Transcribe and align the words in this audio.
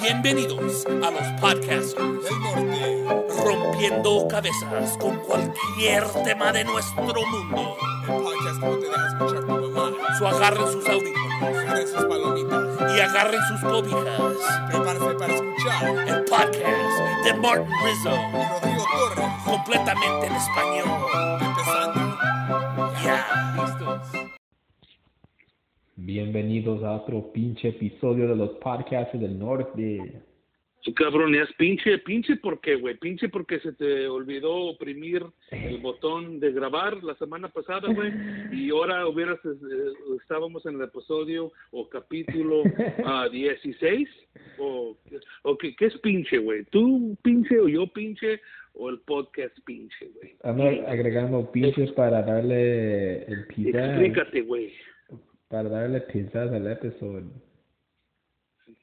Bienvenidos 0.00 0.84
a 0.86 1.10
los 1.10 1.26
podcasters 1.40 1.96
del 1.96 2.40
norte. 2.42 3.04
rompiendo 3.42 4.28
cabezas 4.28 4.98
con 4.98 5.16
cualquier 5.20 6.04
tema 6.24 6.52
de 6.52 6.64
nuestro 6.64 7.02
mundo. 7.04 7.74
El 8.06 8.14
podcast 8.22 8.60
no 8.60 8.70
te 8.76 8.86
deja 8.86 9.06
escuchar 9.08 9.46
tu 9.46 9.70
mamá. 9.70 9.96
So 10.18 10.28
agarren 10.28 10.66
sus 10.72 10.86
audífonos 10.86 11.42
Agarren 11.42 11.88
sus 11.88 12.04
palomitas. 12.04 12.96
y 12.96 13.00
agarren 13.00 13.40
sus 13.48 13.60
cobijas. 13.62 14.32
Prepárate 14.68 15.14
para 15.14 15.34
escuchar. 15.34 16.08
El 16.08 16.24
podcast 16.24 17.24
de 17.24 17.34
Martin 17.34 17.66
Rizzo, 17.84 18.10
Y 18.10 18.48
Rodrigo 18.50 18.84
Torres. 18.92 19.30
completamente 19.46 20.26
en 20.26 20.34
español. 20.36 20.88
Bienvenidos 26.08 26.82
a 26.84 26.92
otro 26.92 27.30
pinche 27.34 27.68
episodio 27.68 28.28
de 28.28 28.34
los 28.34 28.52
podcasts 28.60 29.20
del 29.20 29.38
norte. 29.38 30.22
Cabrón, 30.96 31.34
es 31.34 31.52
pinche, 31.58 31.98
pinche 31.98 32.36
porque, 32.36 32.76
güey, 32.76 32.96
pinche 32.96 33.28
porque 33.28 33.60
se 33.60 33.74
te 33.74 34.08
olvidó 34.08 34.54
oprimir 34.54 35.22
el 35.50 35.76
botón 35.82 36.40
de 36.40 36.50
grabar 36.52 37.04
la 37.04 37.14
semana 37.16 37.48
pasada, 37.48 37.92
güey, 37.92 38.10
y 38.52 38.70
ahora 38.70 39.06
hubieras, 39.06 39.38
eh, 39.44 39.92
estábamos 40.22 40.64
en 40.64 40.76
el 40.76 40.84
episodio 40.84 41.52
o 41.72 41.86
capítulo 41.90 42.62
ah, 43.04 43.28
16, 43.30 44.08
o, 44.56 44.96
o 45.42 45.58
¿qué, 45.58 45.76
qué 45.76 45.86
es 45.88 45.98
pinche, 45.98 46.38
güey? 46.38 46.64
¿Tú 46.70 47.18
pinche 47.22 47.60
o 47.60 47.68
yo 47.68 47.86
pinche 47.86 48.40
o 48.72 48.88
el 48.88 48.98
podcast 49.00 49.54
pinche, 49.66 50.08
güey? 50.14 50.36
Ando 50.42 50.88
agregando 50.88 51.52
pinches 51.52 51.92
para 51.92 52.22
darle 52.22 53.24
el 53.24 53.46
pizza, 53.48 53.90
Explícate, 53.90 54.40
güey, 54.40 54.72
para 55.48 55.68
darle 55.68 56.00
pizzas 56.02 56.52
al 56.52 56.66
episodio. 56.70 57.30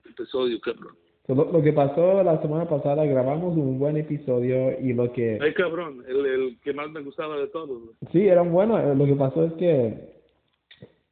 episodio, 0.09 0.59
cabrón. 0.61 0.95
So, 1.27 1.33
lo, 1.33 1.51
lo 1.51 1.61
que 1.61 1.73
pasó 1.73 2.23
la 2.23 2.41
semana 2.41 2.67
pasada, 2.69 3.03
grabamos 3.05 3.55
un 3.57 3.79
buen 3.79 3.97
episodio 3.97 4.79
y 4.79 4.93
lo 4.93 5.11
que... 5.11 5.39
Ay, 5.41 5.53
cabrón, 5.53 6.03
el, 6.07 6.25
el 6.25 6.59
que 6.61 6.73
más 6.73 6.89
me 6.91 7.01
gustaba 7.01 7.37
de 7.37 7.47
todos. 7.47 7.81
Sí, 8.11 8.27
era 8.27 8.41
bueno. 8.43 8.79
eh, 8.79 8.95
Lo 8.95 9.05
que 9.05 9.15
pasó 9.15 9.43
es 9.45 9.53
que 9.53 10.15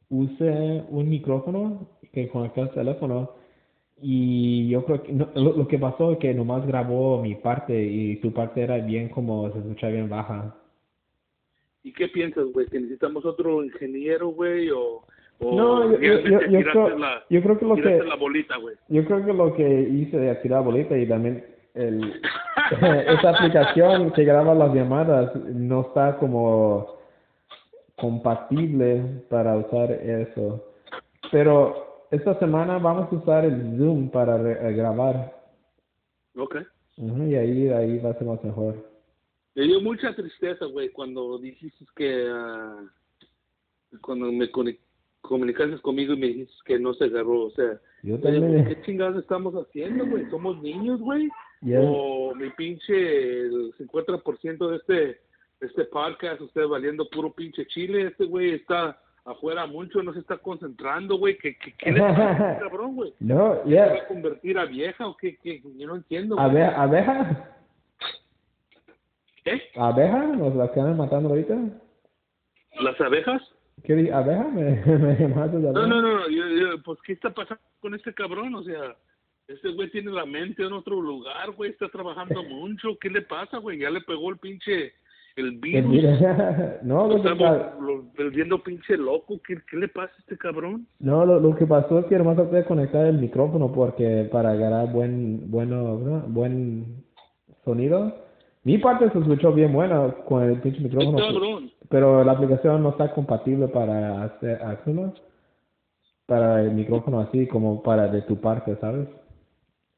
usé 0.10 0.84
un 0.90 1.10
micrófono 1.10 1.90
que 2.12 2.28
conecté 2.30 2.62
al 2.62 2.72
teléfono 2.72 3.32
y 4.00 4.70
yo 4.70 4.86
creo 4.86 5.02
que 5.02 5.14
no, 5.14 5.30
lo, 5.34 5.58
lo 5.58 5.68
que 5.68 5.80
pasó 5.80 6.12
es 6.12 6.20
que 6.20 6.34
nomás 6.34 6.66
grabó 6.68 7.22
mi 7.22 7.36
parte 7.36 7.84
y 7.84 8.18
tu 8.18 8.32
parte 8.32 8.62
era 8.62 8.78
bien 8.78 9.10
como 9.10 9.52
se 9.52 9.60
escucha 9.60 9.88
bien 9.88 10.10
baja. 10.10 10.56
¿Y 11.84 11.92
qué 11.92 12.08
piensas, 12.08 12.46
güey? 12.54 12.68
¿Que 12.68 12.80
necesitamos 12.80 13.26
otro 13.26 13.64
ingeniero, 13.64 14.28
güey? 14.30 14.70
¿O, 14.70 15.04
o 15.46 15.56
No, 15.56 15.92
yo- 15.92 16.00
yo- 16.00 16.00
yo- 16.00 16.40
realmente 16.40 16.46
yo 16.52 16.58
tiraste 16.60 16.72
creo- 16.72 16.98
la, 16.98 17.24
yo 17.30 17.42
creo 17.44 17.60
que 17.60 17.66
lo 17.66 17.76
que- 17.76 18.04
la 18.04 18.16
bolita, 18.16 18.58
güey? 18.58 18.76
Yo 18.90 19.06
creo 19.06 19.26
que 19.26 19.34
lo 19.34 19.54
que 19.56 19.82
hice 19.82 20.18
de 20.18 20.36
tirar 20.36 20.64
bolita 20.64 20.98
y 20.98 21.08
también 21.08 21.46
el, 21.74 22.22
esa 23.08 23.30
aplicación 23.30 24.12
que 24.14 24.24
graba 24.24 24.54
las 24.54 24.74
llamadas 24.74 25.36
no 25.36 25.82
está 25.82 26.18
como 26.18 26.98
compatible 27.96 29.24
para 29.30 29.58
usar 29.58 29.92
eso. 29.92 30.64
Pero 31.32 32.06
esta 32.12 32.38
semana 32.40 32.78
vamos 32.78 33.12
a 33.12 33.16
usar 33.16 33.46
el 33.46 33.78
Zoom 33.78 34.10
para 34.10 34.38
re- 34.38 34.70
eh, 34.70 34.74
grabar. 34.74 35.34
Ok. 36.36 36.58
Y 36.98 37.36
ahí, 37.36 37.70
ahí 37.70 37.98
va 38.00 38.12
a 38.12 38.14
ser 38.14 38.28
más 38.28 38.44
mejor. 38.44 38.76
Me 39.56 39.64
dio 39.64 39.82
mucha 39.82 40.16
tristeza, 40.16 40.66
güey, 40.66 40.90
cuando 40.90 41.38
dijiste 41.38 41.86
que... 41.96 42.28
ah, 42.32 42.84
cuando 44.02 44.32
me 44.32 44.52
coni- 44.52 44.78
comunicaste 45.24 45.78
conmigo 45.82 46.14
y 46.14 46.18
me 46.18 46.28
dijiste 46.28 46.54
que 46.66 46.78
no 46.80 46.94
se 46.94 47.06
agarró, 47.06 47.46
o 47.46 47.52
sea... 47.52 47.80
Yo 48.04 48.20
también. 48.20 48.66
¿Qué 48.66 48.82
chingados 48.84 49.18
estamos 49.18 49.54
haciendo, 49.56 50.06
güey? 50.06 50.30
¿Somos 50.30 50.62
niños, 50.62 51.00
güey? 51.00 51.30
Ya- 51.62 51.80
O 51.82 52.36
mi 52.36 52.50
pinche, 52.52 52.94
el 53.42 53.74
50% 53.78 54.68
de 54.70 54.76
este, 54.76 55.22
este 55.62 55.86
podcast, 55.86 56.42
usted 56.42 56.68
valiendo 56.68 57.08
puro 57.10 57.32
pinche 57.32 57.66
chile, 57.68 58.08
este 58.08 58.26
güey 58.26 58.52
está 58.52 59.00
afuera 59.26 59.66
mucho, 59.66 60.04
no 60.04 60.12
se 60.12 60.20
está 60.20 60.36
concentrando, 60.38 61.18
güey, 61.18 61.38
¿qué, 61.38 61.56
qué, 61.58 61.74
qué 61.78 61.92
le 61.94 62.00
pasa 62.02 62.52
este 62.52 62.64
cabrón, 62.70 62.96
güey? 62.96 63.14
No, 63.22 63.64
¿Se 63.64 63.70
ya. 63.70 63.86
va 63.88 63.94
a 63.96 64.08
convertir 64.08 64.58
a 64.60 64.66
vieja 64.66 65.08
o 65.08 65.16
qué? 65.16 65.38
qué? 65.42 65.62
Yo 65.78 65.88
no 65.88 65.96
entiendo. 65.96 66.36
güey. 66.36 66.46
Abe- 66.48 66.76
¿Abeja? 66.76 67.50
¿Qué? 69.46 69.62
¿Abeja? 69.76 70.24
¿Nos 70.28 70.56
la 70.56 70.66
están 70.66 70.98
matando 70.98 71.30
ahorita? 71.30 71.58
¿Las 72.82 73.00
abejas? 73.00 73.42
¿Qué 73.84 73.96
di- 73.96 74.10
¿Abeja? 74.10 74.48
¿Me, 74.50 74.64
me 74.86 75.16
llamaste 75.20 75.58
de 75.58 75.64
No, 75.64 75.70
abeja? 75.80 75.88
no, 75.88 76.02
no, 76.02 76.30
yo- 76.30 76.48
yo, 76.50 76.82
pues 76.84 77.00
¿qué 77.06 77.14
está 77.14 77.34
pasando 77.34 77.62
con 77.82 77.94
este 77.96 78.14
cabrón? 78.14 78.54
O 78.56 78.64
sea, 78.64 78.96
este 79.48 79.70
güey 79.74 79.90
tiene 79.92 80.12
la 80.12 80.26
mente 80.26 80.64
en 80.64 80.72
otro 80.74 81.02
lugar, 81.02 81.52
güey, 81.52 81.72
está 81.72 81.90
trabajando 81.90 82.44
mucho, 82.50 82.98
¿qué 83.02 83.10
le 83.10 83.22
pasa, 83.24 83.58
güey? 83.58 83.80
Ya 83.80 83.90
le 83.90 84.02
pegó 84.02 84.30
el 84.30 84.38
pinche, 84.38 84.94
el 85.36 85.60
Que 85.60 85.82
virus. 85.82 86.22
no, 86.84 87.08
lo 87.08 87.22
que, 87.22 87.28
Estamos 87.30 88.14
volviendo 88.16 88.62
pinche 88.64 88.96
loco. 88.96 89.42
¿Qué, 89.46 89.58
¿Qué 89.70 89.78
le 89.78 89.88
pasa 89.90 90.14
a 90.16 90.20
este 90.20 90.38
cabrón? 90.38 90.88
no, 91.00 91.26
lo, 91.26 91.40
lo 91.40 91.56
que 91.56 91.66
pasó 91.66 92.00
es 92.00 92.06
que 92.06 92.18
nomás 92.18 92.36
traté 92.38 92.58
de 92.58 92.66
conectar 92.66 93.06
el 93.06 93.18
micrófono 93.18 93.72
porque 93.74 94.30
para 94.32 94.52
agarrar 94.52 94.94
buen, 94.94 95.50
bueno, 95.52 95.98
¿no? 95.98 96.20
buen 96.28 97.04
sonido. 97.66 98.23
Mi 98.64 98.78
parte 98.78 99.10
se 99.12 99.20
escuchó 99.20 99.52
bien 99.52 99.74
buena 99.74 100.14
con 100.26 100.44
el 100.44 100.62
pinche 100.62 100.80
micrófono, 100.80 101.18
cabrón. 101.18 101.72
pero 101.90 102.24
la 102.24 102.32
aplicación 102.32 102.82
no 102.82 102.92
está 102.92 103.12
compatible 103.14 103.68
para 103.68 104.24
hacer, 104.24 104.62
hacerlo, 104.62 105.14
para 106.26 106.62
el 106.62 106.72
micrófono 106.72 107.20
así 107.20 107.46
como 107.48 107.84
para 107.84 108.08
de 108.08 108.22
tu 108.22 108.40
parte, 108.40 108.78
¿sabes? 108.78 109.10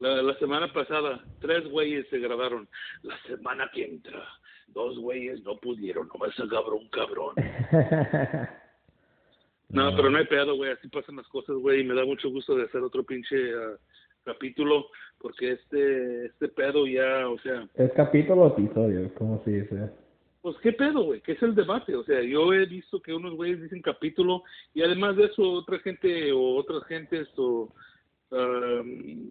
La, 0.00 0.20
la 0.20 0.34
semana 0.38 0.72
pasada, 0.72 1.24
tres 1.40 1.70
güeyes 1.70 2.06
se 2.10 2.18
grabaron. 2.18 2.68
La 3.02 3.16
semana 3.22 3.70
que 3.72 3.84
entra, 3.84 4.22
dos 4.68 4.98
güeyes 4.98 5.42
no 5.44 5.56
pudieron. 5.58 6.08
Nomás 6.08 6.34
se 6.34 6.42
agarró 6.42 6.76
un 6.76 6.88
cabrón. 6.88 7.34
No, 9.68 9.94
pero 9.96 10.10
no 10.10 10.18
hay 10.18 10.26
pedo, 10.26 10.56
güey. 10.56 10.70
Así 10.70 10.88
pasan 10.88 11.16
las 11.16 11.26
cosas, 11.28 11.56
güey. 11.56 11.80
Y 11.80 11.84
me 11.84 11.94
da 11.94 12.04
mucho 12.04 12.30
gusto 12.30 12.54
de 12.54 12.64
hacer 12.64 12.82
otro 12.82 13.02
pinche 13.02 13.36
ah, 13.52 13.76
capítulo. 14.26 14.86
Porque 15.18 15.52
este 15.52 16.26
este 16.26 16.48
pedo 16.48 16.86
ya, 16.86 17.26
o 17.28 17.38
sea, 17.38 17.66
Es 17.76 17.90
capítulo 17.92 18.42
o 18.42 18.48
episodio, 18.48 19.12
como 19.14 19.42
se 19.44 19.50
dice. 19.62 19.90
pues 20.42 20.56
qué 20.62 20.72
pedo, 20.72 21.04
güey. 21.04 21.22
¿Qué 21.22 21.32
es 21.32 21.42
el 21.42 21.54
debate? 21.54 21.96
O 21.96 22.04
sea, 22.04 22.20
yo 22.22 22.52
he 22.52 22.66
visto 22.66 23.00
que 23.00 23.14
unos 23.14 23.34
güeyes 23.34 23.62
dicen 23.62 23.80
capítulo. 23.80 24.42
Y 24.74 24.82
además 24.82 25.16
de 25.16 25.24
eso, 25.24 25.42
otra 25.52 25.78
gente 25.78 26.30
o 26.32 26.56
otras 26.56 26.84
gentes 26.84 27.28
o 27.38 27.72
ah, 28.32 28.82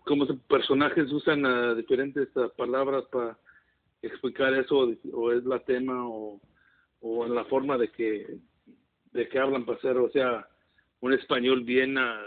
como 0.06 0.25
personajes 0.47 1.12
usan 1.12 1.45
ah, 1.45 1.75
diferentes 1.75 2.27
palabras 2.57 3.03
para 3.12 3.38
explicar 4.01 4.53
eso. 4.56 4.89
O 5.13 5.31
es 5.31 5.45
la 5.45 5.59
tema 5.59 6.09
o, 6.09 6.41
o 7.01 7.25
en 7.27 7.35
la 7.35 7.45
forma 7.45 7.77
de 7.77 7.89
que 7.89 8.38
de 9.13 9.29
que 9.29 9.39
hablan 9.39 9.66
para 9.66 9.77
hacer, 9.77 9.95
o 9.97 10.09
sea, 10.09 10.45
un 11.00 11.13
español 11.13 11.63
bien 11.63 11.97
ah, 11.97 12.19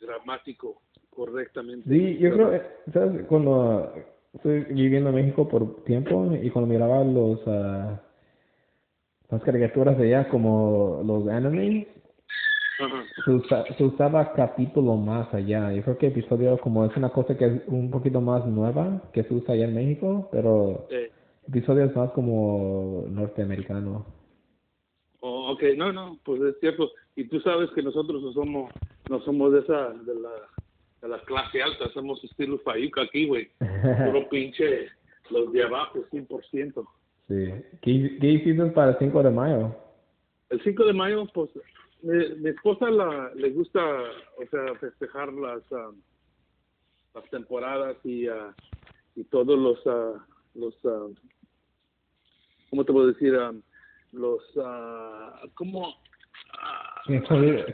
gramático, 0.00 0.82
correctamente. 1.14 1.88
Sí, 1.88 2.18
yo 2.18 2.32
creo, 2.32 2.52
eh, 2.54 2.62
¿sabes? 2.92 3.26
Cuando 3.26 3.92
estoy 4.34 4.60
viviendo 4.64 5.10
en 5.10 5.16
México 5.16 5.48
por 5.48 5.84
tiempo 5.84 6.28
y 6.40 6.50
cuando 6.50 6.72
miraba 6.72 7.04
los 7.04 7.40
ah, 7.46 8.00
las 9.30 9.42
caricaturas 9.42 9.96
de 9.98 10.14
allá 10.14 10.28
como 10.28 11.02
los 11.04 11.26
anime, 11.28 11.88
Ajá. 12.78 13.04
se, 13.24 13.30
usa- 13.30 13.66
se 13.76 13.84
usaba 13.84 14.32
capítulo 14.32 14.96
más 14.96 15.32
allá. 15.34 15.72
Yo 15.72 15.82
creo 15.82 15.98
que 15.98 16.06
episodio 16.08 16.58
como 16.58 16.84
es 16.84 16.96
una 16.96 17.10
cosa 17.10 17.36
que 17.36 17.46
es 17.46 17.62
un 17.68 17.90
poquito 17.90 18.20
más 18.20 18.46
nueva 18.46 19.02
que 19.12 19.22
se 19.24 19.34
usa 19.34 19.54
allá 19.54 19.64
en 19.66 19.74
México, 19.74 20.28
pero 20.32 20.86
Eh, 20.90 21.10
episodio 21.48 21.84
es 21.84 21.96
más 21.96 22.10
como 22.12 23.04
norteamericano. 23.08 24.04
oh, 25.20 25.52
ok, 25.52 25.62
no, 25.76 25.92
no, 25.92 26.18
pues 26.24 26.40
es 26.42 26.58
cierto. 26.60 26.90
Y 27.16 27.24
tú 27.28 27.40
sabes 27.40 27.70
que 27.74 27.82
nosotros 27.82 28.22
no 28.22 28.32
somos, 28.32 28.70
no 29.08 29.20
somos 29.20 29.52
de 29.52 29.60
esa, 29.60 29.90
de 29.90 30.14
la, 30.14 30.30
de 31.02 31.08
la 31.08 31.18
clase 31.20 31.62
alta, 31.62 31.90
somos 31.92 32.22
estilo 32.24 32.58
Fayuca 32.60 33.02
aquí, 33.02 33.26
güey. 33.26 33.50
Puro 34.06 34.28
pinche, 34.28 34.88
los 35.30 35.52
de 35.52 35.64
abajo, 35.64 35.98
100%. 36.10 36.86
sí. 37.28 37.52
¿Qué, 37.82 38.18
¿Qué 38.20 38.26
hiciste 38.26 38.64
para 38.66 38.92
el 38.92 38.98
5 38.98 39.22
de 39.22 39.30
mayo? 39.30 39.76
El 40.50 40.62
5 40.62 40.84
de 40.84 40.92
mayo, 40.92 41.26
pues, 41.34 41.50
mi, 42.02 42.36
mi 42.36 42.50
esposa 42.50 42.90
la, 42.90 43.32
le 43.34 43.50
gusta, 43.50 43.80
o 44.36 44.46
sea, 44.50 44.74
festejar 44.80 45.32
las, 45.32 45.62
ah, 45.72 45.90
las 47.14 47.30
temporadas 47.30 47.96
y, 48.04 48.28
ah, 48.28 48.54
y 49.16 49.24
todos 49.24 49.58
los, 49.58 49.78
ah, 49.86 50.24
los, 50.54 50.74
ah, 50.84 51.06
¿cómo 52.70 52.84
te 52.84 52.92
puedo 52.92 53.08
decir? 53.08 53.34
Ah, 53.36 53.52
los, 54.12 54.42
¿cómo? 55.54 55.94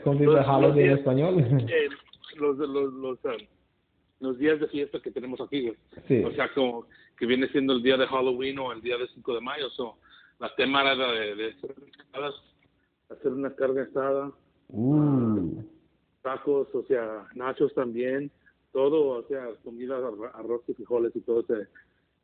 ¿Cómo 0.03 0.19
dice 0.19 0.39
holiday 0.47 0.85
en 0.85 0.97
español? 0.97 1.39
eh, 1.69 1.89
los, 2.37 2.57
los, 2.57 2.93
los, 2.93 3.19
ah, 3.25 3.37
los 4.19 4.37
días 4.37 4.59
de 4.59 4.67
fiesta 4.67 4.99
que 5.01 5.11
tenemos 5.11 5.39
aquí. 5.41 5.71
Sí. 6.07 6.23
O 6.23 6.31
sea, 6.31 6.51
como 6.53 6.85
que 7.17 7.25
viene 7.25 7.47
siendo 7.49 7.73
el 7.73 7.81
día 7.83 7.97
de 7.97 8.07
Halloween 8.07 8.59
o 8.59 8.71
el 8.71 8.81
día 8.81 8.97
de 8.97 9.07
5 9.07 9.33
de 9.35 9.41
mayo. 9.41 9.69
So, 9.71 9.95
la 10.39 10.53
tema 10.55 10.81
era 10.81 10.95
de, 10.95 11.35
de 11.35 11.47
hacer, 13.09 13.31
una 13.33 13.53
carga 13.55 13.83
asada, 13.83 14.31
Uh. 14.71 15.63
tacos, 16.21 16.67
o 16.75 16.83
sea, 16.83 17.27
nachos 17.33 17.73
también, 17.73 18.29
todo, 18.71 19.07
o 19.17 19.23
sea, 19.27 19.47
comida, 19.63 19.97
arro- 19.99 20.29
arroz 20.35 20.61
y 20.67 20.73
frijoles 20.75 21.15
y 21.15 21.21
todo 21.21 21.39
ese, 21.41 21.67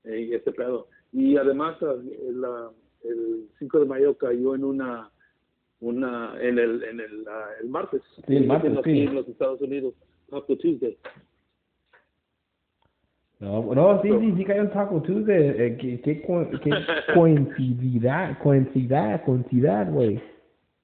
eh, 0.04 0.40
pedo. 0.56 0.88
Y 1.12 1.38
además, 1.38 1.76
ah, 1.82 1.96
la- 2.34 2.70
el 3.04 3.50
5 3.60 3.80
de 3.80 3.86
mayo 3.86 4.16
cayó 4.18 4.54
en 4.56 4.64
una, 4.64 5.10
una, 5.82 6.34
en 6.42 6.58
el, 6.60 6.84
en 6.84 7.00
el, 7.00 7.26
ah, 7.30 7.48
el 7.62 7.70
martes. 7.70 8.02
Sí, 8.28 8.36
el 8.38 8.48
martes, 8.48 8.78
aquí 8.78 8.92
sí. 8.92 9.02
en 9.02 9.16
los 9.16 9.28
Estados 9.28 9.62
Unidos, 9.62 9.94
Taco 10.30 10.56
Tuesday. 10.58 10.98
No, 13.40 13.74
no, 13.76 14.02
sí, 14.02 14.10
sí, 14.20 14.34
sí 14.38 14.46
cayó 14.46 14.62
en 14.62 14.72
Taco 14.72 15.02
Tuesday. 15.02 15.48
Eh, 15.58 15.78
qué, 15.80 16.02
qué, 16.02 16.22
qué 16.22 16.70
coincidencia, 17.14 18.40
coincidencia, 18.42 19.22
coincidencia, 19.24 19.84
güey. 19.92 20.22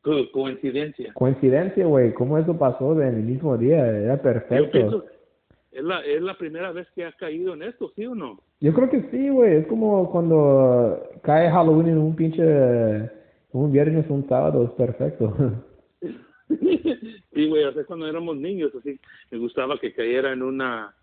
Co- 0.01 0.31
coincidencia. 0.33 1.13
Coincidencia, 1.13 1.85
güey. 1.85 2.13
¿Cómo 2.13 2.37
eso 2.37 2.57
pasó 2.57 2.91
en 3.01 3.07
el 3.15 3.23
mismo 3.23 3.57
día? 3.57 3.87
Era 3.87 4.17
Yo 4.17 4.21
perfecto. 4.21 4.71
pienso, 4.71 5.05
es 5.71 5.83
la, 5.83 6.01
es 6.01 6.21
la 6.21 6.37
primera 6.37 6.71
vez 6.73 6.87
que 6.93 7.05
ha 7.05 7.13
caído 7.13 7.53
en 7.53 7.63
esto, 7.63 7.89
¿sí 7.95 8.05
o 8.05 8.13
no? 8.15 8.41
Yo 8.59 8.73
creo 8.73 8.89
que 8.89 9.03
sí, 9.11 9.29
güey. 9.29 9.55
Es 9.57 9.67
como 9.67 10.11
cuando 10.11 11.01
cae 11.23 11.49
Halloween 11.49 11.87
en 11.89 11.97
un 11.99 12.15
pinche... 12.15 13.20
Un 13.53 13.71
viernes 13.71 14.05
o 14.09 14.13
un 14.13 14.27
sábado. 14.27 14.63
Es 14.63 14.71
perfecto. 14.71 15.35
sí, 17.33 17.47
güey, 17.47 17.63
o 17.63 17.73
sea, 17.73 17.83
cuando 17.85 18.07
éramos 18.07 18.37
niños, 18.37 18.71
así, 18.79 18.99
me 19.29 19.37
gustaba 19.37 19.77
que 19.79 19.93
cayera 19.93 20.31
en 20.33 20.41
una, 20.43 20.93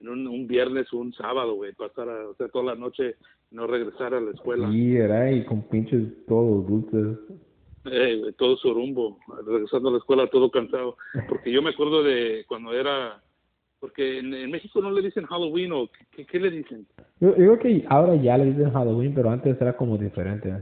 en 0.00 0.08
un, 0.08 0.26
un 0.26 0.46
viernes 0.46 0.92
o 0.92 0.98
un 0.98 1.12
sábado, 1.14 1.54
güey, 1.54 1.72
pasara, 1.72 2.28
o 2.28 2.34
sea, 2.34 2.48
toda 2.48 2.64
la 2.64 2.74
noche, 2.74 3.16
no 3.50 3.66
regresar 3.66 4.14
a 4.14 4.20
la 4.20 4.30
escuela, 4.32 4.70
Sí, 4.70 4.96
era 4.96 5.30
y 5.32 5.44
con 5.44 5.62
pinches 5.62 6.02
todos 6.26 6.66
dulces. 6.66 7.18
eh, 7.86 8.16
güey, 8.20 8.32
todo 8.34 8.56
su 8.56 8.72
rumbo, 8.74 9.18
regresando 9.46 9.88
a 9.88 9.92
la 9.92 9.98
escuela 9.98 10.26
todo 10.28 10.50
cansado, 10.50 10.96
porque 11.28 11.50
yo 11.50 11.62
me 11.62 11.70
acuerdo 11.70 12.02
de 12.02 12.44
cuando 12.46 12.72
era, 12.74 13.22
porque 13.80 14.18
en, 14.18 14.34
en 14.34 14.50
México 14.50 14.80
no 14.82 14.90
le 14.90 15.02
dicen 15.02 15.24
Halloween 15.24 15.72
o, 15.72 15.88
¿qué, 16.14 16.26
qué 16.26 16.38
le 16.38 16.50
dicen? 16.50 16.86
Yo, 17.20 17.30
yo 17.30 17.56
creo 17.56 17.58
que 17.58 17.84
ahora 17.88 18.14
ya 18.16 18.36
le 18.36 18.46
dicen 18.46 18.70
Halloween, 18.72 19.14
pero 19.14 19.30
antes 19.30 19.58
era 19.60 19.76
como 19.76 19.96
diferente. 19.96 20.52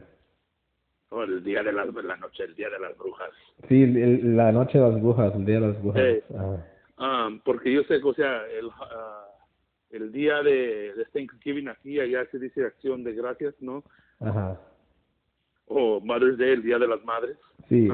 Oh, 1.16 1.22
el 1.22 1.42
día 1.42 1.62
de 1.62 1.72
las, 1.72 1.86
la 1.94 2.16
noche, 2.18 2.44
el 2.44 2.54
día 2.54 2.68
de 2.68 2.78
las 2.78 2.94
brujas. 2.98 3.30
Sí, 3.68 3.82
el- 3.84 4.36
la 4.36 4.52
noche 4.52 4.78
de 4.78 4.84
las 4.90 5.00
brujas, 5.00 5.34
el 5.34 5.46
día 5.46 5.60
de 5.60 5.66
las 5.68 5.82
brujas. 5.82 6.02
Eh. 6.02 6.22
Ah, 6.98 7.30
porque 7.42 7.72
yo 7.72 7.82
sé 7.84 8.00
que, 8.00 8.06
o 8.06 8.12
sea, 8.12 8.46
el, 8.48 8.68
ah, 8.70 9.24
el 9.90 10.12
día 10.12 10.42
de, 10.42 10.92
de 10.94 11.04
Thanksgiving 11.14 11.68
aquí, 11.68 11.98
allá 12.00 12.26
se 12.30 12.38
dice 12.38 12.66
acción 12.66 13.02
de 13.02 13.14
gracias, 13.14 13.54
¿no? 13.60 13.82
ajá. 14.20 14.60
O 15.68 16.00
Mother's 16.00 16.36
Day, 16.38 16.50
el 16.50 16.62
día 16.62 16.78
de 16.78 16.86
las 16.86 17.02
madres. 17.04 17.36
Sí. 17.68 17.88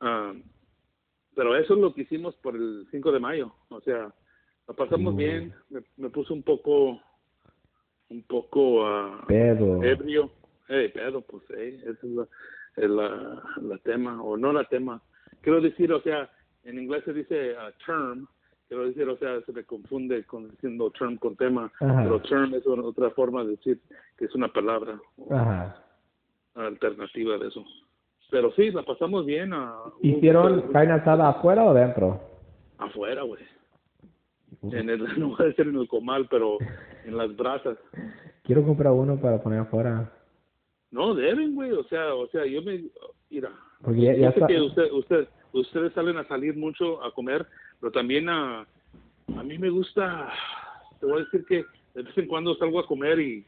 Ah, 0.00 0.32
pero 1.36 1.56
eso 1.56 1.74
es 1.74 1.80
lo 1.80 1.94
que 1.94 2.02
hicimos 2.02 2.34
por 2.36 2.56
el 2.56 2.86
5 2.90 3.12
de 3.12 3.20
mayo. 3.20 3.52
O 3.68 3.80
sea, 3.80 4.12
la 4.66 4.74
pasamos 4.74 5.14
bien. 5.16 5.54
Me, 5.70 5.82
me 5.96 6.10
puse 6.10 6.32
un 6.32 6.42
poco, 6.42 7.00
un 8.10 8.22
poco 8.24 8.84
Pedo. 9.28 9.82
ebrio. 9.82 10.30
Hey, 10.68 10.88
pedo, 10.92 11.20
pues, 11.22 11.42
eh, 11.56 11.78
esa 11.82 11.90
es 11.92 12.02
la, 12.12 12.26
es 12.76 12.90
la, 12.90 13.42
la 13.62 13.78
tema, 13.78 14.22
o 14.22 14.36
no 14.36 14.52
la 14.52 14.64
tema. 14.64 15.00
Quiero 15.40 15.60
decir, 15.60 15.92
o 15.92 16.00
sea, 16.02 16.28
en 16.64 16.78
inglés 16.78 17.04
se 17.04 17.12
dice 17.12 17.54
ah, 17.58 17.70
term. 17.84 18.26
Quiero 18.68 18.86
decir, 18.86 19.08
o 19.08 19.16
sea, 19.18 19.40
se 19.42 19.52
me 19.52 19.62
confunde 19.62 20.24
con 20.24 20.50
diciendo 20.50 20.90
term 20.98 21.16
con 21.18 21.36
tema. 21.36 21.70
Ajá. 21.80 22.02
Pero 22.02 22.20
term 22.22 22.54
es 22.54 22.66
una- 22.66 22.82
otra 22.82 23.10
forma 23.10 23.44
de 23.44 23.50
decir 23.50 23.80
que 24.16 24.24
es 24.24 24.34
una 24.34 24.48
palabra 24.52 25.00
Ajá. 25.30 25.84
alternativa 26.56 27.38
de 27.38 27.46
eso. 27.48 27.64
Pero 28.28 28.50
sí, 28.52 28.72
la 28.72 28.82
pasamos 28.82 29.24
bien. 29.24 29.52
ah, 29.52 29.82
hubo 29.86 29.98
¿Hicieron 30.02 30.56
mucho- 30.56 30.72
carne 30.72 30.94
asada 30.94 31.28
afuera 31.28 31.64
o 31.64 31.72
dentro? 31.74 32.20
afuera, 32.78 33.22
güey. 33.22 33.42
En 34.72 34.90
el, 34.90 34.98
no 35.20 35.28
voy 35.28 35.36
a 35.40 35.44
decir 35.44 35.68
en 35.68 35.76
el 35.76 35.86
comal, 35.86 36.26
pero 36.28 36.58
en 37.04 37.16
las 37.16 37.34
brasas. 37.36 37.78
Quiero 38.42 38.64
comprar 38.64 38.92
uno 38.92 39.16
para 39.20 39.40
poner 39.40 39.60
afuera. 39.60 40.10
No, 40.96 41.14
deben, 41.14 41.54
güey. 41.54 41.72
O 41.72 41.84
sea, 41.84 42.14
o 42.14 42.26
sea, 42.28 42.46
yo 42.46 42.62
me... 42.62 42.84
Mira, 43.28 43.50
Porque 43.82 44.00
ya, 44.00 44.14
ya 44.16 44.28
está. 44.30 44.46
que 44.46 44.58
usted, 44.58 44.90
usted, 44.92 45.28
ustedes 45.52 45.92
salen 45.92 46.16
a 46.16 46.26
salir 46.26 46.56
mucho 46.56 47.04
a 47.04 47.12
comer, 47.12 47.46
pero 47.78 47.92
también 47.92 48.30
a, 48.30 48.66
a 49.36 49.42
mí 49.42 49.58
me 49.58 49.68
gusta, 49.68 50.32
te 50.98 51.04
voy 51.04 51.20
a 51.20 51.24
decir 51.24 51.44
que 51.44 51.64
de 51.94 52.02
vez 52.02 52.16
en 52.16 52.26
cuando 52.26 52.54
salgo 52.54 52.80
a 52.80 52.86
comer 52.86 53.20
y 53.20 53.44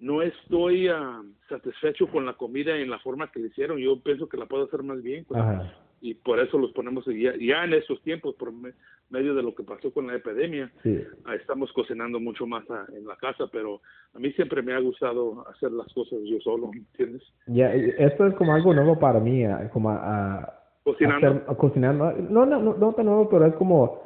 no 0.00 0.20
estoy 0.20 0.88
ah, 0.88 1.22
satisfecho 1.48 2.08
con 2.08 2.26
la 2.26 2.32
comida 2.32 2.76
en 2.76 2.90
la 2.90 2.98
forma 2.98 3.30
que 3.30 3.38
le 3.38 3.46
hicieron. 3.46 3.78
Yo 3.78 4.00
pienso 4.00 4.28
que 4.28 4.36
la 4.36 4.46
puedo 4.46 4.64
hacer 4.64 4.82
más 4.82 5.00
bien. 5.02 5.24
pues, 5.26 5.40
Ajá. 5.40 5.72
Y 6.00 6.14
por 6.14 6.38
eso 6.40 6.56
los 6.58 6.72
ponemos 6.72 7.04
ya, 7.06 7.32
ya 7.38 7.64
en 7.64 7.74
estos 7.74 8.00
tiempos, 8.02 8.34
por 8.36 8.52
me- 8.52 8.72
medio 9.10 9.34
de 9.34 9.42
lo 9.42 9.54
que 9.54 9.62
pasó 9.64 9.92
con 9.92 10.06
la 10.06 10.14
epidemia, 10.16 10.70
Sí. 10.82 11.02
ah, 11.26 11.34
estamos 11.34 11.70
cocinando 11.72 12.18
mucho 12.20 12.46
más 12.46 12.64
ah, 12.70 12.86
en 12.96 13.06
la 13.06 13.16
casa, 13.16 13.44
pero 13.52 13.80
a 14.14 14.18
mí 14.18 14.32
siempre 14.32 14.62
me 14.62 14.72
ha 14.72 14.78
gustado 14.80 15.46
hacer 15.48 15.72
las 15.72 15.92
cosas 15.92 16.18
yo 16.24 16.38
solo, 16.40 16.70
¿entiendes? 16.72 17.22
Ya, 17.46 17.74
eh, 17.74 17.94
esto 17.98 18.26
es 18.26 18.34
como 18.34 18.54
algo 18.54 18.72
nuevo 18.72 18.98
para 18.98 19.20
mí, 19.20 19.44
ah, 19.44 19.68
como 19.72 19.90
a, 19.90 20.54
Cocinando. 20.84 21.26
hacer- 21.28 21.44
a 21.48 21.54
cocinar. 21.54 21.94
No, 21.94 22.46
no, 22.46 22.58
no, 22.60 22.74
no, 22.74 22.92
tan 22.94 23.06
nuevo, 23.06 23.28
pero 23.28 23.44
es 23.46 23.54
como 23.56 24.02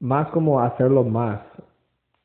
más 0.00 0.28
como 0.30 0.60
hacerlo 0.60 1.04
más. 1.04 1.40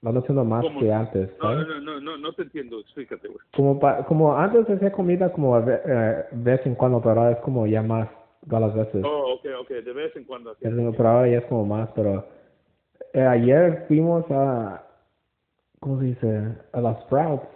Ando 0.06 0.20
haciendo 0.20 0.44
más 0.44 0.66
¿Cómo? 0.66 0.82
que 0.82 0.92
antes, 0.92 1.30
No, 1.42 1.56
no, 1.56 1.80
no, 1.80 2.00
no, 2.02 2.18
no 2.18 2.34
te 2.34 2.42
entiendo, 2.44 2.80
explícate, 2.82 3.26
güey. 3.28 3.40
Como, 3.56 3.80
pa, 3.80 4.06
como 4.06 4.36
antes 4.38 4.70
hacía 4.70 4.92
comida 4.92 5.32
como 5.32 5.56
a 5.56 5.62
ve- 5.62 5.82
eh, 5.86 6.24
vez 6.34 6.60
en 6.66 6.76
cuando, 6.76 7.00
pero 7.02 7.22
ahora 7.22 7.32
es 7.32 7.38
como 7.40 7.66
ya 7.68 7.82
más 7.82 8.10
todas 8.48 8.62
las 8.76 8.76
veces. 8.76 9.04
Oh, 9.06 9.34
ok, 9.36 9.46
ok, 9.62 9.70
de 9.70 9.94
vez 9.94 10.16
en 10.16 10.24
cuando. 10.26 10.52
así. 10.52 10.66
Es 10.68 10.74
como- 10.76 10.92
pero 10.92 11.10
ahora 11.10 11.28
ya 11.30 11.38
es 11.40 11.46
como 11.46 11.66
más, 11.66 11.90
pero 11.96 12.26
eh, 13.14 13.22
ayer 13.22 13.86
fuimos 13.88 14.26
a, 14.30 14.86
¿cómo 15.80 16.00
se 16.00 16.06
dice? 16.06 16.56
A 16.72 16.82
las 16.82 17.00
Sprouts 17.04 17.48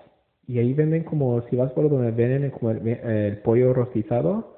y 0.47 0.59
ahí 0.59 0.73
venden 0.73 1.03
como, 1.03 1.41
si 1.49 1.55
vas 1.55 1.71
por 1.73 1.89
donde 1.89 2.11
venden 2.11 2.51
como 2.51 2.71
el, 2.71 2.87
el 2.87 3.37
pollo 3.39 3.73
rostizado. 3.73 4.55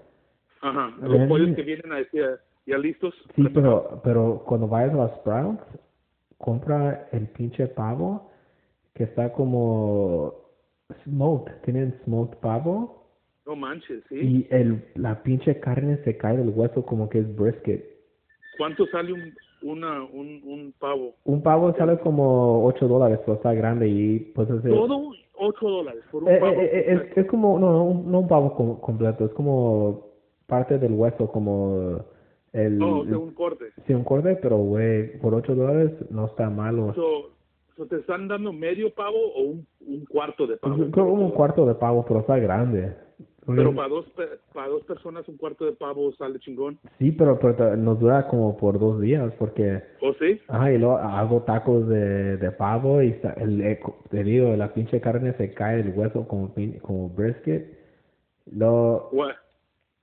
Ajá, 0.62 0.94
los 1.02 1.18
Ven. 1.20 1.30
pollos 1.30 1.56
que 1.56 1.62
vienen 1.64 1.92
a 1.94 2.02
ya, 2.12 2.38
ya 2.66 2.78
listos. 2.78 3.14
Sí, 3.36 3.44
pero, 3.54 4.02
pero 4.04 4.44
cuando 4.46 4.68
vayas 4.68 4.94
a 4.94 4.98
las 4.98 5.16
Sprouts, 5.16 5.64
compra 6.38 7.08
el 7.12 7.28
pinche 7.28 7.68
pavo 7.68 8.30
que 8.94 9.04
está 9.06 9.32
como 9.32 10.34
smoked, 11.06 11.54
tienen 11.64 11.98
smoked 12.04 12.38
pavo 12.40 12.99
No 13.50 13.56
manches, 13.56 14.04
¿sí? 14.10 14.16
y 14.16 14.48
el, 14.54 14.84
la 14.94 15.24
pinche 15.24 15.60
carne 15.60 15.98
se 16.04 16.16
cae 16.18 16.38
del 16.38 16.50
hueso 16.50 16.86
como 16.86 17.10
que 17.10 17.18
es 17.18 17.36
brisket. 17.36 17.84
¿Cuánto 18.60 18.86
sale 18.88 19.12
un, 19.12 19.34
una, 19.64 20.04
un, 20.04 20.40
un 20.46 20.72
pavo? 20.78 21.16
Un 21.24 21.42
pavo 21.42 21.74
sale 21.76 21.98
como 21.98 22.64
8 22.66 22.88
dólares, 22.88 23.18
pero 23.26 23.38
está 23.38 23.52
grande 23.56 23.88
y 23.88 24.20
pues 24.36 24.48
es, 24.52 24.62
Todo 24.62 25.14
8 25.34 25.68
dólares 25.68 26.04
por 26.12 26.26
un 26.26 26.30
eh, 26.30 26.38
pavo. 26.40 26.52
eh, 26.62 26.70
eh, 26.72 27.10
es, 27.12 27.18
es 27.18 27.26
como, 27.26 27.58
no, 27.58 27.72
no, 27.72 27.84
un- 27.86 28.12
no 28.12 28.20
un 28.20 28.28
pavo 28.28 28.54
com- 28.54 28.80
completo, 28.82 29.26
es 29.26 29.32
como 29.32 30.06
parte 30.46 30.78
del 30.78 30.94
hueso, 30.94 31.32
como 31.32 32.06
el... 32.54 32.78
no, 32.78 33.00
o 33.00 33.06
sea, 33.06 33.18
un 33.18 33.34
corte. 33.34 33.66
Sí, 33.88 33.94
un 33.96 34.04
corte, 34.04 34.36
pero 34.36 34.58
güey, 34.58 35.18
por 35.22 35.34
8 35.34 35.56
dólares 35.56 35.92
no 36.12 36.28
está 36.28 36.52
malo. 36.52 36.94
So, 36.94 37.32
so 37.76 37.88
¿Te 37.88 37.96
están 37.96 38.28
dando 38.28 38.54
medio 38.54 38.94
pavo 38.94 39.18
o 39.36 39.42
un, 39.42 39.66
un 39.88 40.06
cuarto 40.06 40.46
de 40.46 40.58
Pues, 40.58 40.74
pavo? 40.76 40.92
creo 40.92 41.10
como 41.10 41.26
un 41.26 41.32
cuarto 41.32 41.66
de 41.66 41.74
pavo, 41.74 42.06
pero 42.08 42.20
está 42.20 42.38
grande. 42.38 42.94
Pero 43.56 43.76
para 43.76 43.88
dos, 43.88 44.06
para 44.54 44.68
dos 44.68 44.84
personas 44.84 45.28
un 45.28 45.38
cuarto 45.38 45.66
de 45.66 45.74
pavo 45.74 46.12
sale 46.14 46.40
chingón. 46.40 46.80
Sí, 46.98 47.12
pero, 47.12 47.40
pero 47.40 47.76
nos 47.76 48.00
dura 48.00 48.28
como 48.28 48.58
por 48.58 48.80
dos 48.80 49.00
días, 49.02 49.34
porque, 49.40 49.82
¿O 50.02 50.14
sí? 50.16 50.40
ajá, 50.48 50.72
y 50.72 50.78
luego 50.78 50.98
hago 50.98 51.44
tacos 51.44 51.88
de, 51.88 52.38
de 52.38 52.52
pavo 52.52 53.02
y 53.02 53.20
el, 53.38 53.62
eh, 53.62 53.80
te 54.10 54.24
digo, 54.24 54.56
la 54.56 54.74
pinche 54.74 55.00
carne 55.02 55.34
se 55.38 55.54
cae 55.54 55.78
del 55.84 55.98
hueso 55.98 56.28
como, 56.28 56.54
pin- 56.54 56.80
como 56.82 57.10
brisket. 57.10 57.78
Luego, 58.52 59.10
Voy, 59.12 59.32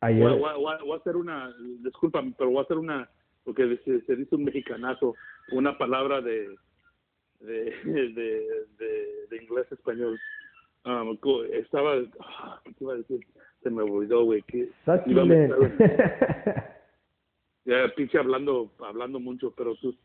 ayer, 0.00 0.22
voy- 0.28 0.38
voy- 0.38 0.62
voy- 0.62 0.86
voy 0.86 0.92
a 0.92 1.00
hacer 1.00 1.16
una, 1.16 1.54
discúlpame, 1.82 2.34
pero 2.38 2.50
voy 2.50 2.60
a 2.60 2.62
hacer 2.62 2.78
una, 2.78 3.08
porque 3.44 3.78
se, 3.84 4.00
se 4.02 4.16
dice 4.16 4.34
un 4.36 4.44
mexicanazo, 4.44 5.14
una 5.52 5.76
palabra 5.78 6.20
de, 6.20 6.48
de, 7.40 7.64
de, 7.84 8.66
de, 8.78 9.26
de 9.30 9.42
inglés 9.42 9.66
español. 9.70 10.18
Um, 10.86 11.18
estaba, 11.52 11.96
ah, 12.20 12.60
¿qué 12.64 12.72
te 12.74 12.84
iba 12.84 12.92
a 12.92 12.96
decir? 12.96 13.20
Se 13.62 13.70
me 13.70 13.82
olvidó, 13.82 14.22
güey. 14.24 14.40
que 14.42 14.68
iba 15.06 15.22
a 15.22 15.24
meter- 15.24 15.56
Ya, 17.64 17.88
pinche 17.96 18.16
hablando, 18.16 18.70
hablando 18.78 19.18
mucho, 19.18 19.52
pero 19.56 19.74
tú, 19.74 19.96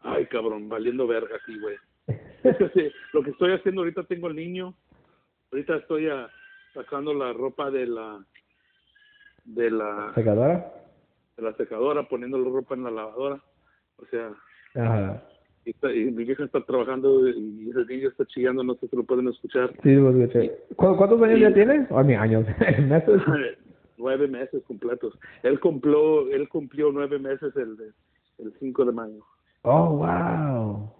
ay, 0.00 0.26
cabrón, 0.26 0.68
valiendo 0.68 1.08
verga 1.08 1.34
aquí, 1.42 1.58
güey. 1.58 1.74
Es 2.44 2.56
que 2.56 2.68
sí, 2.68 2.92
lo 3.12 3.22
que 3.24 3.30
estoy 3.30 3.52
haciendo 3.52 3.80
ahorita 3.80 4.04
tengo 4.04 4.28
el 4.28 4.36
niño, 4.36 4.72
ahorita 5.50 5.76
estoy 5.78 6.06
ah, 6.08 6.30
sacando 6.72 7.12
la 7.12 7.32
ropa 7.32 7.72
de 7.72 7.86
la, 7.86 8.24
de 9.44 9.70
la, 9.72 10.12
¿Secadora? 10.14 10.72
de 11.36 11.42
la 11.42 11.52
secadora, 11.54 12.08
poniendo 12.08 12.38
la 12.38 12.48
ropa 12.48 12.76
en 12.76 12.84
la 12.84 12.90
lavadora, 12.92 13.42
o 13.96 14.06
sea, 14.06 14.30
Ajá. 14.76 15.28
Está- 15.70 15.88
mi 15.88 16.24
vieja 16.24 16.44
está 16.44 16.60
trabajando 16.62 17.26
y 17.28 17.70
el 17.70 17.86
niño 17.86 18.08
está 18.08 18.24
chillando, 18.26 18.62
no 18.62 18.74
sé 18.74 18.88
si 18.88 18.96
lo 18.96 19.04
pueden 19.04 19.28
escuchar. 19.28 19.72
Sí, 19.82 19.94
lo 19.94 20.10
escuché. 20.10 20.58
¿Cu- 20.76 20.96
¿Cuántos 20.96 21.20
años 21.22 21.40
ya 21.40 21.52
tiene? 21.54 21.86
O 21.90 22.02
mi 22.04 22.14
años, 22.14 22.46
meses. 22.88 23.20
nueve 23.98 24.28
meses 24.28 24.62
completos. 24.66 25.18
Él 25.42 25.58
cumplió, 25.60 26.30
él 26.30 26.48
cumplió 26.48 26.90
nueve 26.92 27.18
meses 27.18 27.54
el, 27.56 27.76
el 28.38 28.52
5 28.60 28.84
de 28.84 28.92
mayo. 28.92 29.24
Oh, 29.62 29.96
wow. 29.96 30.94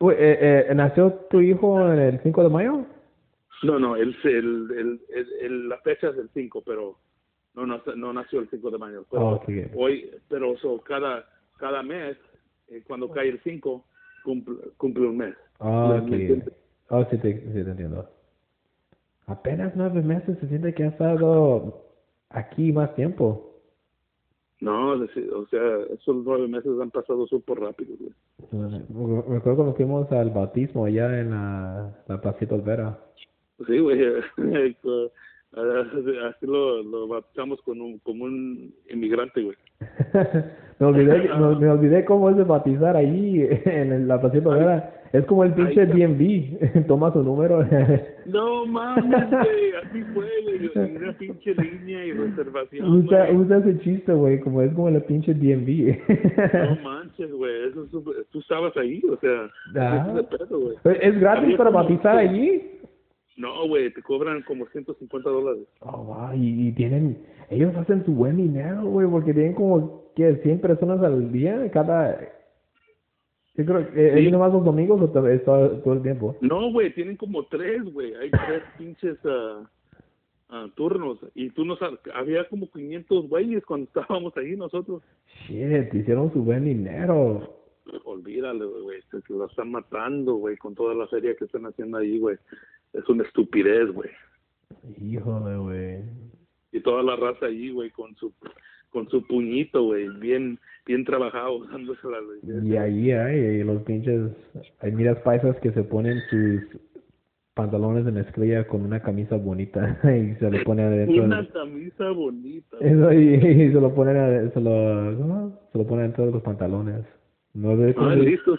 Uy, 0.00 0.14
eh, 0.18 0.66
eh, 0.68 0.74
¿Nació 0.74 1.12
tu 1.30 1.40
hijo 1.40 1.86
el 1.92 2.20
5 2.22 2.42
de 2.42 2.48
mayo? 2.48 2.86
No, 3.62 3.78
no, 3.78 3.94
el, 3.96 4.16
el, 4.24 5.00
el, 5.40 5.68
la 5.68 5.78
fecha 5.82 6.08
es 6.08 6.16
el 6.16 6.28
5, 6.34 6.62
pero 6.66 6.98
no, 7.54 7.64
no, 7.66 7.80
no 7.94 8.12
nació 8.12 8.40
el 8.40 8.48
5 8.50 8.70
de 8.70 8.78
mayo. 8.78 9.04
Pero 9.10 9.22
Oh, 9.22 9.34
ok. 9.34 9.48
hoy, 9.76 10.10
pero 10.28 10.56
so, 10.58 10.80
cada, 10.80 11.24
cada 11.58 11.82
mes, 11.82 12.16
eh, 12.72 12.82
cuando 12.86 13.10
cae 13.10 13.28
el 13.28 13.40
5, 13.42 13.84
cumple, 14.24 14.56
cumple 14.76 15.06
un 15.06 15.16
mes. 15.18 15.34
Oh, 15.58 15.88
¿Me- 15.88 15.98
ok. 16.00 16.08
me 16.08 16.16
entiendes? 16.16 16.54
Oh, 16.88 17.04
sí 17.10 17.18
te, 17.18 17.40
sí 17.40 17.52
te 17.52 17.70
entiendo. 17.70 18.08
Apenas 19.26 19.72
nueve 19.76 20.02
meses 20.02 20.38
se 20.40 20.48
siente 20.48 20.74
que 20.74 20.84
ha 20.84 20.88
estado 20.88 21.86
aquí 22.30 22.72
más 22.72 22.94
tiempo. 22.94 23.60
No, 24.60 24.92
o 24.92 25.46
sea, 25.50 25.80
esos 25.92 26.24
nueve 26.24 26.46
meses 26.46 26.70
han 26.80 26.90
pasado 26.90 27.26
súper 27.26 27.58
rápido, 27.58 27.96
güey. 27.98 28.12
Me 28.52 29.36
acuerdo 29.36 29.56
cuando 29.56 29.74
fuimos 29.74 30.10
al 30.12 30.30
bautismo 30.30 30.84
allá 30.84 31.18
en 31.20 31.30
la, 31.30 32.04
la 32.06 32.20
Placita 32.20 32.54
Olvera. 32.54 32.98
Sí, 33.66 33.78
güey. 33.78 33.98
Así 36.28 36.46
lo, 36.46 36.82
lo 36.82 37.08
bautizamos 37.08 37.60
con 37.62 37.80
un, 37.80 37.98
como 37.98 38.24
un 38.24 38.72
inmigrante, 38.90 39.42
güey. 39.42 39.56
me, 40.78 40.86
olvidé, 40.86 41.28
me, 41.38 41.56
me 41.56 41.68
olvidé 41.68 42.04
cómo 42.04 42.30
es 42.30 42.36
de 42.36 42.44
bautizar 42.44 42.96
ahí 42.96 43.46
en 43.64 44.08
la 44.08 44.18
Olvera. 44.50 44.98
Es 45.12 45.26
como 45.26 45.44
el 45.44 45.52
pinche. 45.52 45.84
DMV. 45.84 46.86
Toma 46.86 47.12
su 47.12 47.22
número. 47.22 47.62
No 48.24 48.64
mames, 48.64 49.04
güey, 49.30 49.72
así 49.84 50.02
fue, 50.14 50.26
güey, 50.44 50.96
una 50.96 51.12
pinche 51.18 51.54
línea 51.54 52.06
y 52.06 52.12
reservación, 52.12 52.88
usa, 52.90 53.28
usa 53.30 53.58
ese 53.58 53.78
chiste, 53.80 54.12
güey, 54.14 54.40
como 54.40 54.62
es 54.62 54.72
como 54.72 54.88
el 54.88 55.02
pinche 55.02 55.34
No 55.34 55.40
DMV. 55.40 56.82
manches, 56.82 57.30
güey, 57.30 57.68
eso 57.68 57.86
tú 58.30 58.38
estabas 58.38 58.74
ahí, 58.78 59.02
o 59.10 59.16
sea, 59.18 59.50
Ah. 59.76 60.06
es 60.08 60.14
de 60.14 60.22
pedo, 60.38 60.58
güey. 60.60 60.76
¿Es 61.00 61.20
gratis 61.20 61.44
Había 61.44 61.56
para 61.58 61.70
bautizar 61.70 62.16
allí? 62.16 62.62
No, 63.42 63.66
güey, 63.66 63.92
te 63.92 64.00
cobran 64.02 64.42
como 64.42 64.68
150 64.68 65.28
dólares. 65.28 65.66
Oh, 65.80 66.04
wow, 66.04 66.32
y, 66.32 66.68
y 66.68 66.72
tienen, 66.72 67.18
ellos 67.50 67.74
hacen 67.74 68.04
su 68.04 68.12
buen 68.12 68.36
dinero, 68.36 68.84
güey, 68.84 69.08
porque 69.08 69.34
tienen 69.34 69.54
como, 69.54 70.12
¿qué? 70.14 70.36
100 70.44 70.60
personas 70.60 71.02
al 71.02 71.32
día, 71.32 71.68
cada, 71.72 72.20
yo 73.56 73.64
creo, 73.64 73.92
que 73.92 74.12
Sí. 74.12 74.26
¿es 74.26 74.32
nomás 74.32 74.52
los 74.52 74.64
domingos 74.64 75.02
o 75.02 75.08
todo, 75.10 75.80
todo 75.80 75.94
el 75.94 76.02
tiempo? 76.02 76.36
No, 76.40 76.70
güey, 76.70 76.94
tienen 76.94 77.16
como 77.16 77.44
tres, 77.46 77.82
güey, 77.92 78.14
hay 78.14 78.30
tres 78.30 78.62
pinches 78.78 79.18
ah, 79.24 79.68
ah, 80.50 80.68
turnos, 80.76 81.18
y 81.34 81.50
tú 81.50 81.64
no 81.64 81.74
sabes, 81.78 81.98
había 82.14 82.48
como 82.48 82.70
500 82.70 83.28
güeyes 83.28 83.64
cuando 83.64 83.86
estábamos 83.92 84.36
ahí 84.36 84.54
nosotros. 84.54 85.02
Shit, 85.48 85.92
hicieron 85.92 86.32
su 86.32 86.44
buen 86.44 86.64
dinero. 86.64 87.58
Olvídalo, 88.04 88.84
güey, 88.84 89.02
se 89.10 89.20
lo 89.32 89.46
están 89.46 89.72
matando, 89.72 90.36
güey, 90.36 90.56
con 90.58 90.76
toda 90.76 90.94
la 90.94 91.08
feria 91.08 91.34
que 91.34 91.46
están 91.46 91.66
haciendo 91.66 91.98
ahí, 91.98 92.20
güey. 92.20 92.36
Es 92.92 93.08
una 93.08 93.24
estupidez, 93.24 93.90
güey. 93.92 94.10
Híjole, 95.00 95.56
güey. 95.58 95.98
y 96.72 96.80
toda 96.80 97.02
la 97.02 97.16
raza 97.16 97.46
ahí, 97.46 97.70
güey, 97.70 97.90
con 97.90 98.14
su 98.16 98.32
con 98.90 99.08
su 99.08 99.26
puñito, 99.26 99.82
güey, 99.84 100.08
bien 100.18 100.58
bien 100.86 101.04
trabajado, 101.04 101.64
dándose 101.72 102.00
la 102.08 102.18
Y 102.64 102.76
ahí 102.76 103.10
hay 103.12 103.62
los 103.64 103.82
pinches, 103.82 104.30
hay 104.80 104.92
miras 104.92 105.18
paisas 105.20 105.56
que 105.60 105.70
se 105.72 105.82
ponen 105.84 106.18
sus 106.30 106.62
pantalones 107.54 108.04
de 108.06 108.12
mezclilla 108.12 108.66
con 108.66 108.82
una 108.82 109.00
camisa 109.00 109.36
bonita 109.36 109.98
y 110.04 110.34
se 110.36 110.50
lo 110.50 110.62
ponen 110.64 110.86
adentro. 110.86 111.24
Una 111.24 111.46
camisa 111.50 112.10
bonita. 112.10 112.76
Eso 112.80 113.12
y, 113.12 113.34
y 113.34 113.68
se 113.72 113.80
lo 113.80 113.94
ponen, 113.94 114.16
a- 114.16 114.50
se 114.50 114.60
lo, 114.60 115.16
¿cómo? 115.18 115.60
Se 115.72 115.78
lo 115.78 115.86
ponen 115.86 116.06
dentro 116.06 116.26
de 116.26 116.32
los 116.32 116.42
pantalones. 116.42 117.04
No 117.54 117.76
sé 117.76 117.94
Ah, 117.98 118.14
se- 118.14 118.20
listo. 118.20 118.58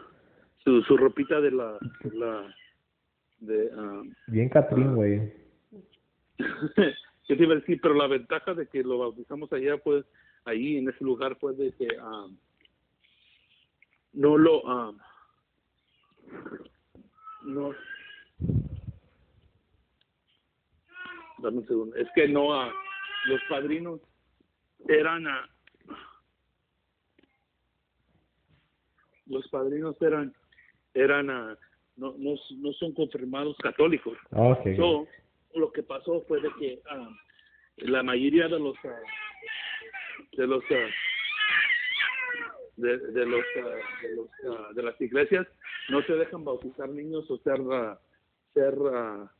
Su, 0.63 0.81
su 0.83 0.95
ropita 0.95 1.41
de 1.41 1.51
la 1.51 1.77
la 2.13 2.55
de 3.45 3.69
ah, 3.75 4.03
Bien 4.27 4.49
Catrín, 4.49 4.95
güey. 4.95 5.33
¿Qué 7.27 7.35
te 7.35 7.43
iba 7.43 7.53
a 7.53 7.57
decir? 7.57 7.79
Pero 7.81 7.93
la 7.93 8.07
ventaja 8.07 8.53
de 8.53 8.67
que 8.67 8.83
lo 8.83 8.97
bautizamos 8.97 9.51
allá, 9.53 9.77
pues, 9.77 10.05
ahí 10.45 10.77
en 10.77 10.89
ese 10.89 11.03
lugar, 11.03 11.37
fue 11.39 11.53
de 11.53 11.71
que 11.73 11.87
ah, 11.99 12.27
no 14.13 14.37
lo. 14.37 14.67
ah, 14.69 14.93
no. 17.43 17.73
Dame 21.39 21.57
un 21.57 21.67
segundo. 21.67 21.95
Es 21.95 22.07
que 22.15 22.27
no. 22.27 22.53
ah, 22.53 22.71
los 23.25 23.41
padrinos 23.49 23.99
eran. 24.87 25.27
ah, 25.27 25.49
los 29.25 29.47
padrinos 29.49 30.01
eran. 30.01 30.33
eran 30.93 31.29
ah, 31.29 31.57
no, 31.95 32.15
no, 32.17 32.35
no 32.57 32.73
son 32.73 32.93
confirmados 32.93 33.55
católicos. 33.57 34.17
Okay. 34.31 34.75
So, 34.75 35.07
lo 35.55 35.71
que 35.71 35.83
pasó 35.83 36.21
fue 36.27 36.41
de 36.41 36.49
que 36.59 36.81
ah, 36.89 37.09
la 37.77 38.03
mayoría 38.03 38.47
de 38.47 38.59
los 38.59 38.75
ah, 38.85 38.99
de 40.35 40.47
los 40.47 40.63
ah, 40.71 40.89
de, 42.77 42.97
de 42.97 43.25
los, 43.25 43.43
ah, 43.57 43.69
de, 44.01 44.15
los 44.15 44.27
ah, 44.49 44.69
de 44.73 44.83
las 44.83 44.99
iglesias 44.99 45.47
no 45.89 46.01
se 46.03 46.13
dejan 46.13 46.43
bautizar 46.43 46.89
niños 46.89 47.29
o 47.29 47.37
ser 47.39 47.61
ah, 47.71 47.99
ser 48.53 48.75
ah, 48.93 49.31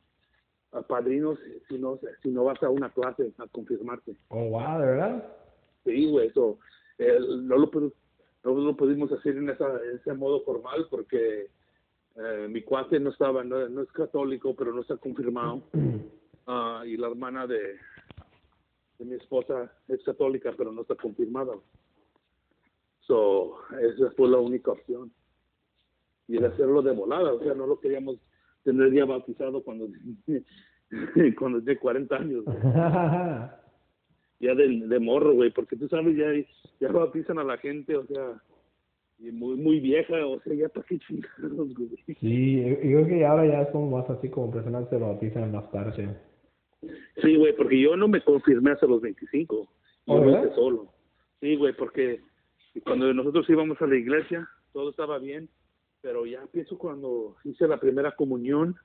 ah, 0.72 0.82
padrinos 0.82 1.38
si 1.68 1.78
no 1.78 1.98
si 2.22 2.28
no 2.28 2.44
vas 2.44 2.62
a 2.62 2.70
una 2.70 2.90
clase 2.90 3.32
a 3.38 3.46
confirmarte 3.48 4.14
Oh, 4.28 4.50
wow, 4.50 4.78
¿de 4.78 4.86
verdad? 4.86 5.36
sí 5.84 6.10
güey 6.10 6.28
eso 6.28 6.58
eh, 6.98 7.18
no 7.42 7.58
lo 7.58 7.70
no 8.44 8.54
lo 8.54 8.76
pudimos 8.76 9.10
hacer 9.10 9.36
en 9.36 9.50
esa 9.50 9.66
en 9.84 9.96
ese 9.96 10.14
modo 10.14 10.42
formal 10.44 10.86
porque 10.90 11.48
eh, 12.16 12.48
mi 12.48 12.62
cuate 12.62 13.00
no 13.00 13.10
estaba 13.10 13.42
no, 13.44 13.68
no 13.68 13.82
es 13.82 13.92
católico 13.92 14.54
pero 14.54 14.72
no 14.72 14.82
está 14.82 14.96
confirmado 14.96 15.62
Ah, 16.46 16.82
y 16.86 16.96
la 16.96 17.08
hermana 17.08 17.46
de, 17.46 17.78
de 18.98 19.04
mi 19.04 19.14
esposa 19.14 19.72
es 19.88 20.02
católica, 20.04 20.52
pero 20.56 20.72
no 20.72 20.82
está 20.82 20.94
confirmada. 20.94 21.54
So, 23.00 23.56
esa 23.80 24.10
fue 24.12 24.28
la 24.28 24.38
única 24.38 24.72
opción. 24.72 25.10
Y 26.28 26.36
el 26.36 26.44
hacerlo 26.44 26.82
de 26.82 26.92
volada, 26.92 27.32
o 27.32 27.40
sea, 27.40 27.54
no 27.54 27.66
lo 27.66 27.80
queríamos 27.80 28.18
tener 28.62 28.92
ya 28.92 29.04
bautizado 29.04 29.62
cuando, 29.62 29.88
cuando 31.38 31.62
tenía 31.62 31.80
40 31.80 32.16
años, 32.16 32.44
ya 34.40 34.54
de, 34.54 34.86
de 34.86 35.00
morro, 35.00 35.34
güey, 35.34 35.50
porque 35.50 35.76
tú 35.76 35.88
sabes, 35.88 36.16
ya, 36.16 36.26
ya 36.80 36.92
bautizan 36.92 37.38
a 37.38 37.44
la 37.44 37.58
gente, 37.58 37.96
o 37.96 38.06
sea, 38.06 38.42
y 39.18 39.30
muy, 39.30 39.56
muy 39.56 39.80
vieja, 39.80 40.26
o 40.26 40.40
sea, 40.40 40.54
ya 40.54 40.68
para 40.68 40.86
qué 40.86 40.98
chingados, 40.98 41.74
güey. 41.74 41.90
sí, 42.20 42.62
yo 42.62 42.68
yo 42.82 43.04
creo 43.04 43.06
que 43.06 43.26
ahora 43.26 43.46
ya 43.46 43.62
es 43.62 43.68
como 43.70 43.96
más 43.96 44.08
así 44.10 44.28
como 44.28 44.50
personas 44.52 44.88
se 44.88 44.96
bautizan 44.96 45.52
más 45.52 45.70
tarde. 45.70 46.16
Sí, 47.22 47.36
güey, 47.36 47.54
porque 47.56 47.80
yo 47.80 47.96
no 47.96 48.08
me 48.08 48.22
confirmé 48.22 48.72
hasta 48.72 48.86
los 48.86 49.00
25. 49.00 49.56
Yo 49.56 49.68
¿Oh, 50.06 50.18
lo 50.18 50.26
verdad? 50.26 50.44
hice 50.44 50.54
solo. 50.54 50.92
Sí, 51.40 51.56
güey, 51.56 51.74
porque 51.74 52.20
cuando 52.84 53.12
nosotros 53.14 53.48
íbamos 53.48 53.80
a 53.80 53.86
la 53.86 53.96
iglesia, 53.96 54.48
todo 54.72 54.90
estaba 54.90 55.18
bien, 55.18 55.48
pero 56.00 56.26
ya 56.26 56.44
pienso 56.52 56.76
cuando 56.76 57.36
hice 57.44 57.66
la 57.68 57.78
primera 57.78 58.14
comunión, 58.14 58.76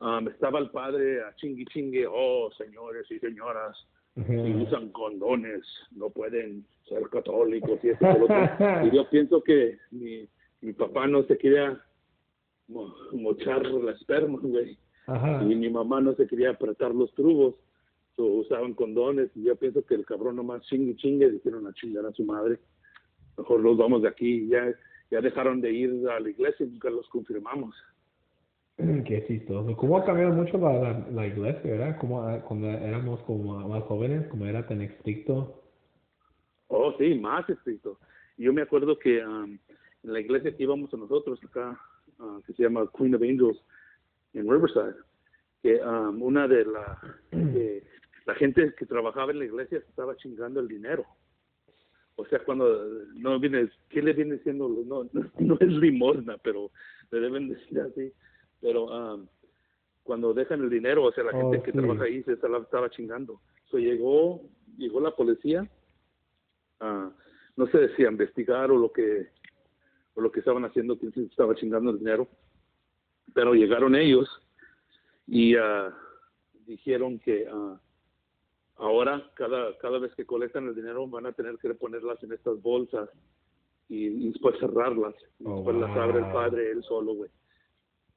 um, 0.00 0.28
estaba 0.28 0.58
el 0.58 0.70
padre 0.70 1.22
a 1.22 1.34
chingui 1.36 1.64
chingue, 1.66 2.06
oh, 2.06 2.50
señores 2.58 3.10
y 3.10 3.18
señoras, 3.18 3.76
si 4.24 4.62
usan 4.62 4.88
condones, 4.92 5.62
no 5.92 6.08
pueden 6.10 6.64
ser 6.88 7.02
católicos 7.10 7.78
y 7.82 7.90
eso 7.90 7.98
y 8.86 8.96
yo 8.96 9.08
pienso 9.10 9.42
que 9.42 9.78
mi, 9.90 10.26
mi 10.62 10.72
papá 10.72 11.06
no 11.06 11.22
se 11.24 11.36
quería 11.36 11.78
mo- 12.68 12.94
mochar 13.12 13.64
la 13.66 13.92
esperma, 13.92 14.38
güey. 14.42 14.78
Ajá. 15.08 15.40
y 15.44 15.54
mi 15.54 15.70
mamá 15.70 16.00
no 16.00 16.14
se 16.16 16.26
quería 16.26 16.50
apretar 16.50 16.92
los 16.92 17.14
trubos, 17.14 17.54
so, 18.16 18.24
usaban 18.24 18.74
condones 18.74 19.30
y 19.36 19.44
yo 19.44 19.54
pienso 19.54 19.84
que 19.86 19.94
el 19.94 20.04
cabrón 20.04 20.34
nomás 20.36 20.62
chingue 20.66 20.92
y 20.92 20.96
chingue, 20.96 21.30
dijeron 21.30 21.64
a 21.68 21.72
chingar 21.74 22.04
a 22.06 22.12
su 22.12 22.24
madre, 22.24 22.58
mejor 23.38 23.60
los 23.60 23.76
vamos 23.76 24.02
de 24.02 24.08
aquí, 24.08 24.48
ya 24.48 24.72
ya 25.12 25.20
dejaron 25.20 25.60
de 25.60 25.70
ir 25.72 26.08
a 26.08 26.18
la 26.18 26.28
iglesia 26.30 26.66
y 26.66 26.70
nunca 26.70 26.90
los 26.90 27.08
confirmamos. 27.10 27.76
Qué 29.06 29.24
chistoso. 29.26 29.76
¿Cómo 29.76 29.96
ha 29.96 30.04
cambiado 30.04 30.32
mucho 30.34 30.58
la, 30.58 30.72
la, 30.72 31.06
la 31.10 31.26
iglesia, 31.26 31.70
verdad? 31.70 31.98
Como 31.98 32.22
ah, 32.22 32.42
cuando 32.46 32.68
éramos 32.68 33.20
como 33.22 33.66
más 33.68 33.82
jóvenes, 33.84 34.26
como 34.28 34.46
era 34.46 34.66
tan 34.66 34.82
estricto. 34.82 35.62
Oh, 36.68 36.92
sí, 36.98 37.14
más 37.14 37.48
estricto. 37.48 37.98
Yo 38.36 38.52
me 38.52 38.62
acuerdo 38.62 38.98
que 38.98 39.24
um, 39.24 39.58
en 40.02 40.12
la 40.12 40.20
iglesia 40.20 40.54
que 40.54 40.62
íbamos 40.62 40.92
a 40.92 40.98
nosotros 40.98 41.40
acá, 41.44 41.80
ah, 42.18 42.40
que 42.46 42.52
se 42.52 42.64
llama 42.64 42.90
Queen 42.96 43.14
of 43.14 43.22
Angels, 43.22 43.62
en 44.34 44.50
Riverside, 44.50 44.96
que 45.62 45.80
um, 45.82 46.22
una 46.22 46.46
de 46.46 46.66
la, 46.66 47.00
la 48.26 48.34
gente 48.34 48.74
que 48.78 48.84
trabajaba 48.84 49.32
en 49.32 49.38
la 49.38 49.46
iglesia 49.46 49.80
se 49.80 49.88
estaba 49.88 50.16
chingando 50.16 50.60
el 50.60 50.68
dinero. 50.68 51.06
O 52.16 52.26
sea, 52.26 52.38
cuando 52.40 52.66
no 53.14 53.38
viene, 53.38 53.70
¿qué 53.88 54.02
le 54.02 54.12
viene 54.12 54.36
diciendo? 54.36 54.68
No, 54.86 55.08
no, 55.12 55.30
no 55.38 55.56
es 55.60 55.68
limosna, 55.68 56.36
pero 56.42 56.70
le 57.10 57.20
deben 57.20 57.48
decir 57.48 57.80
así. 57.80 58.12
Pero 58.60 58.84
um, 58.86 59.26
cuando 60.02 60.32
dejan 60.34 60.62
el 60.62 60.70
dinero, 60.70 61.04
o 61.04 61.12
sea, 61.12 61.24
la 61.24 61.32
Oh, 61.36 61.40
gente 61.50 61.62
que 61.62 61.72
sí. 61.72 61.78
trabaja 61.78 62.04
ahí 62.04 62.22
se 62.22 62.32
estaba, 62.32 62.58
estaba 62.58 62.90
chingando. 62.90 63.40
So, 63.70 63.78
llegó, 63.78 64.40
llegó 64.78 65.00
la 65.00 65.10
policía, 65.14 65.68
ah, 66.80 67.10
no 67.56 67.66
sé 67.68 67.94
si 67.96 68.04
a 68.04 68.10
investigar 68.10 68.70
o 68.70 68.76
lo 68.78 68.92
que, 68.92 69.28
o 70.14 70.20
lo 70.20 70.30
que 70.30 70.40
estaban 70.40 70.64
haciendo, 70.64 70.98
quién 70.98 71.12
se 71.12 71.22
estaba 71.24 71.54
chingando 71.54 71.90
el 71.90 71.98
dinero, 71.98 72.28
pero 73.34 73.54
llegaron 73.54 73.94
ellos 73.96 74.28
y 75.26 75.56
ah, 75.56 75.92
dijeron 76.66 77.18
que 77.18 77.46
ah, 77.50 77.80
ahora 78.76 79.30
cada, 79.34 79.76
cada 79.78 79.98
vez 79.98 80.14
que 80.14 80.24
colectan 80.26 80.68
el 80.68 80.74
dinero 80.74 81.06
van 81.08 81.26
a 81.26 81.32
tener 81.32 81.58
que 81.58 81.74
ponerlas 81.74 82.22
en 82.22 82.32
estas 82.32 82.60
bolsas 82.62 83.08
y, 83.88 84.06
y 84.06 84.28
después 84.30 84.56
cerrarlas. 84.60 85.14
Y 85.40 85.44
Oh, 85.46 85.56
después 85.56 85.76
las 85.76 85.96
abre 85.96 86.18
el 86.20 86.32
padre 86.32 86.70
él 86.70 86.82
solo, 86.84 87.14
güey. 87.14 87.30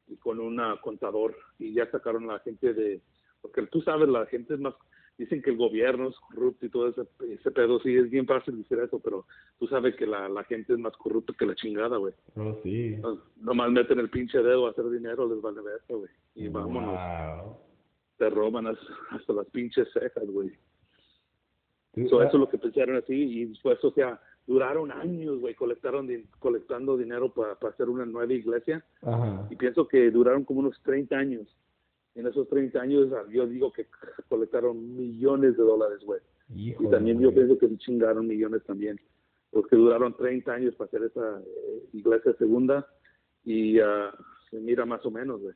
Y 0.10 0.18
con 0.18 0.40
un 0.40 0.60
contador. 0.82 1.36
Y 1.60 1.74
ya 1.74 1.90
sacaron 1.92 2.30
a 2.30 2.34
la 2.34 2.40
gente 2.40 2.74
de... 2.74 3.02
Porque 3.42 3.62
tú 3.68 3.82
sabes, 3.82 4.10
la 4.10 4.26
gente 4.26 4.56
es 4.56 4.60
más... 4.60 4.74
Dicen 5.18 5.42
que 5.42 5.50
el 5.50 5.58
gobierno 5.58 6.08
es 6.08 6.16
corrupto 6.20 6.66
y 6.66 6.70
todo 6.70 6.88
ese, 6.88 7.02
ese 7.30 7.52
pedo. 7.52 7.80
Sí, 7.82 7.94
es 7.94 8.10
bien 8.10 8.26
fácil 8.26 8.58
decir 8.58 8.80
eso, 8.80 9.00
pero 9.00 9.26
tú 9.60 9.68
sabes 9.68 9.94
que 9.98 10.08
la, 10.08 10.30
la 10.30 10.46
gente 10.46 10.72
es 10.72 10.80
más 10.80 10.96
corrupta 10.96 11.34
que 11.38 11.46
la 11.46 11.56
chingada, 11.56 11.98
güey. 11.98 12.14
Oh, 12.36 12.58
sí. 12.64 12.96
No- 13.02 13.22
Nomás 13.42 13.70
meten 13.70 14.00
el 14.00 14.10
pinche 14.10 14.38
dedo 14.42 14.66
a 14.68 14.72
hacer 14.72 14.90
dinero, 14.90 15.28
les 15.28 15.42
vale 15.42 15.60
ver, 15.62 15.82
güey. 15.90 16.10
Y 16.36 16.48
vámonos. 16.48 17.58
Te 18.18 18.30
roban 18.30 18.68
hasta, 18.68 18.86
hasta 19.12 19.34
las 19.34 19.46
pinches 19.48 19.90
cejas, 19.92 20.26
güey. 20.26 20.52
Tú- 21.94 22.08
So, 22.08 22.20
ah, 22.22 22.26
eso 22.26 22.38
es 22.38 22.40
lo 22.40 22.50
que 22.50 22.58
pensaron 22.58 22.96
así 22.96 23.14
y 23.14 23.46
después, 23.46 23.84
o 23.84 23.92
sea, 23.92 24.22
duraron 24.50 24.92
años, 24.92 25.40
güey, 25.40 25.54
colectaron 25.54 26.10
colectando 26.40 26.98
dinero 26.98 27.32
para 27.32 27.54
hacer 27.72 27.88
una 27.88 28.04
nueva 28.04 28.34
iglesia 28.34 28.84
Ajá. 29.04 29.48
y 29.52 29.56
pienso 29.56 29.88
que 29.88 30.10
duraron 30.10 30.44
como 30.44 30.62
unos 30.62 30.82
30 30.82 31.16
años. 31.16 31.48
En 32.16 32.26
esos 32.26 32.50
30 32.50 32.82
años 32.82 33.14
ah, 33.14 33.26
yo 33.32 33.46
digo 33.46 33.72
que 33.72 33.86
colectaron 34.28 34.98
millones 34.98 35.56
de 35.56 35.64
dólares, 35.64 36.00
güey. 36.04 36.20
Y 36.56 36.74
también 36.90 37.20
yo 37.20 37.32
pienso 37.32 37.60
que 37.60 37.78
chingaron 37.78 38.28
millones 38.28 38.64
también. 38.64 39.00
Porque 39.52 39.76
duraron 39.76 40.18
30 40.18 40.52
años 40.52 40.74
para 40.76 40.88
hacer 40.88 41.04
esa 41.04 41.40
eh, 41.42 41.84
iglesia 41.94 42.34
segunda 42.40 42.88
y 43.46 43.80
ah, 43.80 44.12
se 44.50 44.60
mira 44.60 44.84
más 44.84 45.06
o 45.06 45.12
menos, 45.12 45.42
güey. 45.42 45.54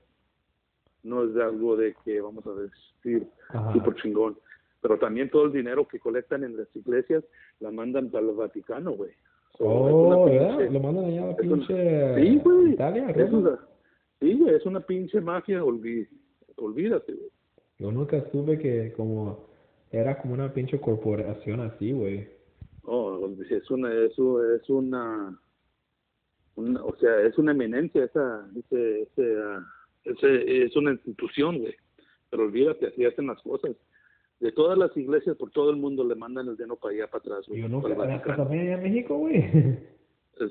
No 1.01 1.23
es 1.23 1.35
algo 1.37 1.75
de 1.75 1.95
que 2.05 2.21
vamos 2.21 2.45
a 2.45 2.51
decir 2.51 3.27
Ajá. 3.49 3.73
chingón. 4.03 4.37
Pero 4.83 4.99
también 4.99 5.29
todo 5.31 5.45
el 5.45 5.53
dinero 5.53 5.87
que 5.87 5.97
colectan 5.97 6.43
en 6.43 6.57
las 6.57 6.67
iglesias 6.75 7.23
la 7.61 7.71
mandan 7.71 8.11
para 8.11 8.27
el 8.27 8.35
Vaticano, 8.35 8.91
güey. 8.91 9.11
So, 9.57 9.63
es 9.63 9.69
Oh, 9.95 10.25
pinche- 10.27 10.39
¿verdad? 10.39 10.69
Lo 10.71 10.79
mandan 10.81 11.05
allá 11.05 11.23
a 11.23 11.25
la 11.27 11.31
es 11.31 11.39
una- 11.39 11.55
pinche 11.55 12.15
Sí, 12.21 12.41
güey. 12.43 12.71
Italia, 12.73 13.09
Es 13.11 13.31
una- 13.31 13.59
sí, 14.19 14.33
güey, 14.33 14.55
es 14.55 14.65
una 14.65 14.79
pinche 14.81 15.21
mafia, 15.21 15.63
olví- 15.63 16.07
olvídate, 16.57 17.13
güey. 17.13 17.29
Yo 17.79 17.91
nunca 17.93 18.21
supe 18.31 18.59
que 18.59 18.91
como 18.93 19.47
era 19.89 20.21
como 20.21 20.33
una 20.33 20.53
pinche 20.53 20.79
corporación 20.81 21.61
así, 21.61 21.93
güey. 21.93 22.27
Oh, 22.83 23.25
es 23.49 23.71
una, 23.71 23.93
eso 24.03 24.53
es 24.53 24.69
una, 24.69 25.39
una, 26.55 26.83
o 26.83 26.93
sea, 26.97 27.21
es 27.21 27.37
una 27.37 27.51
eminencia 27.53 28.03
esa, 28.03 28.49
ese, 28.57 29.03
ese, 29.03 29.37
ah, 29.41 29.65
ese- 30.03 30.63
es 30.65 30.75
una 30.75 30.91
institución, 30.91 31.59
güey. 31.59 31.73
Pero 32.29 32.43
olvídate, 32.43 32.87
así 32.87 33.05
hacen 33.05 33.27
las 33.27 33.41
cosas. 33.43 33.71
De 34.43 34.51
todas 34.51 34.77
las 34.77 34.95
iglesias 34.97 35.37
por 35.37 35.51
todo 35.51 35.69
el 35.69 35.77
mundo 35.77 36.03
le 36.03 36.15
mandan 36.15 36.49
el 36.49 36.57
dinero 36.57 36.75
para 36.75 36.93
allá, 36.93 37.07
para 37.07 37.19
atrás, 37.19 37.47
güey. 37.47 37.61
Yo 37.61 37.69
nunca, 37.69 37.95
para 37.95 38.15
hasta 38.15 38.35
también 38.35 38.73
en 38.73 38.83
México, 38.83 39.17
güey. 39.17 39.37
Eh, 39.37 39.89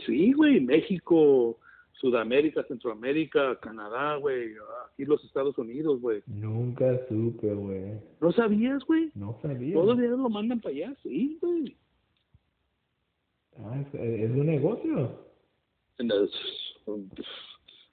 Sí, 0.06 0.32
güey, 0.32 0.60
México, 0.60 1.58
Sudamérica, 2.00 2.62
Centroamérica, 2.64 3.58
Canadá, 3.60 4.16
güey, 4.16 4.54
aquí 4.86 5.04
los 5.04 5.22
Estados 5.24 5.58
Unidos, 5.58 6.00
güey. 6.00 6.22
Nunca 6.26 7.06
supe, 7.06 7.52
güey. 7.52 8.00
¿No 8.18 8.32
sabías, 8.32 8.82
güey? 8.86 9.10
No 9.14 9.38
sabía. 9.42 9.74
Todo 9.74 9.92
el 9.92 9.98
dinero 9.98 10.16
lo 10.16 10.30
mandan 10.30 10.60
para 10.60 10.74
allá, 10.74 10.96
sí, 11.02 11.36
güey. 11.42 11.76
Ah, 13.58 13.78
es, 13.78 14.00
es 14.00 14.30
un 14.30 14.46
negocio. 14.46 15.18
Es 15.98 16.30
un, 16.86 17.10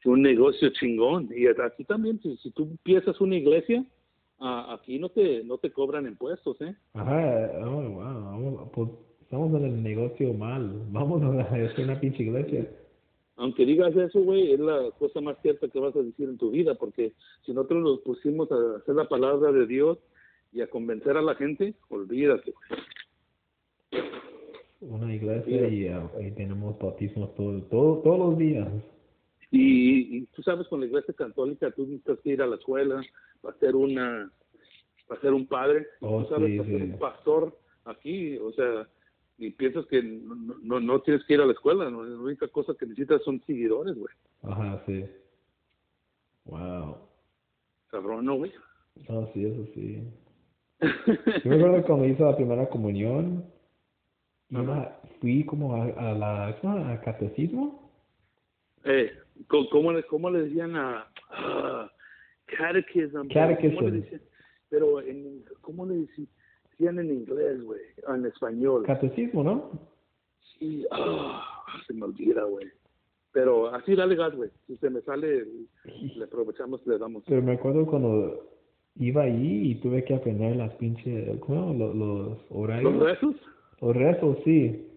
un 0.06 0.21
negocio 0.21 0.69
chingón. 0.80 1.30
Y 1.36 1.47
aquí 1.47 1.84
también, 1.84 2.21
si, 2.21 2.38
si 2.38 2.52
tú 2.52 2.63
empiezas 2.63 3.19
una 3.19 3.36
iglesia, 3.36 3.84
ah, 4.39 4.78
aquí 4.80 4.99
no 4.99 5.10
te 5.10 5.43
no 5.43 5.58
te 5.58 5.71
cobran 5.71 6.08
impuestos, 6.08 6.60
¿eh? 6.62 6.75
Ajá, 6.93 7.52
oh, 7.65 7.89
wow. 7.89 7.95
Vamos, 7.95 8.69
pues, 8.73 8.89
estamos 9.21 9.54
en 9.60 9.65
el 9.65 9.84
negocio 9.84 10.34
mal. 10.34 10.88
Vamos 10.91 11.21
a 11.23 11.41
hacer 11.41 11.86
una 11.86 11.99
pinche 11.99 12.23
iglesia. 12.23 12.69
Aunque 13.38 13.65
digas 13.65 13.95
eso, 13.95 14.19
güey, 14.21 14.52
es 14.52 14.60
la 14.60 14.91
cosa 14.99 15.21
más 15.21 15.38
cierta 15.41 15.69
que 15.69 15.80
vas 15.80 15.95
a 15.95 16.02
decir 16.02 16.28
en 16.28 16.38
tu 16.38 16.52
vida, 16.52 16.75
porque 16.75 17.13
si 17.45 17.54
nosotros 17.54 17.82
nos 17.82 17.99
pusimos 18.02 18.52
a 18.52 18.78
hacer 18.78 18.95
la 18.95 19.08
palabra 19.08 19.54
de 19.54 19.65
Dios 19.65 19.97
y 20.52 20.60
a 20.60 20.67
convencer 20.67 21.15
a 21.15 21.21
la 21.21 21.36
gente, 21.36 21.73
olvídate. 21.88 22.54
Una 24.82 25.13
iglesia 25.13 25.69
y 25.69 25.88
ah, 25.88 26.10
ahí 26.17 26.32
tenemos 26.32 26.78
bautismos 26.80 27.34
todo, 27.36 27.62
todo, 27.63 27.99
todos 27.99 28.19
los 28.19 28.38
días. 28.38 28.67
Y, 29.52 30.18
y 30.18 30.26
tú 30.28 30.44
sabes, 30.44 30.68
con 30.68 30.80
la 30.80 30.86
iglesia 30.86 31.14
católica 31.14 31.72
tú 31.72 31.84
necesitas 31.84 32.20
que 32.20 32.30
ir 32.32 32.42
a 32.42 32.48
la 32.48 32.56
escuela 32.56 33.02
para 33.42 33.58
ser 33.58 33.76
una 33.76 34.32
para 35.08 35.22
ser 35.22 35.34
un 35.34 35.48
padre. 35.48 35.88
Oh, 36.02 36.24
tú 36.24 36.30
sabes, 36.30 36.52
sí, 36.52 36.58
para 36.58 36.70
ser 36.70 36.82
un 36.84 37.00
pastor 37.00 37.60
aquí, 37.86 38.38
o 38.38 38.52
sea, 38.54 38.88
y 39.40 39.50
piensas 39.52 39.86
que 39.88 40.04
no, 40.04 40.36
no, 40.62 40.80
no 40.80 41.02
tienes 41.02 41.24
que 41.26 41.34
ir 41.34 41.42
a 41.42 41.46
la 41.46 41.54
escuela, 41.54 41.90
¿no? 41.90 42.04
la 42.04 42.20
única 42.20 42.48
cosa 42.50 42.74
que 42.78 42.86
necesitas 42.86 43.24
son 43.24 43.42
seguidores, 43.46 43.96
güey. 43.96 44.14
Ajá, 44.44 44.84
sí. 44.86 45.06
Wow. 46.46 46.98
Cabrón, 47.90 48.26
¿no, 48.26 48.36
güey? 48.36 48.52
No, 49.08 49.28
sí, 49.34 49.46
eso 49.46 49.66
sí. 49.74 50.04
Yo 51.44 51.50
me 51.50 51.56
acuerdo 51.56 51.84
cuando 51.86 52.06
hice 52.06 52.24
la 52.24 52.36
primera 52.36 52.70
comunión, 52.70 53.46
iba, 54.50 55.00
fui 55.20 55.46
como 55.46 55.76
a, 55.76 55.86
a 55.86 56.14
la. 56.14 56.48
¿A 56.48 57.02
catecismo? 57.02 57.88
Eh, 58.86 59.12
¿cómo, 59.48 59.92
le, 59.94 60.04
¿Cómo 60.04 60.30
le 60.30 60.44
decían 60.44 60.76
a... 60.76 61.08
ah, 61.30 61.92
catechism. 62.46 63.28
¿cómo 63.28 63.34
Catechism. 63.34 63.84
le 63.86 63.92
decían? 63.92 64.22
Pero, 64.70 65.02
en, 65.02 65.44
¿cómo 65.62 65.86
le 65.86 65.96
decían 65.96 67.00
en 67.00 67.12
inglés, 67.12 67.63
güey? 67.63 67.82
Ah, 68.08 68.15
En 68.15 68.26
español. 68.26 68.84
Catecismo, 68.86 69.44
¿no? 69.44 69.72
Sí, 70.58 70.86
ah, 70.92 71.44
se 71.88 71.94
me 71.94 72.06
olvida, 72.06 72.44
güey. 72.44 72.68
Pero 73.32 73.74
así 73.74 73.96
dale 73.96 74.15
gas, 74.15 74.36
güey. 74.36 74.50
Si 74.68 74.76
se 74.78 74.89
me 74.89 75.02
sale, 75.02 75.46
le 76.15 76.24
aprovechamos, 76.24 76.86
le 76.88 76.98
damos. 76.98 77.24
Pero 77.28 77.42
me 77.44 77.54
acuerdo 77.54 77.86
cuando 77.86 78.50
iba 78.96 79.22
ahí 79.24 79.72
y 79.72 79.76
tuve 79.76 80.04
que 80.04 80.15
aprender 80.15 80.56
las 80.56 80.74
pinches, 80.76 81.38
¿cómo? 81.42 81.74
Los, 81.74 81.96
los 81.96 82.38
horarios. 82.50 82.92
Los 82.94 83.04
rezos, 83.04 83.36
Los 83.82 83.96
rezos, 83.96 84.38
sí. 84.44 84.88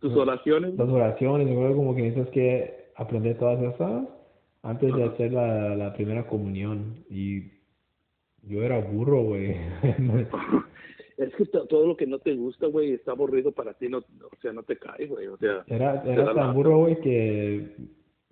Tus 0.00 0.14
oraciones. 0.16 0.74
Las 0.74 0.88
oraciones, 0.88 1.46
me 1.46 1.52
acuerdo 1.54 1.76
como 1.76 1.94
que 1.94 2.02
necesitas 2.02 2.30
que 2.30 2.74
aprender 2.96 3.38
todas 3.38 3.60
esas 3.62 4.04
antes 4.62 4.94
de 4.94 5.04
hacer 5.04 5.32
la, 5.32 5.74
la 5.76 5.92
primera 5.94 6.26
comunión. 6.26 7.04
Y 7.08 7.44
yo 8.42 8.62
era 8.62 8.80
burro, 8.80 9.22
güey. 9.22 9.56
Es 11.18 11.34
que 11.34 11.46
to- 11.46 11.66
todo 11.66 11.84
lo 11.84 11.96
que 11.96 12.06
no 12.06 12.20
te 12.20 12.32
gusta, 12.36 12.68
güey, 12.68 12.92
está 12.92 13.10
aburrido 13.10 13.50
para 13.50 13.74
ti, 13.74 13.88
no, 13.88 13.98
o 13.98 14.36
sea, 14.40 14.52
no 14.52 14.62
te 14.62 14.76
cae, 14.76 15.06
güey. 15.06 15.26
O 15.26 15.36
sea, 15.36 15.64
Era, 15.66 16.00
era 16.04 16.32
tan 16.32 16.54
burro, 16.54 16.78
güey, 16.78 17.00
que 17.00 17.74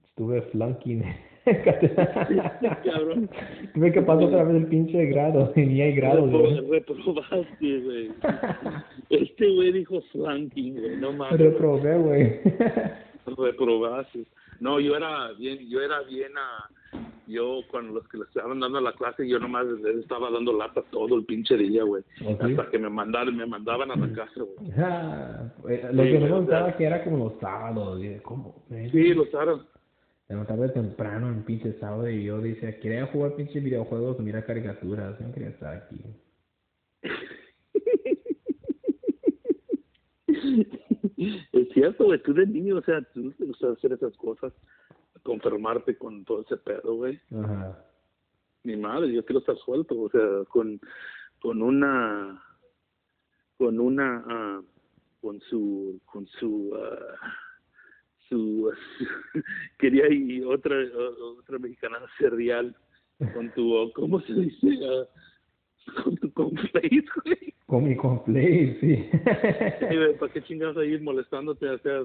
estuve 0.04 0.42
flunking. 0.42 1.02
cabrón. 2.84 3.30
Tuve 3.74 3.92
que 3.92 4.02
pasar 4.02 4.24
otra 4.24 4.44
vez 4.44 4.56
el 4.56 4.66
pinche 4.66 5.06
grado, 5.06 5.52
y 5.56 5.60
ni 5.62 5.80
hay 5.80 5.94
Repro- 5.94 6.30
güey. 6.30 6.70
reprobaste, 6.70 7.80
güey. 7.80 8.10
Este 9.10 9.54
güey 9.54 9.72
dijo 9.72 10.00
flanking, 10.12 10.74
güey, 10.80 10.96
no 10.96 11.12
mames. 11.12 11.38
Reprobé, 11.40 11.98
güey. 11.98 12.40
reprobaste. 13.38 14.24
No, 14.60 14.80
yo 14.80 14.96
era 14.96 15.32
bien, 15.38 15.58
yo 15.68 15.80
era 15.82 16.00
bien 16.02 16.32
a, 16.36 16.70
yo 17.26 17.60
con 17.70 17.92
los 17.92 18.08
que 18.08 18.16
le 18.18 18.24
estaban 18.24 18.58
dando 18.60 18.80
la 18.80 18.92
clase, 18.92 19.28
yo 19.28 19.38
nomás 19.38 19.66
les 19.66 19.96
estaba 19.96 20.30
dando 20.30 20.52
lata 20.56 20.82
todo 20.90 21.16
el 21.16 21.24
pinche 21.26 21.56
día, 21.58 21.82
güey. 21.84 22.02
¿Oh, 22.24 22.30
sí? 22.30 22.36
Hasta 22.52 22.70
que 22.70 22.78
me 22.78 22.88
mandaron, 22.88 23.36
me 23.36 23.44
mandaban 23.46 23.90
a 23.90 23.96
la 23.96 24.08
casa, 24.14 24.32
güey. 24.40 24.72
Ah, 24.78 25.42
güey, 25.58 25.80
Lo 25.92 26.02
Sí, 26.04 26.10
que 26.12 26.18
no 26.20 26.28
güey, 26.28 26.40
me 26.42 26.46
sea- 26.46 26.76
que 26.76 26.84
era 26.84 27.04
como 27.04 27.24
los 27.24 27.34
sábados, 27.40 28.02
y 28.02 28.16
¿cómo? 28.20 28.64
Sí, 28.90 29.12
los 29.14 29.30
aros. 30.28 30.48
Levantarme 30.48 30.68
temprano 30.68 31.28
en 31.28 31.44
pinche 31.44 31.78
sábado 31.78 32.08
y 32.08 32.24
yo 32.24 32.40
decía, 32.40 32.78
quería 32.80 33.06
jugar 33.06 33.36
pinche 33.36 33.60
videojuegos, 33.60 34.18
mira 34.20 34.44
caricaturas, 34.44 35.18
yo 35.18 35.26
no 35.26 35.32
quería 35.32 35.50
estar 35.50 35.74
aquí. 35.74 36.02
Es 41.52 41.68
cierto, 41.72 42.04
güey, 42.04 42.22
tú 42.22 42.34
de 42.34 42.46
niño, 42.46 42.76
o 42.76 42.82
sea, 42.82 43.02
tú 43.12 43.22
no 43.22 43.32
te 43.32 43.44
gusta 43.44 43.70
hacer 43.70 43.92
esas 43.92 44.16
cosas, 44.16 44.52
conformarte 45.22 45.96
con 45.96 46.24
todo 46.24 46.42
ese 46.42 46.56
pedo, 46.56 46.96
güey. 46.96 47.20
Ajá. 47.42 47.84
Mi 48.62 48.76
madre, 48.76 49.12
yo 49.12 49.24
quiero 49.24 49.40
estar 49.40 49.56
suelto, 49.58 50.00
o 50.00 50.10
sea, 50.10 50.44
con, 50.48 50.80
con 51.40 51.62
una, 51.62 52.42
con 53.56 53.78
una, 53.78 54.24
ah, 54.28 54.62
con 55.20 55.40
su, 55.42 56.00
con 56.04 56.26
su, 56.26 56.72
ah, 56.74 57.36
su, 58.28 58.70
quería 59.78 60.08
y 60.12 60.42
otra, 60.42 60.76
otra 61.38 61.58
mexicana 61.58 61.98
serial 62.18 62.74
con 63.34 63.50
tu, 63.54 63.90
¿cómo 63.94 64.20
se 64.22 64.34
dice? 64.34 64.68
Ah, 64.84 66.02
con 66.02 66.16
tu 66.16 66.32
conflace, 66.32 66.88
güey. 67.24 67.54
Con 67.66 67.84
mi 67.88 67.96
complay, 67.96 68.76
sí. 68.80 69.08
¿Para 70.20 70.32
qué 70.32 70.42
chingados 70.42 70.76
ahí 70.76 70.98
molestándote? 71.00 71.68
O 71.68 71.78
sea, 71.78 72.02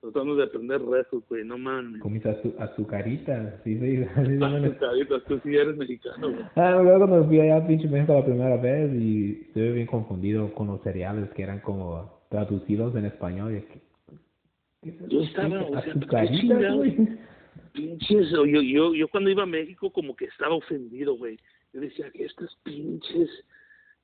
tratando 0.00 0.36
de 0.36 0.44
aprender 0.44 0.82
rezos, 0.82 1.22
güey, 1.28 1.44
no 1.44 1.56
mames. 1.58 2.00
Con 2.00 2.12
mis 2.12 2.22
azu- 2.24 2.54
azucaritas, 2.58 3.60
sí, 3.64 3.78
sí. 3.78 4.04
Azucaritas, 4.42 5.24
tú 5.26 5.40
sí 5.44 5.54
eres 5.56 5.76
mexicano, 5.76 6.30
güey. 6.30 6.44
Ah, 6.56 6.80
luego 6.82 7.06
cuando 7.08 7.26
fui 7.26 7.40
allá 7.40 7.56
a 7.58 7.66
pinche 7.66 7.88
México 7.88 8.14
la 8.14 8.24
primera 8.24 8.56
vez 8.56 8.92
y 8.94 9.42
estuve 9.48 9.72
bien 9.72 9.86
confundido 9.86 10.52
con 10.54 10.66
los 10.68 10.82
cereales 10.82 11.30
que 11.30 11.42
eran 11.42 11.60
como 11.60 12.22
traducidos 12.30 12.94
en 12.96 13.04
español. 13.06 13.52
Y 13.54 13.56
es 13.58 13.64
que, 13.66 13.80
¿qué 13.80 14.14
es 14.14 14.18
eso? 14.18 14.20
Yo 15.08 15.22
estaba, 15.22 15.62
o 15.62 15.82
sea, 15.82 15.94
¿qué 15.94 16.70
güey. 16.72 17.08
pinches, 17.72 18.30
yo, 18.30 18.44
yo, 18.44 18.94
yo 18.94 19.08
cuando 19.08 19.30
iba 19.30 19.42
a 19.42 19.46
México 19.46 19.90
como 19.90 20.14
que 20.14 20.26
estaba 20.26 20.54
ofendido, 20.54 21.16
güey. 21.16 21.38
Yo 21.72 21.80
decía 21.80 22.10
que 22.10 22.24
estos 22.24 22.56
pinches 22.62 23.28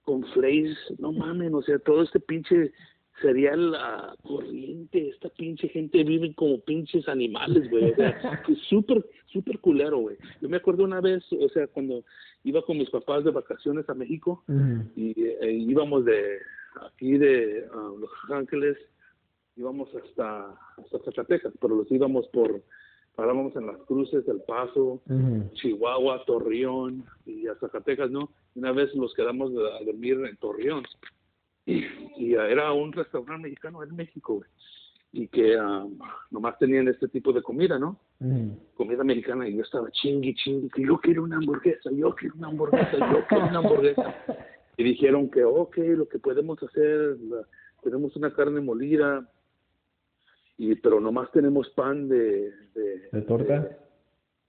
con 0.02 0.24
flakes, 0.32 0.76
no 0.98 1.12
mamen, 1.12 1.54
o 1.54 1.62
sea, 1.62 1.78
todo 1.78 2.02
este 2.02 2.18
pinche 2.18 2.72
cereal 3.20 3.74
ah, 3.76 4.14
corriente, 4.22 5.10
esta 5.10 5.28
pinche 5.28 5.68
gente 5.68 6.02
vive 6.04 6.34
como 6.34 6.58
pinches 6.60 7.06
animales, 7.08 7.68
güey, 7.70 7.90
o 7.90 7.94
sea, 7.96 8.42
súper, 8.68 9.04
súper 9.26 9.58
culero, 9.58 9.98
güey. 9.98 10.16
Yo 10.40 10.48
me 10.48 10.56
acuerdo 10.56 10.84
una 10.84 11.00
vez, 11.00 11.22
o 11.32 11.48
sea, 11.50 11.66
cuando 11.68 12.04
iba 12.44 12.62
con 12.62 12.78
mis 12.78 12.90
papás 12.90 13.24
de 13.24 13.30
vacaciones 13.30 13.88
a 13.88 13.94
México 13.94 14.42
y 14.96 15.14
eh, 15.22 15.52
íbamos 15.52 16.04
de 16.04 16.38
aquí 16.86 17.18
de 17.18 17.66
ah, 17.72 17.90
Los 17.98 18.10
Ángeles, 18.30 18.78
íbamos 19.60 19.88
hasta, 19.94 20.54
hasta 20.78 20.98
Zacatecas, 21.04 21.52
pero 21.60 21.76
los 21.76 21.90
íbamos 21.92 22.26
por, 22.28 22.62
parábamos 23.14 23.54
en 23.56 23.66
las 23.66 23.76
cruces 23.82 24.24
del 24.26 24.40
Paso. 24.42 25.00
Chihuahua, 25.54 26.24
Torreón 26.24 27.04
y 27.26 27.46
a 27.46 27.54
Zacatecas, 27.56 28.10
¿no? 28.10 28.30
Una 28.54 28.72
vez 28.72 28.94
nos 28.96 29.12
quedamos 29.14 29.50
a 29.52 29.84
dormir 29.84 30.18
en 30.28 30.36
Torreón 30.38 30.82
y, 31.66 31.84
y 32.16 32.34
era 32.34 32.72
un 32.72 32.92
restaurante 32.92 33.42
mexicano 33.48 33.82
en 33.84 33.94
México, 33.94 34.34
güey, 34.36 34.48
y 35.12 35.28
que 35.28 35.56
ah, 35.58 35.86
nomás 36.30 36.58
tenían 36.58 36.88
este 36.88 37.08
tipo 37.08 37.32
de 37.32 37.42
comida, 37.42 37.78
¿no? 37.78 37.98
Comida 38.76 39.04
mexicana 39.04 39.46
y 39.48 39.56
yo 39.56 39.62
estaba 39.62 39.90
chingui, 39.90 40.34
chingui, 40.34 40.68
que 40.70 40.82
yo 40.86 40.98
quiero 40.98 41.24
una 41.24 41.36
hamburguesa, 41.36 41.90
yo 41.92 42.14
quiero 42.14 42.34
una 42.36 42.48
hamburguesa, 42.48 42.92
yo 43.12 43.26
quiero 43.28 43.46
una 43.46 43.58
hamburguesa. 43.58 44.14
Y 44.76 44.82
dijeron 44.82 45.28
que, 45.30 45.44
ok, 45.44 45.76
lo 45.94 46.08
que 46.08 46.18
podemos 46.18 46.62
hacer, 46.62 47.18
la- 47.28 47.46
tenemos 47.82 48.16
una 48.16 48.32
carne 48.32 48.62
molida, 48.62 49.28
y 50.62 50.74
pero 50.76 51.00
nomás 51.00 51.30
tenemos 51.32 51.68
pan 51.70 52.08
de... 52.08 52.52
¿De, 52.74 53.08
¿De 53.12 53.22
torta? 53.22 53.76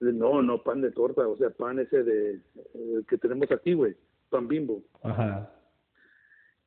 de- 0.00 0.12
no, 0.12 0.42
no, 0.42 0.62
pan 0.62 0.80
de 0.82 0.90
torta, 0.90 1.26
o 1.26 1.36
sea, 1.36 1.50
pan 1.50 1.78
ese 1.78 2.02
de... 2.02 2.40
el 2.74 3.06
que 3.08 3.16
tenemos 3.18 3.50
aquí, 3.50 3.72
güey, 3.72 3.94
pan 4.30 4.46
bimbo. 4.48 4.82
Ajá. 5.02 5.50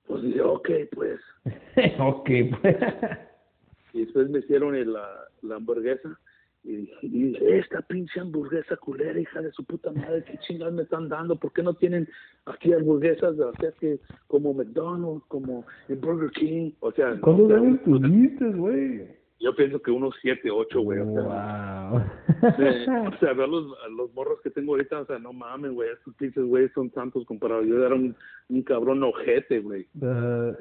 Pues 0.08 0.23
dije, 0.23 0.41
ok, 0.41 0.69
pues. 0.93 1.19
ok, 1.99 2.29
pues. 2.62 2.77
Y 3.93 4.05
después 4.05 4.29
me 4.29 4.39
hicieron 4.39 4.75
el- 4.75 4.93
la, 4.93 5.08
la 5.41 5.55
hamburguesa. 5.55 6.17
Y 6.63 6.77
dije, 6.77 6.97
y 7.08 7.36
esta 7.60 7.81
pinche 7.84 8.19
hamburguesa 8.19 8.75
culera, 8.77 9.19
hija 9.19 9.41
de 9.41 9.51
su 9.51 9.63
puta 9.65 9.91
madre, 9.91 10.23
¿qué 10.23 10.38
chingados 10.47 10.73
me 10.73 10.81
están 10.81 11.10
dando? 11.10 11.36
¿Por 11.36 11.53
qué 11.53 11.62
no 11.62 11.75
tienen 11.75 12.08
aquí 12.45 12.73
hamburguesas 12.73 13.38
o 13.38 13.53
sea, 13.60 13.71
que 13.73 13.99
como 14.27 14.51
McDonald's, 14.53 15.23
como 15.27 15.63
en 15.89 16.01
Burger 16.01 16.31
King? 16.31 16.71
O 16.79 16.91
sea, 16.93 17.12
no, 17.12 17.21
¿Cuántos 17.21 17.47
pero- 17.49 17.62
años 17.62 17.79
tuviste, 17.84 18.45
güey? 18.53 19.24
Yo 19.39 19.56
pienso 19.56 19.82
que 19.82 19.91
unos 19.91 20.15
7, 20.21 20.50
8, 20.50 20.80
güey. 20.82 21.00
O 21.00 21.13
sea, 21.13 21.89
Wow. 21.91 22.02
eh, 22.60 22.86
o 23.13 23.17
sea, 23.19 23.34
ver 23.34 23.50
los, 23.50 23.65
los 23.98 24.13
morros 24.13 24.39
que 24.41 24.50
tengo 24.50 24.74
ahorita, 24.74 25.02
o 25.02 25.06
sea, 25.06 25.19
no 25.19 25.34
mames, 25.34 25.71
güey, 25.71 25.89
estos 25.91 26.13
pinches 26.15 26.43
güey 26.45 26.69
son 26.69 26.89
tantos 26.89 27.26
comparados. 27.26 27.65
Yo 27.67 27.84
era 27.86 27.95
un, 27.95 28.15
un 28.50 28.62
cabrón 28.63 29.04
ojete, 29.04 29.60
güey. 29.60 29.88
Uh, 30.02 30.54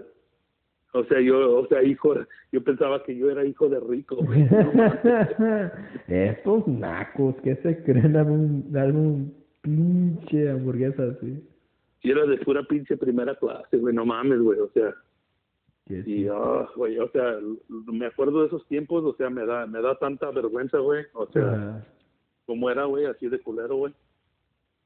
O 0.97 1.05
sea, 1.07 1.21
yo, 1.21 1.59
o 1.61 1.67
sea, 1.67 1.83
hijo, 1.83 2.15
yo 2.53 2.63
pensaba 2.63 3.03
que 3.03 3.17
yo 3.17 3.29
era 3.31 3.45
hijo 3.45 3.69
de 3.69 3.81
rico, 3.81 4.17
güey. 4.17 4.47
Estos 6.09 6.67
nacos 6.69 7.35
que 7.43 7.57
se 7.57 7.83
creen 7.85 8.13
dar 8.13 8.93
un 8.93 9.35
pinche 9.63 10.51
hamburguesa 10.51 11.03
así. 11.05 11.43
Y 12.03 12.11
era 12.11 12.27
de 12.27 12.37
pura 12.39 12.63
pinche 12.63 12.97
primera 12.97 13.35
clase, 13.35 13.79
güey, 13.79 13.95
no 13.95 14.05
mames, 14.05 14.39
güey, 14.41 14.59
o 14.61 14.69
sea, 14.75 14.95
Que 15.87 16.03
y, 16.07 16.27
ah, 16.29 16.67
güey, 16.77 16.99
o 16.99 17.09
sea, 17.11 17.39
me 17.69 18.07
acuerdo 18.07 18.41
de 18.41 18.47
esos 18.47 18.67
tiempos, 18.69 19.05
o 19.05 19.15
sea, 19.17 19.29
me 19.29 19.45
da, 19.45 19.67
me 19.67 19.83
da 19.83 19.95
tanta 19.99 20.31
vergüenza, 20.31 20.79
güey, 20.79 21.05
o 21.13 21.27
sea, 21.27 21.53
Ajá. 21.53 21.87
como 22.47 22.71
era, 22.71 22.85
güey, 22.85 23.05
así 23.05 23.29
de 23.29 23.39
culero, 23.39 23.77
güey. 23.77 23.95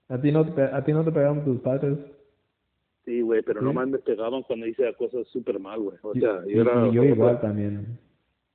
¿A 0.08 0.20
ti 0.20 0.32
no 0.32 0.44
te, 0.52 0.62
a 0.62 0.84
ti 0.84 0.92
no 0.92 1.04
te 1.04 1.12
pegaron 1.12 1.44
tus 1.44 1.60
padres? 1.60 1.98
Sí, 3.04 3.20
güey, 3.20 3.42
pero 3.42 3.60
¿Sí? 3.60 3.66
nomás 3.66 3.86
me 3.86 3.98
pegaban 3.98 4.42
cuando 4.42 4.66
hice 4.66 4.92
cosas 4.94 5.26
súper 5.28 5.60
mal, 5.60 5.78
güey, 5.80 5.98
o 6.02 6.14
sea, 6.14 6.44
yo 6.46 6.62
era, 6.62 6.88
y 6.88 6.92
yo 6.92 7.04
igual 7.04 7.40
también. 7.40 7.96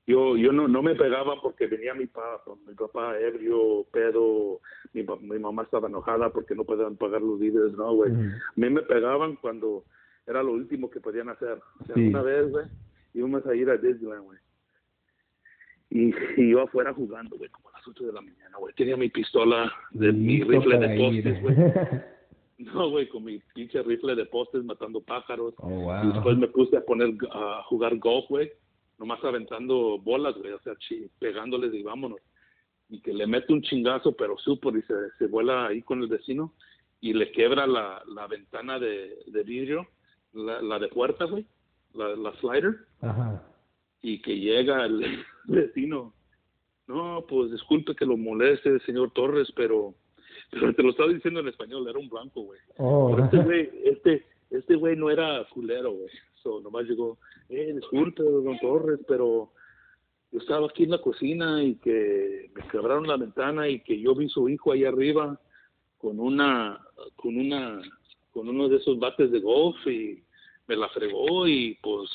yo, 0.06 0.36
yo 0.36 0.52
no, 0.52 0.68
no 0.68 0.84
me 0.84 0.96
pegaban 0.96 1.40
porque 1.42 1.68
venía 1.68 1.94
mi 1.94 2.08
papá, 2.08 2.44
mi 2.68 2.74
papá 2.74 3.18
ebrio, 3.20 3.86
pedo, 3.90 4.60
mi, 4.92 5.06
mi 5.22 5.40
mamá 5.40 5.64
estaba 5.64 5.88
enojada 5.88 6.30
porque 6.30 6.56
no 6.56 6.66
podían 6.66 6.98
pagar 6.98 7.22
los 7.22 7.40
vídeos, 7.40 7.74
no, 7.78 7.94
güey. 7.96 8.12
A 8.12 8.54
mí 8.58 8.70
me 8.70 8.82
pegaban 8.82 9.38
cuando 9.38 9.86
era 10.28 10.42
lo 10.44 10.54
último 10.54 10.90
que 10.90 11.00
podían 11.02 11.30
hacer. 11.30 11.60
O 11.82 11.86
sea, 11.86 11.96
Sí. 11.96 12.08
una 12.08 12.22
vez, 12.22 12.50
güey, 12.52 12.66
íbamos 13.14 13.46
a 13.46 13.56
ir 13.56 13.70
a 13.70 13.78
Disneyland, 13.78 14.24
güey. 14.24 14.40
Y, 15.90 16.12
y 16.38 16.52
yo 16.52 16.62
afuera 16.62 16.94
jugando, 16.94 17.38
güey, 17.38 17.50
como 17.50 17.70
a 17.70 17.74
las 17.78 17.88
8 17.88 18.06
de 18.06 18.14
la 18.14 18.22
mañana, 18.22 18.58
güey. 18.58 18.74
Tenía 18.76 18.98
mi 18.98 19.10
pistola 19.10 19.72
de 19.92 20.12
mi 20.12 20.42
rifle 20.44 20.78
de 20.80 20.98
postes, 20.98 21.42
güey. 21.42 21.56
No, 22.60 22.92
güey, 22.92 23.10
con 23.10 23.26
mi 23.26 23.40
pinche 23.56 23.82
rifle 23.82 24.16
de 24.16 24.26
postes 24.28 24.64
matando 24.64 25.02
pájaros. 25.02 25.54
Oh, 25.58 25.92
Y 26.04 26.14
después 26.14 26.38
me 26.38 26.48
puse 26.48 26.78
a 26.78 26.86
poner 26.86 27.14
a 27.32 27.62
jugar 27.64 27.98
golf, 27.98 28.26
güey. 28.30 28.52
Nomás 29.00 29.22
aventando 29.24 29.98
bolas, 29.98 30.36
güey. 30.38 30.52
O 30.54 30.60
sea, 30.60 30.74
chi- 30.78 31.10
pegándoles 31.20 31.74
y 31.74 31.82
vámonos. 31.82 32.20
Y 32.90 33.02
que 33.02 33.12
le 33.12 33.26
mete 33.28 33.52
un 33.52 33.64
chingazo, 33.64 34.16
pero 34.16 34.38
súper, 34.38 34.78
y 34.78 34.82
se, 34.84 34.94
se 35.18 35.26
vuela 35.28 35.66
ahí 35.68 35.82
con 35.82 36.04
el 36.04 36.08
vecino. 36.08 36.54
Y 37.02 37.14
le 37.14 37.32
quebra 37.32 37.68
la, 37.68 38.02
la 38.08 38.28
ventana 38.28 38.80
de, 38.80 39.18
de 39.26 39.44
vidrio, 39.44 39.88
la, 40.34 40.62
la 40.62 40.80
de 40.80 40.88
puerta, 40.90 41.26
güey. 41.26 41.46
La, 41.94 42.16
la 42.16 42.34
slider. 42.40 42.76
Ajá. 43.02 43.44
Y 44.02 44.22
que 44.22 44.38
llega 44.38 44.86
el 44.86 45.24
vecino. 45.46 46.14
No, 46.88 47.26
pues 47.28 47.52
disculpe 47.52 47.96
que 47.96 48.06
lo 48.06 48.18
moleste, 48.18 48.80
señor 48.82 49.12
Torres, 49.12 49.52
pero... 49.56 49.94
Pero 50.52 50.74
te 50.76 50.84
lo 50.84 50.92
estaba 50.92 51.12
diciendo 51.12 51.40
en 51.40 51.48
español, 51.48 51.88
era 51.88 51.98
un 51.98 52.10
blanco, 52.10 52.42
güey. 52.42 52.60
Oh. 52.78 53.18
Este 53.18 53.38
güey, 53.44 53.70
este, 53.86 54.26
este 54.52 54.76
güey 54.76 54.96
no 54.96 55.10
era 55.10 55.48
culero, 55.50 55.92
güey. 55.92 56.10
So, 56.44 56.60
nomás 56.62 56.86
llegó, 56.86 57.18
eh, 57.50 57.74
disculpe, 57.74 58.22
don 58.22 58.60
Torres, 58.60 59.00
pero 59.08 59.52
yo 60.32 60.40
estaba 60.40 60.68
aquí 60.68 60.84
en 60.84 60.92
la 60.92 61.02
cocina 61.02 61.64
y 61.64 61.76
que 61.76 62.52
me 62.54 62.68
quebraron 62.68 63.08
la 63.08 63.18
ventana 63.18 63.70
y 63.70 63.80
que 63.82 64.00
yo 64.00 64.14
vi 64.14 64.28
su 64.30 64.50
hijo 64.50 64.72
ahí 64.72 64.84
arriba 64.84 65.40
con 65.98 66.20
una, 66.20 66.80
con 67.16 67.38
una, 67.38 67.82
con 68.34 68.50
uno 68.50 68.68
de 68.68 68.78
esos 68.78 69.00
bates 69.00 69.32
de 69.32 69.40
golf 69.40 69.76
y 69.88 70.24
me 70.68 70.76
la 70.76 70.90
fregó 70.90 71.48
y 71.48 71.78
pues 71.82 72.10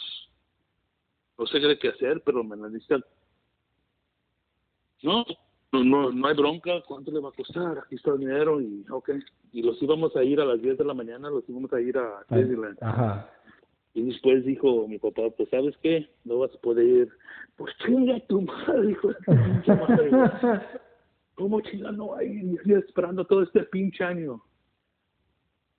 no 1.39 1.47
sé 1.47 1.61
qué 1.79 1.89
hacer, 1.89 2.21
pero 2.25 2.43
me 2.43 2.57
la 2.57 2.69
necesita. 2.69 2.99
No, 5.03 5.25
no, 5.73 5.85
no, 5.85 6.11
no 6.11 6.27
hay 6.27 6.35
bronca, 6.35 6.83
¿cuánto 6.87 7.13
le 7.13 7.21
va 7.21 7.29
a 7.29 7.33
costar? 7.33 7.79
Aquí 7.79 7.95
está 7.95 8.13
el 8.13 8.21
dinero 8.21 8.61
y, 8.61 8.85
ok. 8.91 9.11
Y 9.53 9.63
los 9.63 9.81
íbamos 9.81 10.15
a 10.17 10.25
ir 10.25 10.41
a 10.41 10.45
las 10.45 10.61
10 10.61 10.79
de 10.79 10.85
la 10.85 10.95
mañana, 10.95 11.31
los 11.31 11.49
íbamos 11.49 11.73
a 11.73 11.81
ir 11.81 11.97
a 11.97 12.25
Disneyland. 12.29 12.79
Ajá. 12.81 13.31
Y 13.95 14.03
después 14.03 14.45
dijo 14.45 14.87
mi 14.89 14.99
papá, 14.99 15.23
pues, 15.37 15.49
¿sabes 15.51 15.77
qué? 15.83 16.09
No 16.25 16.39
vas 16.39 16.55
a 16.55 16.59
poder 16.59 16.87
ir. 16.87 17.09
Pues, 17.57 17.75
chinga 17.85 18.19
tu 18.27 18.43
madre, 18.43 18.91
hijo 18.91 19.09
de 19.09 19.15
tu 19.15 19.33
pinche 19.33 19.75
madre. 19.75 20.11
¿Cómo 21.35 21.61
chinga 21.61 21.93
no 21.93 22.15
hay? 22.17 22.29
Y 22.29 22.55
estoy 22.57 22.75
esperando 22.75 23.25
todo 23.25 23.43
este 23.43 23.63
pinche 23.65 24.03
año. 24.03 24.43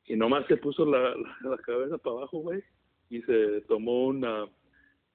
Y 0.09 0.15
nomás 0.15 0.45
se 0.47 0.57
puso 0.57 0.85
la, 0.85 1.15
la, 1.15 1.35
la 1.51 1.57
cabeza 1.57 1.97
para 1.97 2.17
abajo, 2.17 2.39
güey, 2.39 2.61
y 3.09 3.21
se 3.21 3.61
tomó 3.61 4.07
una, 4.07 4.47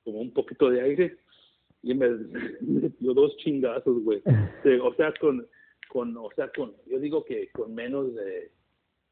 como 0.04 0.20
un 0.20 0.32
poquito 0.32 0.70
de 0.70 0.80
aire 0.80 1.18
y 1.82 1.94
me, 1.94 2.08
me 2.60 2.90
dio 3.00 3.12
dos 3.12 3.36
chingazos, 3.38 4.02
güey. 4.02 4.22
O 4.82 4.94
sea, 4.94 5.12
con, 5.20 5.46
con, 5.88 6.16
o 6.16 6.30
sea, 6.34 6.50
con, 6.56 6.72
yo 6.86 6.98
digo 6.98 7.24
que 7.24 7.50
con 7.50 7.74
menos 7.74 8.14
de 8.14 8.50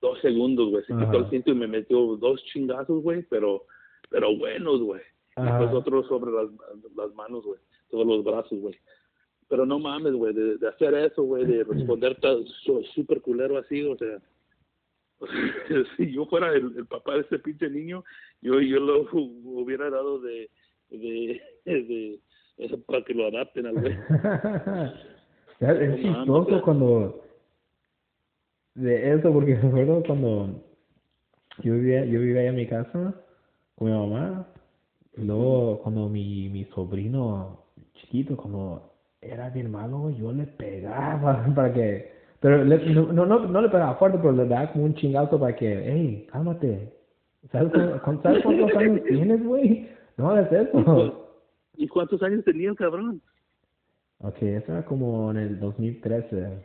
dos 0.01 0.19
segundos, 0.21 0.71
güey, 0.71 0.85
se 0.85 0.95
quitó 0.95 1.19
el 1.19 1.31
cinto 1.31 1.51
y 1.51 1.55
me 1.55 1.67
metió 1.67 2.17
dos 2.17 2.43
chingazos, 2.47 3.03
güey, 3.03 3.23
pero, 3.29 3.67
pero 4.09 4.37
buenos, 4.37 4.81
güey. 4.81 5.03
Otros 5.37 6.07
sobre 6.09 6.31
las, 6.31 6.49
las 6.97 7.15
manos, 7.15 7.45
güey, 7.45 7.59
todos 7.91 8.07
los 8.07 8.25
brazos, 8.25 8.59
güey. 8.59 8.75
Pero 9.49 9.67
no 9.67 9.79
mames, 9.79 10.15
güey, 10.15 10.33
de, 10.33 10.59
de 10.59 10.69
hacer 10.69 10.95
eso, 10.95 11.23
güey, 11.23 11.45
de 11.45 11.65
responder 11.65 12.19
súper 12.95 13.21
culero 13.21 13.59
así, 13.59 13.83
o 13.83 13.97
sea, 13.97 14.21
o 15.23 15.27
sea, 15.27 15.85
si 15.97 16.13
yo 16.13 16.27
fuera 16.27 16.53
el, 16.53 16.77
el 16.77 16.87
papá 16.87 17.15
de 17.15 17.21
ese 17.21 17.39
pinche 17.39 17.71
niño, 17.71 18.05
yo 18.41 18.61
yo 18.61 18.81
lo 18.81 19.09
hubiera 19.13 19.89
dado 19.91 20.19
de, 20.21 20.51
de, 20.91 21.41
de, 21.65 21.83
de- 21.85 22.21
para 22.87 23.03
que 23.05 23.15
lo 23.15 23.27
adapten 23.27 23.67
al 23.67 23.75
güey. 23.75 23.97
Es 25.61 26.01
chistoso 26.03 26.61
cuando 26.63 27.23
de 28.75 29.15
eso 29.15 29.33
porque 29.33 29.55
recuerdo 29.55 30.03
cuando 30.05 30.61
yo 31.63 31.75
vivía, 31.75 32.05
yo 32.05 32.19
vivía 32.21 32.47
en 32.47 32.57
mi 32.57 32.67
casa 32.67 33.15
con 33.77 33.89
mi 33.89 33.97
mamá, 33.97 34.49
y 35.17 35.23
luego 35.25 35.79
cuando 35.83 36.09
mi, 36.09 36.49
mi 36.49 36.65
sobrino 36.67 37.65
chiquito, 37.95 38.37
cuando 38.37 38.93
era 39.21 39.51
bien 39.51 39.71
malo, 39.71 40.11
yo 40.11 40.33
le 40.33 40.47
pegaba 40.47 41.45
para 41.55 41.73
que, 41.73 42.11
pero 42.43 42.63
le- 42.65 42.93
no, 42.93 43.13
no, 43.13 43.25
no, 43.25 43.39
no 43.47 43.63
le 43.63 43.69
pegaba 43.71 43.95
fuerte, 43.95 44.19
pero 44.19 44.33
le 44.33 44.47
daba 44.47 44.71
como 44.73 44.85
un 44.85 44.95
chingazo 44.95 45.39
para 45.41 45.57
que, 45.57 45.83
hey, 45.91 46.27
cálmate. 46.31 46.93
¿Sabes, 47.51 47.73
cu- 47.73 48.21
¿sabes 48.23 48.43
cuántos 48.43 48.75
años 48.77 49.01
tienes, 49.09 49.43
güey? 49.45 49.89
No 50.19 50.31
hagas 50.31 50.53
eso. 50.53 51.29
¿Y 51.77 51.89
cuántos 51.89 52.23
años 52.23 52.45
tenía 52.45 52.69
el 52.71 52.77
cabrón? 52.77 53.23
Ok, 54.19 54.43
eso 54.43 54.73
era 54.73 54.85
como 54.85 55.31
en 55.31 55.37
el 55.39 55.59
2013. 55.61 56.65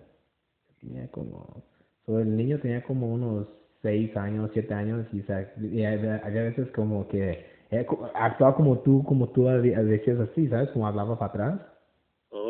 Tenía 0.82 1.08
como... 1.12 1.64
so, 2.06 2.20
el 2.20 2.36
niño 2.36 2.60
tenía 2.60 2.84
como 2.84 3.12
unos 3.14 3.48
6 3.82 4.16
años, 4.18 4.50
7 4.54 4.74
años 4.74 5.06
y, 5.14 5.22
o 5.22 5.26
sea, 5.26 5.52
y 5.62 5.84
había, 5.84 6.18
había 6.26 6.44
veces 6.44 6.68
como 6.72 7.08
que 7.08 7.46
eh, 7.72 7.88
actuaba 8.16 8.56
como 8.56 8.80
tú, 8.80 9.04
como 9.04 9.30
tú 9.30 9.46
de- 9.46 9.84
decías 9.84 10.20
así, 10.20 10.48
¿sabes? 10.50 10.70
Como 10.70 10.88
hablaba 10.88 11.18
para 11.18 11.30
atrás. 11.30 11.62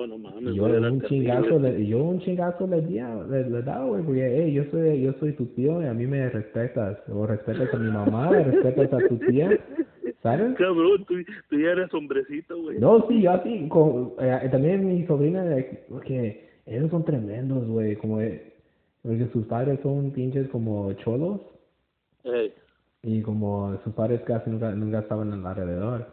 No 0.07 0.17
mames. 0.17 0.53
Yo 0.55 0.65
un 0.65 1.01
chingazo, 1.01 1.59
le, 1.59 1.85
yo 1.85 2.03
un 2.03 2.19
chingazo 2.19 2.67
le, 2.67 2.81
di 2.81 2.99
a- 2.99 3.23
le, 3.23 3.49
le 3.49 3.61
daba, 3.61 3.85
güey, 3.85 4.03
porque, 4.03 4.25
hey, 4.25 4.53
yo 4.53 4.63
soy, 4.71 5.01
yo 5.01 5.13
soy 5.19 5.33
tu 5.33 5.45
tío 5.47 5.81
y 5.81 5.85
a 5.85 5.93
mí 5.93 6.07
me 6.07 6.29
respetas. 6.29 6.97
O 7.09 7.25
respetas 7.27 7.73
a 7.73 7.77
mi 7.77 7.91
mamá, 7.91 8.29
o 8.29 8.33
respetas 8.43 8.93
a 8.93 9.07
tu 9.07 9.17
tía, 9.17 9.59
¿sabes? 10.23 10.55
Cabrón, 10.55 11.03
tú, 11.05 11.15
tú 11.49 11.59
ya 11.59 11.71
eres 11.71 11.93
hombrecito, 11.93 12.61
güey. 12.61 12.79
No, 12.79 13.05
sí, 13.07 13.21
yo 13.21 13.31
así, 13.31 13.67
con, 13.67 14.13
eh, 14.19 14.47
también 14.51 14.87
mi 14.87 15.05
sobrina, 15.05 15.43
porque 15.89 16.47
ellos 16.65 16.89
son 16.91 17.03
tremendos, 17.05 17.67
güey, 17.67 17.95
como, 17.97 18.17
porque 19.01 19.27
sus 19.33 19.45
padres 19.47 19.79
son 19.83 20.11
pinches 20.11 20.47
como 20.49 20.91
cholos, 20.93 21.41
y 23.03 23.21
como 23.21 23.77
sus 23.83 23.93
padres 23.93 24.21
casi 24.21 24.49
nunca, 24.49 24.71
nunca 24.71 24.99
estaban 24.99 25.45
alrededor, 25.45 26.07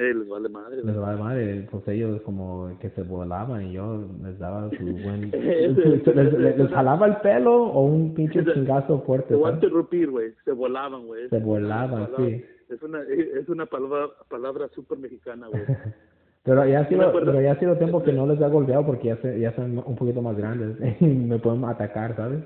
ey, 0.00 0.14
les 0.14 0.28
vale 0.28 0.48
madre. 0.48 0.82
les 0.82 0.96
vale 0.96 1.18
madre, 1.18 1.68
pues 1.70 1.86
ellos 1.88 2.20
como 2.22 2.76
que 2.80 2.90
se 2.90 3.02
volaban 3.02 3.66
y 3.66 3.72
yo 3.72 4.06
les 4.22 4.38
daba 4.38 4.70
su 4.70 4.84
buen, 4.84 5.30
les, 5.32 6.06
les, 6.14 6.58
les 6.58 6.70
jalaba 6.70 7.06
el 7.06 7.16
pelo 7.18 7.64
o 7.64 7.84
un 7.84 8.14
pinche 8.14 8.44
chingazo 8.44 9.00
fuerte, 9.02 9.28
Te 9.28 9.34
voy 9.34 9.50
a 9.50 9.54
interrumpir, 9.54 10.10
güey. 10.10 10.32
Se 10.44 10.52
volaban, 10.52 11.06
güey. 11.06 11.28
Se 11.28 11.38
volaban, 11.38 12.08
sí. 12.16 12.44
Es 12.68 12.82
una, 12.82 13.02
es 13.02 13.48
una 13.48 13.66
palabra, 13.66 14.08
palabra 14.28 14.68
súper 14.68 14.98
mexicana, 14.98 15.48
güey. 15.48 15.62
Pero 16.42 16.66
ya 16.66 16.80
ha 16.80 16.88
sido, 16.88 17.12
pero 17.12 17.38
ya 17.38 17.52
ha 17.52 17.58
sido 17.58 17.76
tiempo 17.76 18.02
que 18.02 18.14
no 18.14 18.26
les 18.26 18.40
ha 18.40 18.48
golpeado 18.48 18.86
porque 18.86 19.08
ya, 19.08 19.16
se, 19.18 19.38
ya 19.38 19.54
son 19.54 19.76
un 19.76 19.94
poquito 19.94 20.22
más 20.22 20.38
grandes 20.38 20.74
y 21.00 21.04
me 21.04 21.38
pueden 21.38 21.62
atacar, 21.66 22.16
¿sabes? 22.16 22.42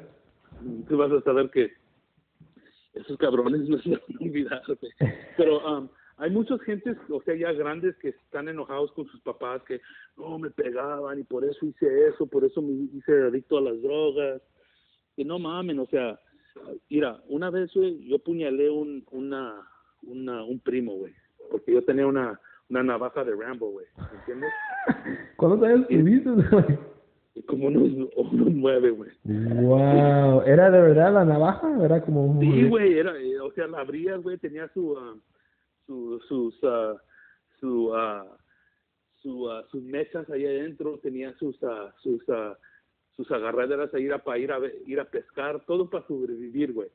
Tú 0.88 0.96
vas 0.96 1.12
a 1.12 1.20
saber 1.20 1.48
que 1.50 1.70
esos 2.94 3.16
cabrones 3.18 3.68
no 3.68 3.78
se 3.78 3.90
van 3.90 4.00
a 4.00 4.24
olvidar, 4.24 4.62
güey. 4.66 4.92
Pero 5.36 5.78
um, 5.78 5.88
hay 6.16 6.30
muchas 6.30 6.60
gentes, 6.62 6.96
o 7.10 7.20
sea, 7.22 7.34
ya 7.34 7.52
grandes 7.52 7.96
que 7.96 8.10
están 8.10 8.48
enojados 8.48 8.92
con 8.92 9.06
sus 9.06 9.20
papás, 9.22 9.62
que 9.64 9.80
no 10.16 10.38
me 10.38 10.50
pegaban 10.50 11.18
y 11.18 11.24
por 11.24 11.44
eso 11.44 11.66
hice 11.66 12.08
eso, 12.08 12.26
por 12.26 12.44
eso 12.44 12.62
me 12.62 12.72
hice 12.72 13.12
adicto 13.22 13.58
a 13.58 13.62
las 13.62 13.80
drogas. 13.82 14.42
Que 15.16 15.24
no 15.24 15.38
mamen, 15.38 15.78
o 15.78 15.86
sea, 15.86 16.18
mira, 16.90 17.20
una 17.28 17.50
vez, 17.50 17.72
güey, 17.74 18.04
yo 18.08 18.18
puñalé 18.18 18.70
un, 18.70 19.04
una, 19.12 19.54
una, 20.02 20.44
un 20.44 20.58
primo, 20.58 20.94
güey, 20.94 21.12
porque 21.50 21.72
yo 21.72 21.84
tenía 21.84 22.06
una, 22.06 22.40
una 22.68 22.82
navaja 22.82 23.22
de 23.24 23.34
Rambo, 23.34 23.70
güey, 23.70 23.86
¿me 23.96 24.18
entiendes? 24.18 24.50
¿Cuántos 25.36 25.62
años 25.68 25.86
tuviste, 25.88 26.30
güey? 26.30 26.78
Como 27.46 27.66
unos, 27.66 28.10
unos 28.16 28.54
nueve, 28.54 28.90
güey. 28.90 29.10
Wow, 29.24 30.42
¿era 30.42 30.70
de 30.70 30.80
verdad 30.80 31.14
la 31.14 31.24
navaja? 31.24 31.84
¿Era 31.84 32.00
como 32.00 32.26
un... 32.26 32.40
Sí, 32.40 32.68
güey, 32.68 32.98
era, 32.98 33.16
eh, 33.20 33.38
o 33.40 33.52
sea, 33.52 33.66
la 33.66 33.80
abrías, 33.80 34.22
güey, 34.22 34.38
tenía 34.38 34.68
su, 34.72 34.96
ah, 34.98 35.14
su, 35.86 36.20
sus, 36.28 36.58
ah, 36.64 36.94
su, 37.60 37.94
ah, 37.94 38.38
su, 39.22 39.50
ah, 39.50 39.64
sus 39.70 39.82
mesas 39.82 40.28
ahí 40.30 40.44
adentro, 40.44 40.98
tenía 40.98 41.32
sus, 41.38 41.56
sus, 42.02 42.22
sus 43.16 43.30
agarraderas 43.30 43.92
ahí 43.94 44.08
para 44.24 44.38
ir 44.38 44.52
a, 44.52 44.60
ir 44.86 45.00
a 45.00 45.10
pescar, 45.10 45.64
todo 45.66 45.88
para 45.88 46.06
sobrevivir, 46.06 46.72
güey. 46.72 46.88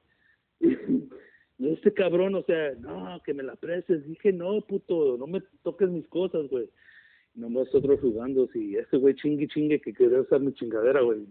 Y 0.60 0.70
este 1.74 1.94
cabrón, 1.94 2.36
o 2.36 2.44
sea, 2.44 2.74
no, 2.80 3.22
que 3.26 3.34
me 3.34 3.44
la 3.44 3.56
prestes. 3.56 4.06
Dije, 4.08 4.32
no, 4.32 4.62
puto, 4.62 5.18
no 5.18 5.28
me 5.28 5.42
toques 5.64 5.90
mis 5.90 6.08
cosas, 6.08 6.48
güey. 6.50 6.70
Nomás 7.36 7.68
nosotros 7.72 8.00
jugando, 8.02 8.48
si 8.48 8.76
ese 8.76 8.98
güey 8.98 9.14
chingue 9.16 9.48
chingue 9.48 9.80
que 9.80 9.94
quería 9.94 10.20
usar 10.22 10.42
mi 10.42 10.52
chingadera, 10.54 11.02
güey. 11.02 11.26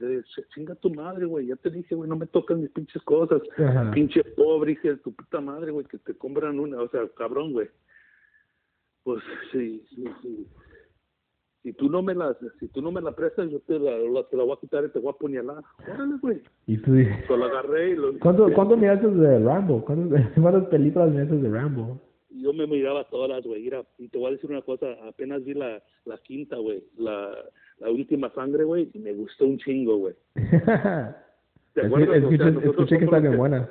Chinga 0.54 0.74
tu 0.76 0.94
madre, 0.94 1.26
güey. 1.26 1.46
Ya 1.46 1.56
te 1.56 1.70
dije, 1.70 1.94
güey, 1.94 2.08
no 2.08 2.16
me 2.16 2.26
toques 2.26 2.56
mis 2.56 2.70
pinches 2.70 3.02
cosas. 3.02 3.42
Ajá. 3.58 3.90
Pinche 3.90 4.22
pobre, 4.24 4.72
hija 4.72 4.88
de 4.90 4.96
tu 4.98 5.12
puta 5.12 5.40
madre, 5.40 5.70
güey, 5.72 5.84
que 5.86 5.98
te 5.98 6.14
compran 6.14 6.58
una, 6.60 6.80
o 6.80 6.88
sea, 6.88 7.06
cabrón, 7.16 7.52
güey. 7.52 7.68
Pues 9.02 9.22
sí, 9.52 9.84
sí, 9.90 10.04
sí. 10.22 10.46
Si 11.64 11.72
tú 11.72 11.90
no 11.90 12.00
me 12.02 12.14
la, 12.14 12.34
si 12.60 12.68
tú 12.68 12.80
no 12.80 12.92
me 12.92 13.00
la 13.02 13.12
prestas, 13.12 13.50
yo 13.50 13.58
te 13.60 13.78
la, 13.78 13.98
la- 13.98 14.26
te 14.28 14.36
la 14.36 14.44
voy 14.44 14.52
a 14.56 14.60
quitar 14.60 14.84
y 14.84 14.90
te 14.90 15.00
voy 15.00 15.08
a 15.08 15.10
apuñalar. 15.10 15.62
Órale, 15.92 16.14
güey. 16.22 16.40
Y 16.66 16.78
tú... 16.78 16.92
So, 17.26 17.36
la 17.36 17.46
agarré 17.46 17.90
y 17.90 17.96
lo... 17.96 18.18
¿Cuánto, 18.20 18.50
¿Cuánto 18.54 18.76
miraste 18.76 19.08
de 19.08 19.38
Rambo? 19.40 19.84
¿Cuántas, 19.84 20.30
¿Cuántas 20.40 20.66
películas 20.68 21.10
miraste 21.10 21.36
de 21.36 21.50
Rambo? 21.50 22.00
Yo 22.40 22.52
me 22.52 22.66
miraba 22.66 23.04
todas, 23.04 23.44
güey. 23.44 23.62
Mira, 23.62 23.84
y 23.98 24.08
te 24.08 24.18
voy 24.18 24.28
a 24.28 24.32
decir 24.32 24.50
una 24.50 24.62
cosa, 24.62 24.86
apenas 25.06 25.44
vi 25.44 25.54
la, 25.54 25.82
la 26.04 26.18
quinta, 26.18 26.56
güey, 26.56 26.84
la, 26.96 27.34
la 27.78 27.90
última 27.90 28.30
sangre, 28.34 28.64
güey, 28.64 28.90
y 28.92 28.98
me 28.98 29.12
gustó 29.12 29.46
un 29.46 29.58
chingo, 29.58 29.96
güey. 29.96 30.14
¿Te 31.74 31.86
acuerdas? 31.86 32.24
O 32.24 32.36
sea, 32.36 32.48
escuché, 32.48 32.98
que 32.98 33.04
está 33.04 33.18
bien 33.18 33.36
buena. 33.36 33.70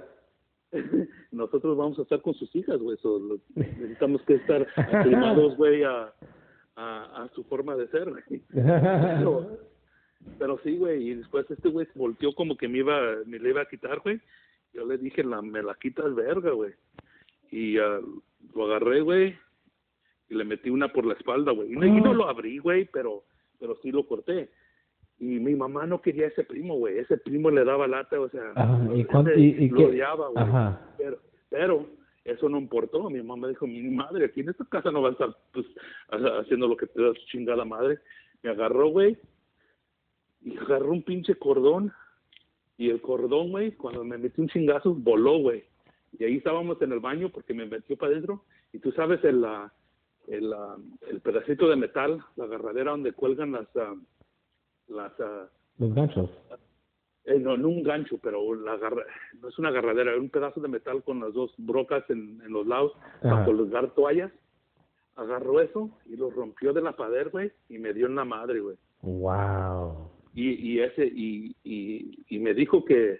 nosotros 1.32 1.78
vamos 1.78 2.00
a 2.00 2.02
estar 2.04 2.22
con 2.22 2.34
sus 2.34 2.54
hijas, 2.56 2.78
güey. 2.80 2.98
so, 2.98 3.40
necesitamos 3.56 4.22
que 4.24 4.36
estar 4.36 4.68
aclimados, 4.76 5.56
güey, 5.58 5.84
a, 5.84 6.14
a, 6.76 7.24
a 7.24 7.30
su 7.34 7.44
forma 7.46 7.76
de 7.76 7.88
ser, 7.88 8.10
güey. 8.10 8.42
Pero, 8.54 9.58
pero 10.38 10.60
sí, 10.64 10.78
güey, 10.78 11.10
y 11.10 11.16
después 11.16 11.50
este 11.50 11.70
güey 11.70 11.86
se 11.88 12.00
volteó 12.00 12.34
como 12.34 12.58
que 12.58 12.68
me 12.68 12.80
iba, 12.80 13.00
me 13.26 13.40
le 13.40 13.50
iba 13.50 13.62
a 13.62 13.70
quitar, 13.70 14.00
güey. 14.00 14.20
Yo 14.74 14.86
le 14.86 14.98
dije, 14.98 15.24
la, 15.24 15.42
me 15.42 15.64
la 15.64 15.76
quitas 15.76 16.14
verga, 16.14 16.52
güey. 16.52 16.74
Y 17.52 17.78
ah, 17.78 18.00
lo 18.56 18.66
agarré, 18.66 19.02
güey, 19.02 19.36
y 20.30 20.36
le 20.36 20.44
metí 20.44 20.70
una 20.70 20.88
por 20.92 21.06
la 21.06 21.14
espalda, 21.14 21.52
güey. 21.52 21.72
Y, 21.72 21.76
no- 21.76 21.86
y 21.86 22.02
no 22.02 22.14
lo 22.14 22.28
abrí, 22.28 22.58
güey, 22.60 22.86
pero, 22.86 23.24
pero 23.60 23.76
sí 23.82 23.92
lo 23.92 24.06
corté. 24.08 24.50
Y 25.20 25.26
mi 25.40 25.56
mamá 25.56 25.86
no 25.88 26.02
quería 26.02 26.28
ese 26.28 26.44
primo, 26.44 26.76
güey. 26.76 27.00
Ese 27.00 27.18
primo 27.18 27.50
le 27.50 27.64
daba 27.66 27.88
lata, 27.88 28.20
o 28.20 28.30
sea, 28.30 28.52
Ajá, 28.56 28.80
¿y 28.94 29.02
ese 29.02 29.08
cuánto- 29.10 29.34
y- 29.34 29.56
y 29.66 29.70
lo 29.70 29.78
qué? 29.78 29.86
odiaba, 29.86 30.28
güey. 30.30 30.46
Pero, 30.98 31.20
pero 31.50 31.88
eso 32.26 32.50
no 32.50 32.58
importó. 32.60 33.10
Mi 33.10 33.22
mamá 33.24 33.48
dijo, 33.48 33.66
mi 33.66 33.82
madre, 33.84 34.26
aquí 34.26 34.42
en 34.42 34.50
esta 34.50 34.66
casa 34.66 34.92
no 34.92 35.02
va 35.02 35.10
a 35.10 35.12
estar 35.14 35.36
pues, 35.54 35.66
ha- 36.10 36.40
haciendo 36.42 36.68
lo 36.68 36.78
que 36.78 36.86
te 36.88 37.02
da 37.02 37.14
su 37.14 37.26
chingada 37.28 37.66
madre. 37.66 37.98
Me 38.44 38.52
agarró, 38.52 38.90
güey, 38.90 39.18
y 40.42 40.56
agarró 40.58 40.92
un 40.92 41.02
pinche 41.04 41.36
cordón. 41.36 41.92
Y 42.78 42.90
el 42.92 43.02
cordón, 43.02 43.50
güey, 43.50 43.72
cuando 43.72 44.04
me 44.04 44.20
metí 44.20 44.40
un 44.40 44.50
chingazo, 44.50 44.94
voló, 44.94 45.40
güey. 45.40 45.64
Y 46.20 46.24
ahí 46.24 46.38
estábamos 46.38 46.82
en 46.82 46.92
el 46.92 47.00
baño 47.00 47.30
porque 47.30 47.54
me 47.54 47.66
metió 47.66 47.98
para 47.98 48.12
adentro. 48.14 48.44
Y 48.74 48.80
tú 48.80 48.92
sabes, 48.92 49.24
el, 49.24 49.46
el, 50.28 50.54
el 51.10 51.22
pedacito 51.22 51.70
de 51.70 51.76
metal, 51.76 52.24
la 52.36 52.46
agarradera 52.46 52.92
donde 52.92 53.14
cuelgan 53.14 53.52
las... 53.52 53.68
ah, 53.76 53.96
las 54.88 55.12
ah, 55.20 55.48
Los 55.78 55.94
ganchos. 55.94 56.30
eh, 57.26 57.40
no, 57.40 57.58
no 57.58 57.68
un 57.68 57.84
gancho, 57.84 58.18
pero 58.22 58.56
la 58.56 58.74
agarra, 58.74 59.04
no 59.42 59.50
es 59.50 59.60
una 59.60 59.70
agarradera, 59.70 60.14
es 60.14 60.20
un 60.20 60.30
pedazo 60.30 60.60
de 60.62 60.70
metal 60.70 61.04
con 61.04 61.20
las 61.20 61.34
dos 61.34 61.54
brocas 61.58 62.04
en, 62.10 62.42
en 62.44 62.52
los 62.52 62.66
lados 62.66 62.94
Ajá. 63.22 63.30
para 63.30 63.46
colgar 63.46 63.94
toallas. 63.94 64.32
Agarró 65.16 65.60
eso 65.62 65.90
y 66.06 66.16
lo 66.16 66.30
rompió 66.30 66.74
de 66.74 66.82
la 66.82 66.96
pared, 66.96 67.30
güey, 67.32 67.52
y 67.70 67.80
me 67.80 67.94
dio 67.94 68.06
en 68.06 68.16
la 68.16 68.24
madre, 68.24 68.60
güey. 68.60 68.78
Wow. 69.02 70.12
Y, 70.36 70.52
y 70.74 70.80
ese 70.80 71.06
y, 71.06 71.56
y, 71.64 72.24
y 72.30 72.40
me 72.40 72.54
dijo 72.54 72.86
que 72.86 73.20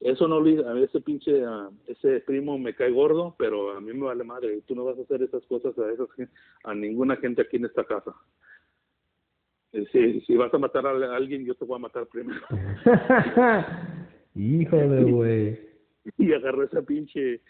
eso 0.00 0.26
no 0.26 0.36
a 0.38 0.40
mí 0.40 0.82
ese 0.82 1.00
pinche 1.02 1.44
ah, 1.44 1.68
ese 1.86 2.20
primo 2.20 2.58
me 2.58 2.74
cae 2.74 2.90
gordo, 2.90 3.34
pero 3.38 3.72
a 3.76 3.80
mí 3.80 3.92
me 3.92 4.06
vale 4.06 4.24
madre. 4.24 4.62
Tú 4.66 4.74
no 4.74 4.84
vas 4.84 4.98
a 4.98 5.02
hacer 5.02 5.22
esas 5.22 5.44
cosas 5.46 5.78
a 5.78 5.92
esas 5.92 6.08
a 6.64 6.74
ninguna 6.74 7.16
gente 7.16 7.42
aquí 7.42 7.56
en 7.58 7.66
esta 7.66 7.84
casa. 7.84 8.14
Eh, 9.72 9.84
Si, 9.92 10.20
si 10.22 10.36
vas 10.36 10.52
a 10.54 10.58
matar 10.58 10.86
a 10.86 11.14
alguien, 11.16 11.44
yo 11.44 11.54
te 11.54 11.64
voy 11.66 11.76
a 11.76 11.80
matar 11.80 12.06
primero. 12.06 12.40
Híjole, 14.34 15.04
güey. 15.04 15.58
y 16.16 16.32
agarró 16.32 16.64
esa 16.64 16.80
pinche, 16.82 17.42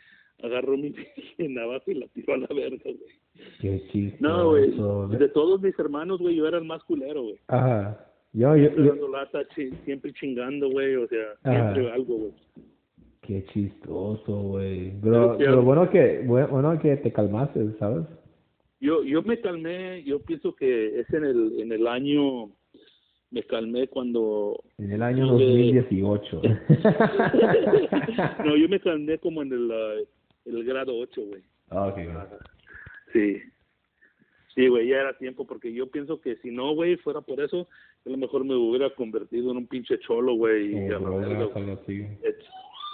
agarró 0.42 0.76
mi 0.76 0.90
pinche 1.36 1.48
navaja 1.48 1.84
y 1.86 1.94
la 1.94 2.08
tiró 2.08 2.34
a 2.34 2.38
la 2.38 2.48
verga, 2.48 2.82
güey. 2.84 3.20
Qué 3.60 3.86
chistoso. 3.92 4.22
No, 4.28 4.50
güey, 4.50 5.18
de 5.18 5.28
todos 5.28 5.62
mis 5.62 5.78
hermanos, 5.78 6.18
güey, 6.18 6.34
yo 6.34 6.48
era 6.48 6.58
el 6.58 6.64
más 6.64 6.82
culero, 6.84 7.22
güey. 7.22 7.38
Ajá. 7.46 8.09
Yo, 8.32 8.56
yo, 8.56 8.68
Siempre 8.70 8.98
yo- 8.98 9.08
lata, 9.08 9.44
chi- 9.54 9.72
siempre 9.84 10.12
chingando, 10.12 10.70
güey, 10.70 10.94
o 10.96 11.06
sea, 11.08 11.24
Ajá. 11.42 11.72
siempre 11.74 11.92
algo, 11.92 12.16
güey. 12.16 12.32
Qué 13.22 13.44
chistoso, 13.46 14.36
güey. 14.42 14.92
Pero 15.02 15.36
Pero, 15.36 15.38
pero 15.38 15.62
bueno 15.62 15.90
que, 15.90 16.22
bueno 16.26 16.48
bueno 16.48 16.78
que 16.80 16.96
te 16.96 17.12
calmaste, 17.12 17.60
¿sabes? 17.78 18.06
Yo, 18.80 19.02
yo 19.04 19.22
me 19.22 19.40
calmé, 19.40 20.02
yo 20.04 20.20
pienso 20.20 20.54
que 20.54 21.00
es 21.00 21.12
en 21.12 21.24
el, 21.24 21.60
en 21.60 21.72
el 21.72 21.86
año, 21.86 22.50
me 23.30 23.42
calmé 23.42 23.88
cuando 23.88 24.62
En 24.78 24.92
el 24.92 25.02
año 25.02 25.26
Tuve- 25.26 25.46
2018. 25.46 26.42
no, 28.44 28.56
yo 28.56 28.68
me 28.68 28.80
calmé 28.80 29.18
como 29.18 29.42
en 29.42 29.52
el, 29.52 29.70
ah, 29.70 29.94
el 30.46 30.64
grado 30.64 30.96
8, 30.96 31.22
güey. 31.26 31.42
Ah, 31.70 31.86
ok, 31.88 31.94
güey. 31.94 32.16
Sí. 33.12 33.42
Sí, 34.54 34.66
güey, 34.66 34.88
ya 34.88 34.96
era 35.00 35.16
tiempo, 35.16 35.46
porque 35.46 35.72
yo 35.72 35.88
pienso 35.90 36.20
que 36.20 36.36
si 36.36 36.50
no, 36.50 36.74
güey, 36.74 36.96
fuera 36.96 37.20
por 37.20 37.40
eso, 37.40 37.68
a 38.06 38.10
lo 38.10 38.16
mejor 38.16 38.44
me 38.44 38.54
hubiera 38.54 38.90
convertido 38.90 39.50
en 39.50 39.58
un 39.58 39.66
pinche 39.66 39.98
cholo, 40.00 40.34
güey, 40.34 40.72
y 40.72 40.86
a 40.88 40.98
la 40.98 41.10
verga, 41.10 41.48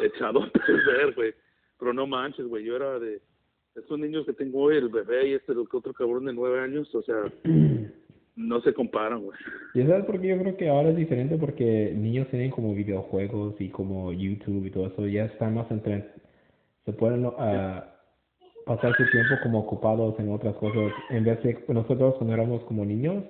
echado 0.02 0.42
a 0.44 0.50
perder, 0.50 1.14
güey. 1.14 1.32
Pero 1.78 1.92
no 1.92 2.06
manches, 2.06 2.46
güey, 2.46 2.64
yo 2.64 2.76
era 2.76 2.98
de 2.98 3.20
estos 3.74 3.98
niños 3.98 4.24
que 4.24 4.32
tengo 4.32 4.62
hoy, 4.62 4.76
el 4.76 4.88
bebé 4.88 5.28
y 5.28 5.32
este 5.34 5.52
el 5.52 5.58
otro 5.58 5.92
cabrón 5.92 6.24
de 6.24 6.32
nueve 6.32 6.60
años, 6.60 6.92
o 6.94 7.02
sea, 7.02 7.16
no 8.36 8.60
se 8.62 8.72
comparan, 8.72 9.22
güey. 9.22 9.38
Y 9.74 9.82
sabes 9.82 10.04
por 10.06 10.20
qué 10.20 10.28
yo 10.28 10.38
creo 10.38 10.56
que 10.56 10.68
ahora 10.68 10.90
es 10.90 10.96
diferente 10.96 11.36
porque 11.36 11.92
niños 11.94 12.28
tienen 12.28 12.50
como 12.50 12.74
videojuegos 12.74 13.54
y 13.60 13.68
como 13.68 14.12
YouTube 14.12 14.66
y 14.66 14.70
todo 14.70 14.86
eso, 14.86 15.06
ya 15.06 15.26
están 15.26 15.54
más 15.54 15.70
entre 15.70 16.04
se 16.86 16.92
pueden 16.92 17.26
ah, 17.36 17.84
pasar 18.64 18.96
su 18.96 19.04
tiempo 19.10 19.34
como 19.42 19.58
ocupados 19.58 20.18
en 20.20 20.32
otras 20.32 20.54
cosas 20.54 20.92
en 21.10 21.24
vez 21.24 21.42
de 21.42 21.58
nosotros 21.68 22.14
cuando 22.16 22.32
éramos 22.32 22.62
como 22.64 22.84
niños 22.84 23.24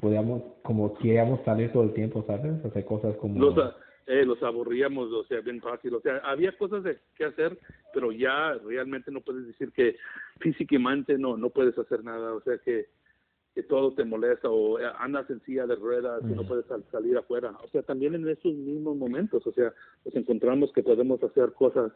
podíamos 0.00 0.42
como 0.62 0.96
queríamos 0.98 1.40
salir 1.44 1.72
todo 1.72 1.82
el 1.84 1.92
tiempo, 1.92 2.24
¿sabes? 2.26 2.64
Hacer 2.64 2.84
cosas 2.84 3.16
como 3.16 3.38
Los, 3.38 3.74
eh, 4.06 4.24
los 4.24 4.42
aburríamos, 4.42 5.12
o 5.12 5.24
sea, 5.24 5.40
bien 5.40 5.60
fácil, 5.60 5.94
o 5.94 6.00
sea, 6.00 6.18
había 6.24 6.56
cosas 6.56 6.82
de 6.82 6.98
que 7.16 7.24
hacer, 7.26 7.58
pero 7.92 8.10
ya 8.12 8.54
realmente 8.64 9.10
no 9.10 9.20
puedes 9.20 9.46
decir 9.46 9.72
que 9.72 9.96
físicamente 10.40 11.18
no 11.18 11.36
no 11.36 11.50
puedes 11.50 11.76
hacer 11.78 12.02
nada, 12.04 12.32
o 12.34 12.40
sea 12.42 12.58
que 12.58 12.86
que 13.54 13.64
todo 13.64 13.92
te 13.94 14.04
molesta 14.04 14.48
o 14.48 14.78
eh, 14.78 14.88
andas 15.00 15.28
en 15.28 15.40
silla 15.42 15.66
de 15.66 15.74
ruedas 15.74 16.22
y 16.22 16.26
no 16.32 16.42
Ujú. 16.42 16.46
puedes 16.50 16.66
sal- 16.66 16.84
salir 16.92 17.18
afuera. 17.18 17.50
O 17.64 17.68
sea, 17.70 17.82
también 17.82 18.14
en 18.14 18.28
esos 18.28 18.54
mismos 18.54 18.96
momentos, 18.96 19.44
o 19.44 19.52
sea, 19.52 19.74
nos 20.04 20.14
encontramos 20.14 20.72
que 20.72 20.84
podemos 20.84 21.20
hacer 21.24 21.52
cosas 21.54 21.90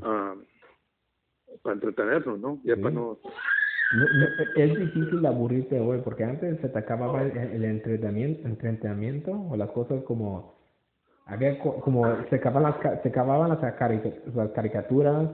ah, 0.00 0.34
para 1.60 1.74
entretenernos, 1.74 2.40
¿no? 2.40 2.58
Ya 2.64 2.74
Sí. 2.74 2.80
para 2.80 2.94
no... 2.94 3.18
No- 3.92 4.08
no, 4.08 4.26
es 4.56 4.78
difícil 4.78 5.24
aburrirte 5.24 5.78
hoy 5.80 6.00
porque 6.02 6.24
antes 6.24 6.58
se 6.60 6.68
te 6.68 6.78
acababa 6.78 7.22
el, 7.22 7.36
el 7.36 7.64
entretenimiento 7.64 9.32
o 9.50 9.56
las 9.56 9.70
cosas 9.70 10.02
como 10.04 10.54
había 11.26 11.58
co- 11.60 11.76
como 11.80 12.08
se 12.28 12.36
acababan 12.36 12.74
las 12.82 13.02
se 13.02 13.08
acababan 13.08 13.48
las 13.50 14.50
caricaturas 14.50 15.30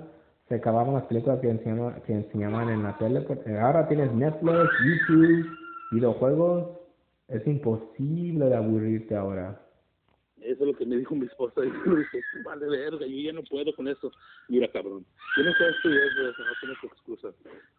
se 0.48 0.56
acababan 0.56 0.94
las 0.94 1.04
películas 1.04 1.40
que 1.40 1.48
enseñaban, 1.50 2.02
que 2.02 2.12
enseñaban 2.12 2.68
en 2.68 2.82
la 2.82 2.98
tele 2.98 3.22
pues, 3.22 3.38
eh, 3.46 3.58
ahora 3.58 3.88
tienes 3.88 4.12
Netflix 4.12 4.70
YouTube 4.84 5.46
videojuegos. 5.92 6.78
Es 7.28 7.46
imposible 7.46 8.46
de 8.46 8.56
aburrirte 8.56 9.16
ahora 9.16 9.58
Eso 10.44 10.64
es 10.64 10.66
lo 10.72 10.74
que 10.76 10.84
me 10.86 10.96
dijo 10.96 11.14
mi 11.14 11.26
esposa 11.26 11.60
y 11.64 11.68
yo 11.86 11.96
dije, 11.96 12.20
vale 12.44 12.66
verga, 12.68 13.06
yo 13.06 13.16
ya 13.20 13.32
no 13.32 13.42
puedo 13.44 13.72
con 13.74 13.88
eso. 13.88 14.10
Mira, 14.48 14.68
cabrón, 14.68 15.04
tienes 15.34 15.54
esto 15.54 15.88
y 15.90 15.96
eso, 15.96 16.42
no 16.42 16.52
tienes 16.60 16.78
excusa. 16.84 17.28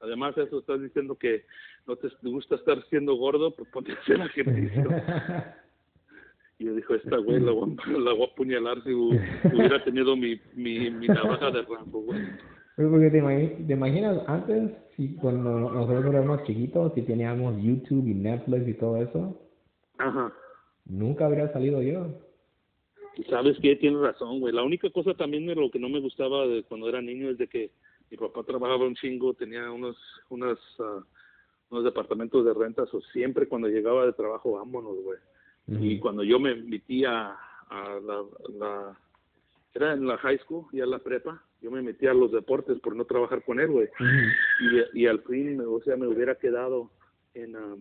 Además, 0.02 0.38
eso 0.38 0.60
estás 0.60 0.82
diciendo 0.82 1.16
que 1.16 1.46
no 1.88 1.96
te 1.98 2.10
gusta 2.24 2.56
estar 2.56 2.82
siendo 2.90 3.16
gordo, 3.16 3.56
pues 3.56 3.70
ponte 3.70 3.92
a 3.92 3.96
hacer 3.96 4.20
ejercicio. 4.22 4.90
Y 6.60 6.66
yo 6.66 6.76
dijo, 6.76 6.94
esta 6.94 7.18
güey 7.18 7.40
la 7.40 7.52
voy, 7.52 7.76
a- 7.84 7.92
la 7.98 8.14
voy 8.14 8.22
a 8.22 8.32
apuñalar 8.32 8.82
si 8.84 8.92
hu- 8.92 9.20
hubiera 9.52 9.84
tenido 9.84 10.16
mi, 10.16 10.40
mi, 10.54 10.90
mi 10.92 11.08
navaja 11.08 11.50
de 11.50 11.64
Rambo, 11.64 12.02
güey. 12.04 12.22
Pero 12.76 12.92
porque 12.92 13.10
te, 13.10 13.22
imagi- 13.22 13.66
te 13.68 13.74
imaginas 13.74 14.22
antes, 14.28 14.72
si 14.96 15.16
cuando 15.16 15.60
nosotros 15.60 16.06
éramos 16.14 16.44
chiquitos, 16.44 16.94
si 16.94 17.02
teníamos 17.02 17.56
YouTube 17.62 18.08
y 18.08 18.14
Netflix 18.14 18.68
y 18.68 18.74
todo 18.76 18.98
eso, 18.98 19.42
Ajá. 19.98 20.32
nunca 20.86 21.26
habría 21.26 21.52
salido 21.52 21.82
yo. 21.82 22.20
Y 23.16 23.24
sabes 23.24 23.58
que 23.60 23.76
tienes 23.76 24.00
razón, 24.00 24.40
güey. 24.40 24.54
La 24.54 24.64
única 24.64 24.90
cosa 24.90 25.14
también 25.14 25.46
de 25.46 25.56
lo 25.56 25.70
que 25.70 25.80
no 25.80 25.90
me 25.90 26.00
gustaba 26.00 26.48
de 26.48 26.64
cuando 26.64 26.90
era 26.90 27.02
niño 27.02 27.30
es 27.30 27.38
de 27.38 27.48
que 27.48 27.72
mi 28.10 28.18
papá 28.18 28.44
trabajaba 28.44 28.86
un 28.86 28.96
chingo, 28.96 29.34
tenía 29.34 29.72
unos 29.72 29.98
unos 30.30 30.60
ah, 30.80 31.04
unos 31.70 31.84
departamentos 31.84 32.46
de 32.46 32.54
rentas 32.54 32.94
o 32.94 33.02
siempre 33.14 33.48
cuando 33.48 33.68
llegaba 33.68 34.06
de 34.06 34.14
trabajo, 34.14 34.54
vámonos, 34.54 34.96
güey. 35.04 35.20
Y 35.66 35.98
cuando 36.00 36.24
yo 36.24 36.40
me 36.40 36.56
metía 36.56 37.38
a 37.70 38.00
la, 38.04 38.24
la 38.60 39.00
era 39.74 39.94
en 39.94 40.06
la 40.06 40.18
high 40.18 40.38
school 40.40 40.66
y 40.74 40.82
a 40.82 40.86
la 40.86 41.00
prepa, 41.00 41.42
yo 41.62 41.72
me 41.72 41.82
metía 41.82 42.12
a 42.12 42.14
los 42.14 42.32
deportes 42.32 42.80
por 42.80 42.96
no 42.96 43.06
trabajar 43.06 43.44
con 43.44 43.60
él, 43.60 43.72
güey. 43.72 43.88
Y, 44.94 45.02
y 45.02 45.08
al 45.08 45.22
fin, 45.22 45.62
o 45.66 45.80
sea, 45.82 45.96
me 45.96 46.08
hubiera 46.08 46.36
quedado 46.36 46.92
en 47.34 47.56
ah, 47.56 47.76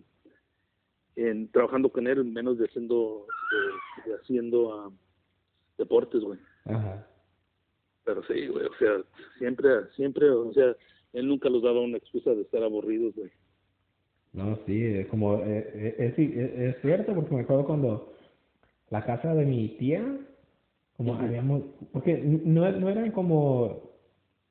en 1.15 1.51
trabajando 1.51 1.89
con 1.89 2.07
él 2.07 2.19
en 2.19 2.33
menos 2.33 2.57
de 2.57 2.65
haciendo 2.65 3.27
de, 4.05 4.11
de 4.11 4.17
haciendo 4.17 4.73
ah, 4.73 4.91
deportes, 5.77 6.21
güey. 6.21 6.39
Ajá. 6.65 7.07
Pero 8.05 8.23
sí, 8.23 8.47
güey, 8.47 8.65
o 8.65 8.73
sea, 8.79 9.01
siempre, 9.37 9.69
siempre, 9.95 10.29
o 10.29 10.51
sea, 10.53 10.75
él 11.13 11.27
nunca 11.27 11.49
nos 11.49 11.63
daba 11.63 11.81
una 11.81 11.97
excusa 11.97 12.31
de 12.31 12.41
estar 12.41 12.63
aburridos, 12.63 13.15
güey. 13.15 13.31
No, 14.33 14.57
sí, 14.65 14.83
es 14.83 15.07
como, 15.07 15.35
eh, 15.37 15.71
eh, 15.73 15.95
es, 15.99 16.19
es, 16.19 16.75
es 16.75 16.81
cierto, 16.81 17.13
porque 17.13 17.35
me 17.35 17.41
acuerdo 17.41 17.65
cuando 17.65 18.13
la 18.89 19.05
casa 19.05 19.33
de 19.35 19.45
mi 19.45 19.69
tía, 19.77 20.03
como 20.97 21.15
habíamos, 21.15 21.63
porque 21.91 22.17
no, 22.17 22.69
no 22.71 22.89
eran 22.89 23.11
como, 23.11 23.91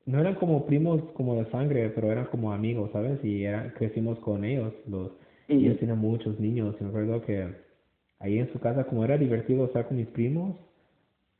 no 0.05 0.19
eran 0.19 0.35
como 0.35 0.65
primos 0.65 1.01
como 1.13 1.35
de 1.35 1.49
sangre, 1.51 1.89
pero 1.89 2.11
eran 2.11 2.25
como 2.27 2.53
amigos, 2.53 2.91
¿sabes? 2.91 3.23
Y 3.23 3.43
era, 3.43 3.73
crecimos 3.73 4.19
con 4.19 4.45
ellos, 4.45 4.73
los, 4.87 5.11
y 5.47 5.65
ellos 5.65 5.79
tenían 5.79 5.99
muchos 5.99 6.39
niños, 6.39 6.75
y 6.79 6.83
me 6.83 6.89
acuerdo 6.89 7.21
que 7.21 7.47
ahí 8.19 8.39
en 8.39 8.51
su 8.53 8.59
casa, 8.59 8.85
como 8.85 9.03
era 9.03 9.17
divertido 9.17 9.65
estar 9.65 9.87
con 9.87 9.97
mis 9.97 10.07
primos, 10.07 10.55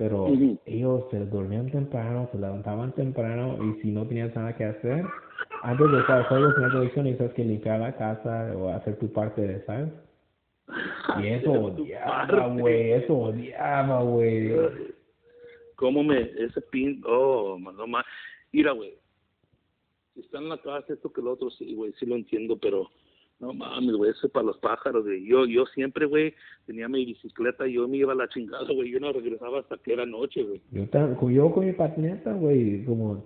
pero 0.04 0.28
ellos 0.66 1.06
se 1.12 1.26
dormían 1.28 1.72
temprano, 1.72 2.28
se 2.34 2.38
levantaban 2.38 2.92
temprano, 2.92 3.58
y 3.64 3.82
si 3.82 3.90
no 3.90 4.06
tenías 4.06 4.36
nada 4.36 4.54
que 4.54 4.66
hacer, 4.66 5.06
antes 5.62 5.92
de 5.92 6.02
jugar 6.02 6.28
juegos 6.28 6.54
en 6.58 6.62
la 6.62 6.70
televisión 6.72 7.06
necesitas 7.06 7.34
que 7.34 7.46
limpiar 7.46 7.80
la 7.80 7.96
casa 7.96 8.52
o 8.58 8.68
hacer 8.68 9.00
tu 9.00 9.14
parte, 9.14 9.64
¿sabes? 9.66 9.88
Y 11.22 11.28
eso 11.28 11.54
odiaba, 11.54 12.48
güey, 12.48 12.92
eso 12.92 13.16
odiaba, 13.16 14.04
güey. 14.04 14.52
¿Cómo 15.78 16.04
me, 16.04 16.20
ese 16.20 16.60
pin, 16.64 17.02
oh, 17.06 17.58
no 17.58 17.88
más. 17.88 18.06
Mira, 18.52 18.74
güey, 18.74 18.98
si 20.16 20.20
está 20.20 20.40
en 20.40 20.50
la 20.50 20.58
casa, 20.58 20.92
esto 20.92 21.14
que 21.14 21.22
lo 21.22 21.32
otro, 21.32 21.50
sí, 21.50 21.76
güey, 21.76 21.94
sí 21.94 22.06
lo 22.06 22.16
entiendo, 22.16 22.58
pero 22.58 22.90
no 23.40 23.54
mames, 23.54 23.96
güey, 23.96 24.12
eso 24.12 24.28
es 24.28 24.34
para 24.34 24.46
los 24.46 24.58
pájaros, 24.60 25.04
güey. 25.04 25.26
Yo, 25.26 25.46
yo 25.46 25.66
siempre, 25.68 26.06
güey, 26.06 26.34
tenía 26.66 26.88
mi 26.88 27.06
bicicleta 27.06 27.68
yo 27.68 27.88
me 27.88 27.98
iba 27.98 28.14
a 28.14 28.16
la 28.16 28.30
chingada, 28.30 28.66
güey, 28.74 28.90
yo 28.90 29.00
no 29.00 29.12
regresaba 29.12 29.60
hasta 29.60 29.78
que 29.78 29.94
era 29.94 30.06
noche, 30.06 30.44
güey. 30.44 30.62
Yo, 30.72 31.30
yo 31.30 31.52
con 31.52 31.66
mi 31.66 31.74
patineta, 31.74 32.34
güey, 32.34 32.86
como 32.86 33.26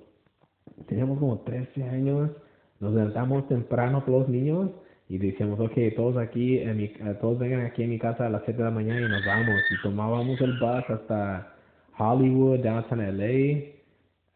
teníamos 0.87 1.19
como 1.19 1.39
13 1.41 1.83
años, 1.83 2.31
nos 2.79 2.93
levantamos 2.93 3.47
temprano 3.47 4.03
todos 4.05 4.21
los 4.21 4.29
niños 4.29 4.71
y 5.09 5.17
decíamos, 5.17 5.59
ok, 5.59 5.73
todos 5.95 6.17
aquí, 6.17 6.59
en 6.59 6.77
mi, 6.77 6.83
eh, 6.85 7.17
todos 7.21 7.39
vengan 7.39 7.65
aquí 7.65 7.83
en 7.83 7.91
mi 7.91 7.99
casa 7.99 8.25
a 8.25 8.29
las 8.29 8.43
7 8.43 8.57
de 8.57 8.65
la 8.65 8.71
mañana 8.71 8.99
y 8.99 9.09
nos 9.09 9.25
vamos. 9.25 9.55
Y 9.71 9.81
tomábamos 9.81 10.39
el 10.41 10.59
bus 10.59 10.89
hasta 10.89 11.55
Hollywood, 11.97 12.59
downtown 12.59 13.17
LA, 13.17 13.25
eh, 13.25 13.73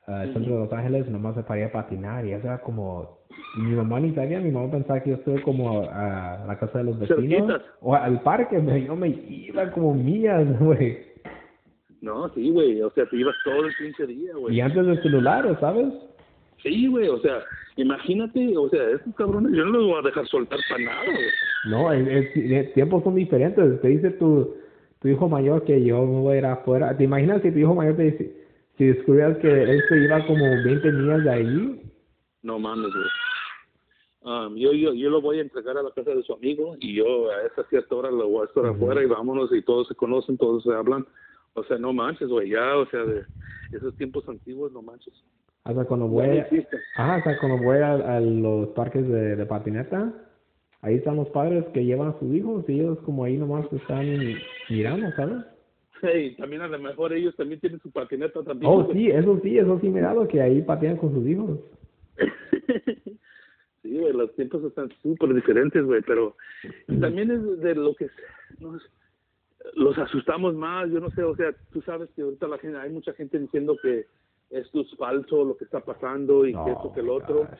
el 0.07 0.33
centro 0.33 0.53
de 0.55 0.59
Los 0.61 0.73
Ángeles, 0.73 1.09
nomás 1.09 1.35
para 1.43 1.59
ir 1.59 1.65
a 1.65 1.71
patinar. 1.71 2.25
Y 2.25 2.31
eso 2.31 2.47
era 2.47 2.61
como, 2.61 3.19
mi 3.57 3.75
mamá 3.75 3.99
ni 3.99 4.13
sabía, 4.15 4.39
mi 4.39 4.51
mamá 4.51 4.71
pensaba 4.71 5.01
que 5.01 5.09
yo 5.11 5.15
estoy 5.17 5.41
como 5.41 5.81
a 5.91 6.43
la 6.47 6.57
casa 6.59 6.77
de 6.79 6.83
los 6.85 6.99
vecinos 6.99 7.19
Cerquitas. 7.47 7.61
o 7.81 7.93
al 7.95 8.21
parque, 8.21 8.59
me- 8.59 8.85
yo 8.85 8.95
me 8.95 9.09
iba 9.09 9.69
como 9.71 9.93
millas, 9.93 10.47
güey. 10.59 10.99
No, 12.01 12.29
sí, 12.33 12.49
güey, 12.49 12.81
o 12.81 12.89
sea, 12.91 13.05
te 13.05 13.17
ibas 13.17 13.35
todo 13.43 13.65
el 13.65 13.73
pinche 13.77 14.07
día, 14.07 14.31
güey. 14.35 14.55
Y 14.55 14.61
antes 14.61 14.85
del 14.85 15.01
celular, 15.03 15.57
¿sabes? 15.59 15.87
Sí, 16.63 16.87
güey, 16.87 17.07
o 17.09 17.19
sea, 17.19 17.39
imagínate, 17.75 18.57
o 18.57 18.69
sea, 18.69 18.89
estos 18.91 19.13
cabrones 19.15 19.51
yo 19.53 19.65
no 19.65 19.71
los 19.71 19.87
voy 19.87 19.99
a 19.99 20.07
dejar 20.07 20.25
soltar 20.27 20.59
para 20.69 20.83
nada, 20.83 21.03
güey. 21.05 21.25
No, 21.69 21.91
el, 21.91 22.07
el- 22.07 22.53
el 22.53 22.73
tiempos 22.73 23.03
son 23.03 23.15
diferentes. 23.15 23.81
Te 23.81 23.87
dice 23.89 24.11
tu, 24.11 24.55
tu 24.99 25.07
hijo 25.07 25.27
mayor 25.29 25.63
que 25.63 25.83
yo 25.83 26.03
me 26.05 26.21
voy 26.21 26.35
a 26.35 26.39
ir 26.39 26.45
afuera. 26.45 26.95
¿Te 26.97 27.03
imaginas 27.03 27.41
si 27.43 27.51
tu 27.51 27.59
hijo 27.59 27.75
mayor 27.75 27.95
te 27.97 28.03
dice, 28.03 28.35
si 28.77 28.85
descubrías 28.85 29.37
que 29.37 29.47
él 29.63 29.81
se 29.89 29.97
iba 30.03 30.25
como 30.25 30.45
20 30.63 30.91
millas 30.91 31.23
de 31.23 31.29
ahí? 31.29 31.81
No 32.43 32.57
mames, 32.57 32.91
güey. 32.91 33.05
Um, 34.23 34.55
yo, 34.55 34.71
yo, 34.73 34.93
yo 34.93 35.09
lo 35.09 35.19
voy 35.19 35.39
a 35.39 35.41
entregar 35.41 35.77
a 35.77 35.81
la 35.83 35.89
casa 35.91 36.11
de 36.13 36.21
su 36.21 36.33
amigo 36.33 36.75
y 36.79 36.93
yo 36.95 37.31
a 37.31 37.41
esa 37.47 37.63
cierta 37.69 37.95
hora 37.95 38.11
lo 38.11 38.27
voy 38.29 38.43
a 38.43 38.45
estar 38.45 38.65
afuera 38.67 39.01
y 39.01 39.07
vámonos 39.07 39.51
y 39.51 39.63
todos 39.63 39.87
se 39.87 39.95
conocen, 39.95 40.37
todos 40.37 40.61
se 40.63 40.71
hablan. 40.73 41.05
O 41.53 41.63
sea, 41.63 41.77
no 41.79 41.91
manches, 41.91 42.29
güey, 42.29 42.49
ya, 42.49 42.77
o 42.77 42.85
sea, 42.87 43.03
de 43.03 43.23
esos 43.71 43.95
tiempos 43.97 44.27
antiguos, 44.29 44.71
no 44.71 44.83
manches. 44.83 45.13
Hasta 45.63 45.85
cuando 45.85 46.07
voy, 46.07 46.25
a- 46.39 46.47
ajá, 46.97 47.15
hasta 47.15 47.39
cuando 47.39 47.63
voy 47.63 47.77
a, 47.77 48.17
a 48.17 48.19
los 48.19 48.67
parques 48.69 49.07
de, 49.07 49.35
de 49.35 49.45
patineta, 49.47 50.13
ahí 50.81 50.95
están 50.95 51.15
los 51.15 51.29
padres 51.29 51.65
que 51.73 51.83
llevan 51.83 52.09
a 52.09 52.19
sus 52.19 52.31
hijos 52.33 52.63
y 52.67 52.79
ellos 52.79 52.99
como 53.05 53.23
ahí 53.23 53.37
nomás 53.37 53.65
están 53.73 54.05
mirando, 54.69 55.11
¿sabes? 55.15 55.43
Hey, 56.03 56.35
también 56.37 56.61
a 56.61 56.67
lo 56.67 56.79
mejor 56.79 57.13
ellos 57.13 57.35
también 57.35 57.59
tienen 57.59 57.79
su 57.79 57.91
patineta 57.91 58.43
también. 58.43 58.71
Oh, 58.71 58.87
sí, 58.93 59.07
eso 59.09 59.39
sí, 59.43 59.57
eso 59.57 59.79
sí 59.79 59.89
dado, 59.91 60.27
que 60.27 60.41
ahí 60.41 60.61
patinan 60.61 60.97
con 60.97 61.11
sus 61.13 61.25
hijos. 61.27 61.59
sí, 63.81 63.97
güey, 63.97 64.13
los 64.13 64.33
tiempos 64.35 64.63
están 64.63 64.89
súper 65.01 65.33
diferentes, 65.33 65.83
güey, 65.83 66.01
pero 66.01 66.35
también 66.99 67.31
es 67.31 67.59
de 67.59 67.75
lo 67.75 67.95
que 67.95 68.09
no 68.59 68.79
sé, 68.79 68.87
los 69.75 69.97
asustamos 69.97 70.55
más, 70.55 70.89
yo 70.89 70.99
no 70.99 71.09
sé, 71.11 71.23
o 71.23 71.35
sea, 71.35 71.53
tú 71.71 71.81
sabes 71.81 72.09
que 72.15 72.21
ahorita 72.21 72.47
la 72.47 72.57
gente, 72.57 72.77
hay 72.77 72.89
mucha 72.89 73.13
gente 73.13 73.39
diciendo 73.39 73.77
que 73.81 74.05
esto 74.49 74.81
es 74.81 74.95
falso, 74.97 75.45
lo 75.45 75.57
que 75.57 75.65
está 75.65 75.79
pasando 75.79 76.45
y 76.45 76.53
que 76.53 76.71
esto, 76.71 76.91
que 76.93 76.99
el 76.99 77.09
otro, 77.09 77.39
gosh. 77.39 77.59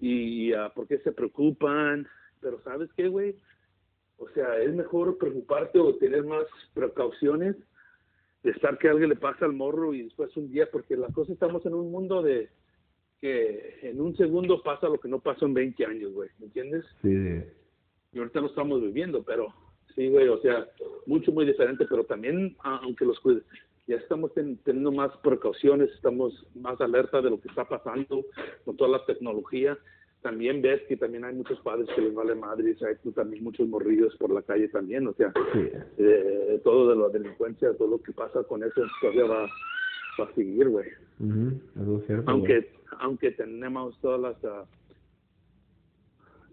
y 0.00 0.52
ah, 0.52 0.72
por 0.74 0.86
qué 0.86 0.98
se 0.98 1.12
preocupan, 1.12 2.06
pero 2.40 2.60
¿sabes 2.62 2.90
qué, 2.96 3.08
güey? 3.08 3.36
O 4.18 4.28
sea, 4.30 4.58
es 4.58 4.74
mejor 4.74 5.18
preocuparte 5.18 5.78
o 5.78 5.94
tener 5.96 6.24
más 6.24 6.44
precauciones 6.74 7.56
de 8.42 8.50
estar 8.50 8.78
que 8.78 8.88
alguien 8.88 9.08
le 9.08 9.16
pasa 9.16 9.44
al 9.44 9.52
morro 9.52 9.94
y 9.94 10.02
después 10.02 10.36
un 10.36 10.50
día, 10.50 10.68
porque 10.70 10.96
la 10.96 11.08
cosa 11.08 11.32
estamos 11.32 11.64
en 11.66 11.74
un 11.74 11.90
mundo 11.90 12.22
de 12.22 12.50
que 13.20 13.78
en 13.82 14.00
un 14.00 14.16
segundo 14.16 14.62
pasa 14.62 14.88
lo 14.88 14.98
que 14.98 15.08
no 15.08 15.18
pasó 15.20 15.46
en 15.46 15.54
20 15.54 15.84
años, 15.86 16.12
güey, 16.12 16.30
¿me 16.38 16.46
entiendes? 16.46 16.84
Sí, 17.02 17.42
y 18.12 18.18
ahorita 18.18 18.40
lo 18.40 18.46
estamos 18.46 18.80
viviendo, 18.80 19.22
pero 19.22 19.52
sí, 19.94 20.08
güey, 20.08 20.28
o 20.28 20.40
sea, 20.40 20.66
mucho, 21.06 21.32
muy 21.32 21.44
diferente, 21.44 21.84
pero 21.88 22.04
también, 22.04 22.56
aunque 22.62 23.04
los 23.04 23.18
cuide, 23.20 23.42
ya 23.86 23.96
estamos 23.96 24.32
ten- 24.34 24.58
teniendo 24.64 24.92
más 24.92 25.16
precauciones, 25.18 25.90
estamos 25.92 26.46
más 26.54 26.80
alerta 26.80 27.20
de 27.22 27.30
lo 27.30 27.40
que 27.40 27.48
está 27.48 27.64
pasando 27.66 28.24
con 28.64 28.76
toda 28.76 28.90
la 28.98 29.04
tecnología. 29.06 29.76
También 30.20 30.60
ves 30.62 30.82
que 30.88 30.96
también 30.96 31.24
hay 31.24 31.34
muchos 31.34 31.58
padres 31.60 31.88
que 31.94 32.02
les 32.02 32.12
vale 32.14 32.34
madre, 32.34 32.76
hay 32.80 33.12
también 33.12 33.42
muchos 33.44 33.68
morrillos 33.68 34.14
por 34.16 34.30
la 34.32 34.42
calle 34.42 34.68
también, 34.68 35.06
o 35.06 35.12
sea, 35.14 35.32
Sí. 35.52 35.68
eh, 35.98 36.60
todo 36.64 36.90
de 36.90 36.96
la 36.96 37.08
delincuencia, 37.08 37.72
todo 37.76 37.88
lo 37.88 38.02
que 38.02 38.12
pasa 38.12 38.42
con 38.44 38.62
eso 38.62 38.82
todavía 39.00 39.24
va, 39.24 39.42
va 40.20 40.24
a 40.24 40.34
seguir, 40.34 40.68
güey 40.68 40.86
güey. 41.18 42.20
aunque 42.26 42.68
aunque 43.00 43.30
tenemos 43.32 43.98
todas 44.00 44.20
las 44.20 44.44
ah, 44.44 44.64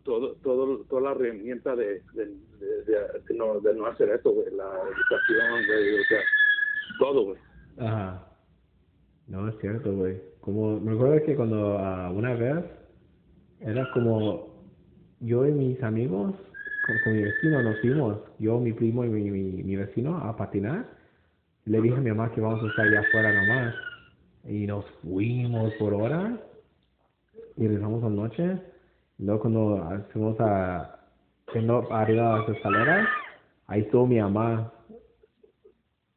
todo 0.04 0.36
todo 0.44 0.80
toda 0.86 1.02
la 1.02 1.12
herramienta 1.12 1.76
de 1.76 2.02
de, 2.14 2.26
de, 2.86 3.34
no 3.36 3.86
hacer 3.88 4.10
esto 4.10 4.32
güey 4.32 4.52
la 4.52 4.66
educación 4.66 5.66
güey 5.68 6.00
o 6.00 6.04
sea 6.04 6.22
todo 7.00 7.24
güey 7.26 7.38
Ajá. 7.78 8.26
No, 9.28 9.48
es 9.50 9.56
cierto, 9.60 9.92
güey. 9.94 10.22
Como, 10.42 10.80
me 10.80 10.94
acuerdo 10.94 11.26
que 11.26 11.36
cuando 11.36 11.78
ah, 11.80 12.12
una 12.12 12.34
vez 12.36 12.64
era 13.60 13.90
como 13.92 14.54
yo 15.20 15.48
y 15.48 15.52
mis 15.52 15.82
amigos, 15.82 16.36
con, 17.04 17.14
mi 17.14 17.24
vecino 17.24 17.62
nos 17.64 17.80
fuimos, 17.80 18.20
yo, 18.38 18.60
mi 18.60 18.72
primo 18.74 19.04
y 19.04 19.10
mi, 19.10 19.32
mi, 19.32 19.64
mi 19.64 19.76
vecino 19.76 20.18
a 20.18 20.36
patinar. 20.36 20.86
Le 21.66 21.82
dije 21.82 21.96
a 21.96 22.02
mi 22.02 22.12
mamá 22.12 22.32
que 22.32 22.42
vamos 22.42 22.64
a 22.64 22.68
estar 22.68 22.86
allá 22.86 23.00
afuera 23.00 23.34
nomás. 23.34 23.76
Y 24.48 24.68
nos 24.68 24.86
fuimos 25.02 25.74
por 25.76 25.94
horas 25.94 26.40
y 27.58 27.68
regresamos 27.68 28.04
a 28.04 28.10
noche. 28.10 28.62
Y 29.18 29.26
luego 29.26 29.42
cuando 29.42 30.04
fuimos 30.12 30.40
a, 30.40 31.00
arriba 31.92 32.34
de 32.34 32.40
las 32.40 32.50
escaleras, 32.50 33.08
ahí 33.68 33.82
estuvo 33.82 34.06
mi 34.06 34.20
mamá 34.20 34.72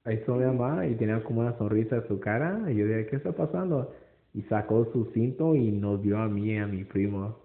Ahí 0.08 0.14
estuvo 0.14 0.36
mi 0.36 0.46
mamá 0.46 0.86
y 0.86 0.94
tenía 0.94 1.22
como 1.22 1.42
una 1.42 1.52
sonrisa 1.58 1.96
en 1.96 2.08
su 2.08 2.18
cara. 2.18 2.58
Y 2.70 2.76
yo 2.76 2.86
dije, 2.86 3.08
¿qué 3.08 3.16
está 3.16 3.32
pasando? 3.32 3.92
Y 4.32 4.40
sacó 4.42 4.86
su 4.90 5.10
cinto 5.12 5.54
y 5.54 5.70
nos 5.70 6.00
vio 6.00 6.16
a 6.16 6.28
mí 6.28 6.52
y 6.52 6.56
a 6.56 6.66
mi 6.66 6.84
primo. 6.84 7.36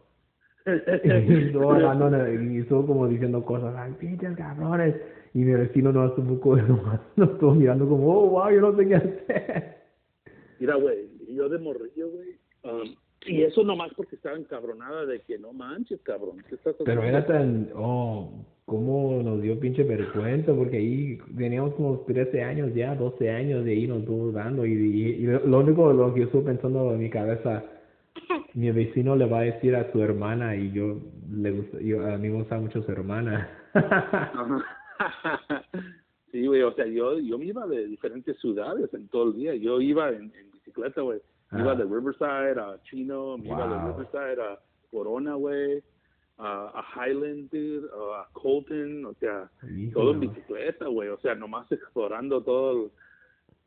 Y 0.65 0.69
estuvo 1.47 1.73
hablando, 1.73 2.09
y 2.31 2.59
estuvo 2.59 2.87
como 2.87 3.09
diciendo 3.09 3.43
cosas, 3.43 3.75
ay, 3.77 3.91
pinches 3.99 4.37
cabrones. 4.37 4.95
Y 5.33 5.39
mi 5.39 5.51
vecino 5.51 5.91
no 5.91 6.05
estuvo 6.05 6.55
nos 7.17 7.29
estuvo 7.31 7.53
mirando 7.53 7.85
como, 7.89 8.07
oh, 8.07 8.29
wow, 8.29 8.49
yo 8.49 8.61
no 8.61 8.77
sé 8.77 8.87
qué 8.87 8.95
hacer. 8.95 9.72
Mira 10.63 10.75
güey 10.75 11.09
yo 11.35 11.49
de 11.49 11.59
morrillo 11.59 12.09
güey 12.09 12.39
um, 12.63 12.95
y 13.25 13.41
eso 13.41 13.63
nomás 13.63 13.93
porque 13.95 14.15
estaba 14.15 14.37
encabronada 14.37 15.05
de 15.05 15.19
que 15.21 15.37
no 15.37 15.51
manches 15.51 15.99
cabrón 16.03 16.41
¿qué 16.47 16.55
estás 16.55 16.75
Pero 16.85 17.03
era 17.03 17.25
tan, 17.25 17.69
oh, 17.75 18.31
cómo 18.65 19.21
nos 19.23 19.41
dio 19.41 19.59
pinche 19.59 19.83
vergüenza, 19.83 20.53
porque 20.53 20.77
ahí 20.77 21.17
teníamos 21.37 21.73
como 21.75 21.99
13 21.99 22.43
años 22.43 22.73
ya, 22.73 22.95
12 22.95 23.29
años, 23.29 23.65
de 23.65 23.71
ahí 23.71 23.87
nos 23.87 23.99
estuvo 23.99 24.31
dando. 24.31 24.65
Y, 24.65 24.73
y, 24.73 25.03
y 25.23 25.25
lo 25.25 25.59
único 25.59 25.91
lo 25.93 26.13
que 26.13 26.21
yo 26.21 26.25
estuve 26.27 26.43
pensando 26.43 26.93
en 26.93 26.99
mi 26.99 27.09
cabeza, 27.09 27.63
mi 28.53 28.71
vecino 28.71 29.15
le 29.15 29.25
va 29.25 29.39
a 29.39 29.43
decir 29.43 29.75
a 29.75 29.91
su 29.91 30.01
hermana, 30.01 30.55
y 30.55 30.71
yo, 30.71 30.99
le 31.31 31.51
gusta, 31.51 31.79
yo, 31.79 32.05
a 32.05 32.17
mí 32.17 32.29
me 32.29 32.37
gusta 32.39 32.59
mucho 32.59 32.83
su 32.83 32.91
hermana. 32.91 33.49
Sí, 36.33 36.47
güey, 36.47 36.63
o 36.63 36.73
sea, 36.73 36.87
yo, 36.87 37.19
yo 37.19 37.37
me 37.37 37.45
iba 37.45 37.67
de 37.67 37.85
diferentes 37.85 38.35
ciudades 38.39 38.91
en 38.95 39.07
todo 39.09 39.29
el 39.29 39.35
día. 39.35 39.53
Yo 39.53 39.79
iba 39.79 40.09
en, 40.09 40.33
en 40.33 40.52
bicicleta, 40.65 41.01
güey. 41.01 41.19
Me 41.51 41.61
Iba 41.61 41.71
Ah. 41.73 41.75
de 41.75 41.83
Riverside 41.83 42.59
a 42.59 42.81
Chino, 42.83 43.37
me 43.37 43.47
iba 43.47 43.67
de. 43.67 43.91
Riverside 43.91 44.41
a 44.41 44.59
Corona, 44.91 45.35
güey, 45.35 45.83
a, 46.37 46.71
a 46.79 47.07
Highland, 47.07 47.49
dude, 47.51 47.87
a 48.15 48.27
Colton, 48.33 49.05
o 49.05 49.13
sea, 49.15 49.49
todo 49.93 50.11
en 50.11 50.19
bicicleta, 50.21 50.87
güey. 50.87 51.09
O 51.09 51.17
sea, 51.19 51.35
nomás 51.35 51.71
explorando 51.71 52.41
todo 52.43 52.91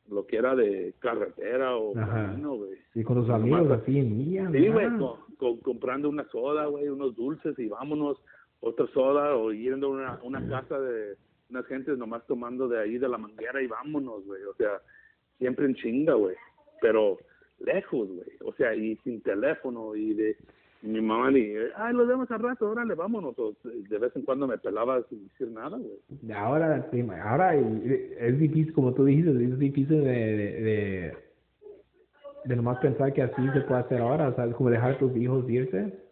lo 0.09 0.27
que 0.27 0.37
era 0.37 0.55
de 0.55 0.95
carretera 1.01 1.77
o 1.77 1.93
camino, 1.95 2.55
güey. 2.57 2.79
Y 2.95 3.03
con 3.03 3.17
los 3.19 3.27
Nomás 3.29 3.43
amigos 3.43 3.71
así. 3.83 3.99
así, 4.01 4.09
mía, 4.09 4.49
Sí, 4.53 4.69
güey, 4.69 4.89
mía. 4.91 4.99
co- 4.99 5.27
co- 5.39 5.61
comprando 5.61 6.09
una 6.09 6.25
soda, 6.31 6.67
güey, 6.67 6.89
unos 6.89 7.15
dulces 7.17 7.59
y 7.59 7.69
vámonos, 7.69 8.17
otra 8.61 8.87
soda 8.95 9.37
o 9.37 9.53
yendo 9.53 9.89
a 9.89 9.91
una, 9.91 10.21
una 10.23 10.49
casa 10.49 10.79
de 10.81 11.17
unas 11.51 11.67
gentes 11.67 11.97
nomás 11.99 12.25
tomando 12.27 12.67
de 12.69 12.81
ahí 12.81 12.99
de 12.99 13.09
la 13.09 13.19
manguera 13.19 13.61
y 13.63 13.67
vámonos, 13.69 14.25
güey, 14.27 14.43
o 14.45 14.55
sea, 14.55 14.81
siempre 15.39 15.67
en 15.67 15.75
chinga, 15.75 16.15
güey, 16.15 16.35
pero 16.81 17.19
lejos, 17.59 18.09
güey, 18.09 18.29
o 18.45 18.53
sea, 18.55 18.75
y 18.75 18.97
sin 19.05 19.21
teléfono 19.23 19.95
y 19.97 20.15
de 20.15 20.37
mi 20.83 21.01
mamá 21.01 21.31
ni, 21.31 21.53
ay, 21.75 21.95
lo 21.95 22.07
vemos 22.07 22.31
al 22.31 22.41
rato, 22.41 22.71
órale, 22.71 22.95
vámonos, 22.95 23.37
o 23.39 23.55
de 23.65 23.99
vez 23.99 24.15
en 24.15 24.23
cuando 24.23 24.47
me 24.47 24.59
pelaba 24.59 25.03
sin 25.09 25.27
decir 25.29 25.49
nada, 25.51 25.79
güey. 25.79 26.33
Ahora, 26.35 26.89
sí, 26.93 27.05
ahora 27.23 27.57
es 27.57 28.39
difícil, 28.39 28.73
como 28.73 28.95
tú 28.95 29.05
dijiste, 29.05 29.31
es 29.31 29.59
difícil 29.59 30.05
de, 30.05 30.11
de, 30.11 30.61
de, 30.61 31.17
de 32.45 32.57
nomás 32.57 32.79
pensar 32.79 33.13
que 33.13 33.23
así 33.23 33.43
se 33.53 33.63
puede 33.63 33.81
hacer 33.81 34.01
ahora, 34.01 34.29
o 34.29 34.35
sea, 34.35 34.45
es 34.45 34.55
como 34.55 34.71
dejar 34.71 34.93
a 34.93 34.99
tus 34.99 35.17
hijos 35.17 35.49
irse. 35.49 36.07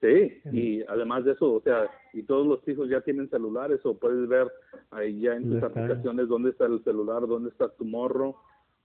Sí, 0.00 0.40
y 0.52 0.82
además 0.84 1.24
de 1.24 1.32
eso, 1.32 1.54
o 1.54 1.60
sea, 1.60 1.90
y 2.12 2.22
todos 2.22 2.46
los 2.46 2.66
hijos 2.68 2.88
ya 2.88 3.00
tienen 3.00 3.28
celulares 3.30 3.80
o 3.84 3.98
puedes 3.98 4.28
ver 4.28 4.46
ahí 4.92 5.20
ya 5.20 5.34
en 5.34 5.50
tus 5.50 5.62
aplicaciones 5.62 6.28
dónde 6.28 6.50
está 6.50 6.66
el 6.66 6.82
celular, 6.84 7.26
dónde 7.26 7.50
está 7.50 7.68
tu 7.70 7.84
morro, 7.84 8.36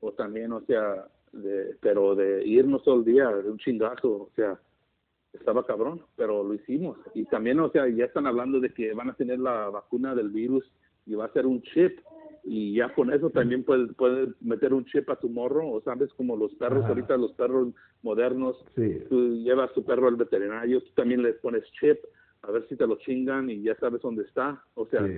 o 0.03 0.11
también, 0.11 0.51
o 0.51 0.61
sea, 0.61 1.07
de, 1.31 1.75
pero 1.79 2.13
de 2.15 2.45
irnos 2.45 2.83
todo 2.83 2.95
el 2.99 3.05
día 3.05 3.29
de 3.29 3.49
un 3.49 3.57
chingazo, 3.57 4.09
o 4.09 4.29
sea, 4.35 4.59
estaba 5.31 5.65
cabrón, 5.65 6.01
pero 6.15 6.43
lo 6.43 6.53
hicimos. 6.53 6.97
Y 7.15 7.25
también, 7.25 7.59
o 7.59 7.69
sea, 7.71 7.87
ya 7.87 8.05
están 8.05 8.27
hablando 8.27 8.59
de 8.59 8.71
que 8.73 8.93
van 8.93 9.09
a 9.09 9.15
tener 9.15 9.39
la 9.39 9.69
vacuna 9.69 10.13
del 10.13 10.29
virus 10.29 10.69
y 11.05 11.15
va 11.15 11.25
a 11.25 11.33
ser 11.33 11.45
un 11.47 11.61
chip. 11.63 11.99
Y 12.45 12.75
ya 12.75 12.93
con 12.93 13.11
eso 13.13 13.29
también 13.29 13.63
puedes, 13.63 13.93
puedes 13.95 14.29
meter 14.41 14.73
un 14.73 14.83
chip 14.85 15.09
a 15.09 15.15
tu 15.15 15.29
morro, 15.29 15.65
o 15.71 15.81
sabes, 15.81 16.13
como 16.13 16.35
los 16.35 16.53
perros, 16.55 16.83
ahorita 16.85 17.15
los 17.15 17.31
perros 17.33 17.69
modernos, 18.01 18.57
Sí. 18.75 18.99
tú 19.09 19.37
llevas 19.37 19.71
tu 19.73 19.83
perro 19.85 20.09
al 20.09 20.17
veterinario, 20.17 20.81
tú 20.81 20.89
también 20.93 21.23
le 21.23 21.33
pones 21.35 21.63
chip, 21.79 21.99
a 22.41 22.51
ver 22.51 22.67
si 22.67 22.75
te 22.75 22.85
lo 22.85 22.97
chingan 22.97 23.49
y 23.49 23.61
ya 23.63 23.75
sabes 23.75 24.01
dónde 24.01 24.23
está. 24.23 24.61
O 24.75 24.85
sea, 24.87 25.07
Sí. 25.07 25.13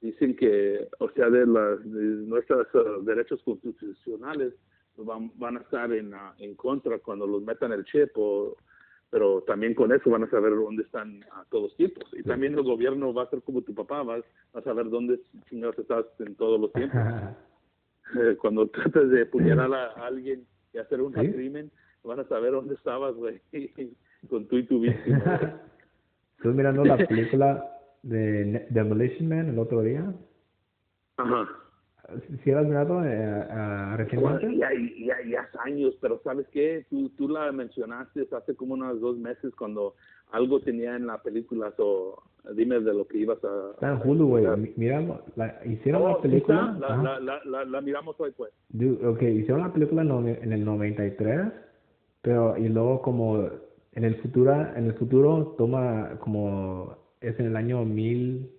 Dicen 0.00 0.36
que, 0.36 0.88
o 0.98 1.10
sea, 1.10 1.30
de, 1.30 1.46
las 1.46 1.80
de 1.84 2.00
nuestros 2.26 2.66
eh, 2.74 2.78
derechos 3.02 3.42
constitucionales 3.42 4.54
van, 4.96 5.30
van 5.36 5.58
a 5.58 5.60
estar 5.60 5.92
en, 5.92 6.14
ah, 6.14 6.34
en 6.38 6.54
contra 6.54 6.98
cuando 6.98 7.26
los 7.26 7.42
metan 7.42 7.72
el 7.72 7.84
chip, 7.84 8.10
o, 8.16 8.56
pero 9.10 9.42
también 9.42 9.74
con 9.74 9.92
eso 9.92 10.10
van 10.10 10.24
a 10.24 10.30
saber 10.30 10.54
dónde 10.54 10.82
están 10.82 11.24
a 11.32 11.44
todos 11.50 11.76
tiempos. 11.76 12.04
Y 12.12 12.22
también 12.22 12.54
el 12.54 12.62
gobierno 12.62 13.12
va 13.14 13.24
a 13.24 13.30
ser 13.30 13.42
como 13.42 13.62
tu 13.62 13.74
papá, 13.74 14.02
vas 14.02 14.24
a 14.54 14.62
saber 14.62 14.88
dónde 14.90 15.20
chingados 15.48 15.78
estás 15.78 16.06
en 16.18 16.34
todos 16.34 16.60
los 16.60 16.72
tiempos. 16.72 17.00
Eh, 18.18 18.36
cuando 18.40 18.68
tratas 18.68 19.10
de 19.10 19.22
apuñalar 19.22 19.72
a 19.72 20.06
alguien 20.06 20.46
y 20.72 20.78
hacer 20.78 21.00
un 21.00 21.12
¿Sí? 21.14 21.32
crimen, 21.32 21.70
van 22.04 22.20
a 22.20 22.28
saber 22.28 22.52
dónde 22.52 22.74
estabas, 22.74 23.14
güey, 23.14 23.40
con 24.28 24.46
tú 24.46 24.58
y 24.58 24.66
tu 24.66 24.80
víctima. 24.80 25.18
güey. 25.40 25.52
Estuve 26.36 26.52
mirando 26.52 26.84
la 26.84 26.96
película 26.98 27.75
de 28.08 28.66
Demolition 28.70 29.28
Man 29.28 29.48
el 29.48 29.58
otro 29.58 29.82
día. 29.82 30.12
Ajá. 31.16 31.48
¿Sí 32.44 32.52
la 32.52 32.60
has 32.60 32.66
mirado 32.66 33.04
eh, 33.04 33.46
ah, 33.50 33.94
recientemente? 33.98 34.56
Ya, 34.56 34.68
ya, 34.72 35.16
ya 35.28 35.40
hace 35.40 35.58
años, 35.64 35.92
pero 36.00 36.20
¿sabes 36.22 36.46
qué? 36.52 36.86
Tú, 36.88 37.08
tú 37.16 37.28
la 37.28 37.50
mencionaste 37.50 38.28
hace 38.30 38.54
como 38.54 38.74
unos 38.74 39.00
dos 39.00 39.16
meses 39.18 39.52
cuando 39.56 39.96
algo 40.30 40.60
tenía 40.60 40.94
en 40.94 41.08
la 41.08 41.20
película, 41.20 41.72
so, 41.76 42.22
dime 42.54 42.78
de 42.78 42.94
lo 42.94 43.08
que 43.08 43.18
ibas 43.18 43.42
a... 43.42 43.70
Está 43.72 43.92
en 43.94 44.08
Hulu, 44.08 44.26
güey. 44.28 44.46
Mi- 44.56 44.72
Mirando, 44.76 45.20
la, 45.34 45.58
hicieron 45.64 46.02
Oh, 46.02 46.08
la 46.10 46.14
¿sí 46.16 46.22
película. 46.22 46.76
La, 46.78 47.18
la, 47.20 47.40
la, 47.44 47.64
la, 47.64 47.80
miramos 47.80 48.14
hoy, 48.20 48.30
pues. 48.36 48.52
Dude, 48.68 49.04
ok, 49.04 49.22
hicieron 49.22 49.62
la 49.62 49.72
película 49.72 50.02
en 50.02 50.52
el 50.52 50.64
93, 50.64 51.40
pero 52.22 52.56
y 52.56 52.68
luego 52.68 53.02
como 53.02 53.48
en 53.94 54.04
el 54.04 54.14
futuro, 54.22 54.52
en 54.76 54.86
el 54.86 54.94
futuro 54.94 55.56
toma 55.58 56.10
como 56.20 56.96
es 57.28 57.38
en 57.40 57.46
el 57.46 57.56
año 57.56 57.84
1000, 57.84 58.50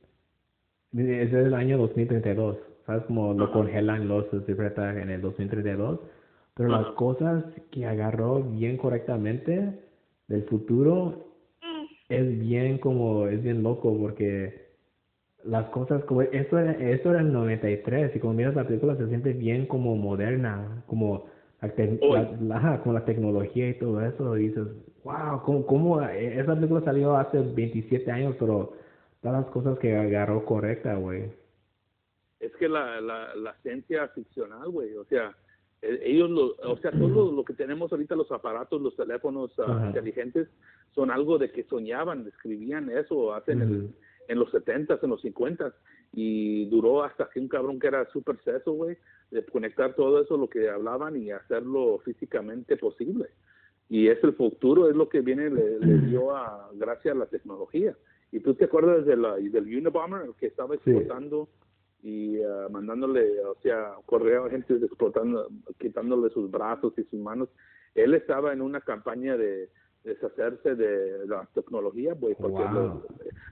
es 0.94 1.34
el 1.34 1.54
año 1.54 1.78
2032, 1.78 2.58
¿sabes? 2.86 3.04
Como 3.04 3.34
lo 3.34 3.52
congelan 3.52 4.08
los 4.08 4.26
interpreta 4.34 5.00
en 5.02 5.10
el 5.10 5.22
2032, 5.22 6.00
pero 6.56 6.70
las 6.70 6.88
cosas 6.96 7.44
que 7.72 7.86
agarró 7.86 8.42
bien 8.44 8.78
correctamente 8.78 9.80
del 10.28 10.44
futuro 10.46 11.26
es 12.10 12.40
bien 12.40 12.78
como, 12.80 13.28
es 13.28 13.44
bien 13.44 13.64
loco 13.64 13.96
porque 13.98 14.68
las 15.46 15.66
cosas 15.70 16.04
como 16.06 16.22
esto 16.24 16.58
era, 16.60 16.72
esto 16.74 17.12
era 17.12 17.22
el 17.22 17.32
93 17.32 18.16
y 18.16 18.20
como 18.20 18.34
miras 18.34 18.56
la 18.56 18.68
película 18.68 18.96
se 18.98 19.08
siente 19.08 19.34
bien 19.34 19.66
como 19.68 19.96
moderna 19.96 20.84
como 20.88 21.26
la, 21.62 21.68
la- 22.14 22.38
la- 22.42 22.58
ajá, 22.58 22.82
como 22.82 22.94
la 22.94 23.06
tecnología 23.06 23.70
y 23.70 23.80
todo 23.80 24.02
eso 24.02 24.38
y 24.38 24.50
dices 24.50 24.68
wow 25.08 25.42
cómo, 25.44 25.66
cómo 25.66 26.02
eh, 26.02 26.40
esa 26.40 26.54
película 26.56 26.82
salió 26.82 27.16
hace 27.16 27.40
27 27.40 28.12
años 28.12 28.36
pero 28.40 28.74
todas 29.22 29.44
las 29.44 29.52
cosas 29.52 29.80
que 29.80 29.96
agarró 29.96 30.44
correcta 30.46 30.96
güey 30.96 31.32
es 32.40 32.52
que 32.58 32.70
la, 32.70 33.02
la, 33.02 33.34
la 33.36 33.54
ciencia 33.64 34.08
ficcional, 34.10 34.70
güey, 34.70 34.96
o 34.96 35.06
sea, 35.06 35.36
eh, 35.82 36.00
ellos, 36.04 36.30
lo, 36.30 36.56
o 36.72 36.78
sea, 36.78 36.92
todo 36.92 37.32
lo 37.32 37.44
que 37.44 37.56
tenemos 37.56 37.92
ahorita, 37.92 38.16
los 38.16 38.32
aparatos, 38.32 38.80
los 38.80 38.96
teléfonos 38.96 39.58
Ajá. 39.58 39.88
inteligentes, 39.88 40.48
son 40.94 41.10
algo 41.10 41.40
de 41.40 41.52
que 41.52 41.64
soñaban, 41.64 42.28
escribían 42.28 42.92
eso 42.92 43.34
hace 43.34 43.54
en, 43.54 43.62
el- 43.64 43.96
en 44.28 44.38
los 44.40 44.52
70s, 44.54 45.00
en 45.02 45.10
los 45.10 45.24
50s, 45.24 45.74
y 46.14 46.66
duró 46.70 47.04
hasta 47.04 47.28
que 47.28 47.40
un 47.40 47.48
cabrón 47.48 47.80
que 47.80 47.88
era 47.88 48.06
súper 48.12 48.38
seso, 48.44 48.74
güey, 48.74 48.98
de 49.32 49.44
conectar 49.44 49.96
todo 49.96 50.22
eso, 50.22 50.38
lo 50.38 50.48
que 50.48 50.70
hablaban 50.70 51.16
y 51.18 51.32
hacerlo 51.32 51.98
físicamente 52.06 52.78
posible. 52.78 53.30
Y 53.90 54.08
es 54.10 54.22
el 54.24 54.34
futuro, 54.34 54.90
es 54.90 54.96
lo 54.96 55.08
que 55.08 55.22
viene, 55.22 55.50
le, 55.50 55.80
le 55.80 55.98
dio 56.08 56.36
a, 56.36 56.70
gracias 56.74 57.16
a 57.16 57.20
la 57.20 57.26
tecnología. 57.26 57.96
Y 58.32 58.42
tú 58.42 58.54
te 58.54 58.66
acuerdas 58.66 59.06
de 59.06 59.16
la, 59.16 59.36
del 59.36 59.78
Unabomber, 59.78 60.24
el 60.26 60.34
que 60.36 60.48
estaba 60.48 60.76
Sí. 60.76 60.92
explotando 60.92 61.48
y 62.04 62.42
ah, 62.42 62.68
mandándole, 62.70 63.40
o 63.46 63.56
sea, 63.64 63.94
correo 64.06 64.46
a 64.46 64.50
gente 64.50 64.74
explotando, 64.76 65.48
quitándole 65.80 66.30
sus 66.32 66.52
brazos 66.52 66.94
y 66.98 67.04
sus 67.06 67.20
manos. 67.20 67.48
Él 67.96 68.14
estaba 68.14 68.52
en 68.54 68.62
una 68.62 68.82
campaña 68.82 69.38
de 69.38 69.70
deshacerse 70.04 70.76
de 70.76 71.26
la 71.28 71.48
tecnología, 71.54 72.14
porque, 72.16 72.42
Wow. 72.44 72.74
lo- 72.74 73.06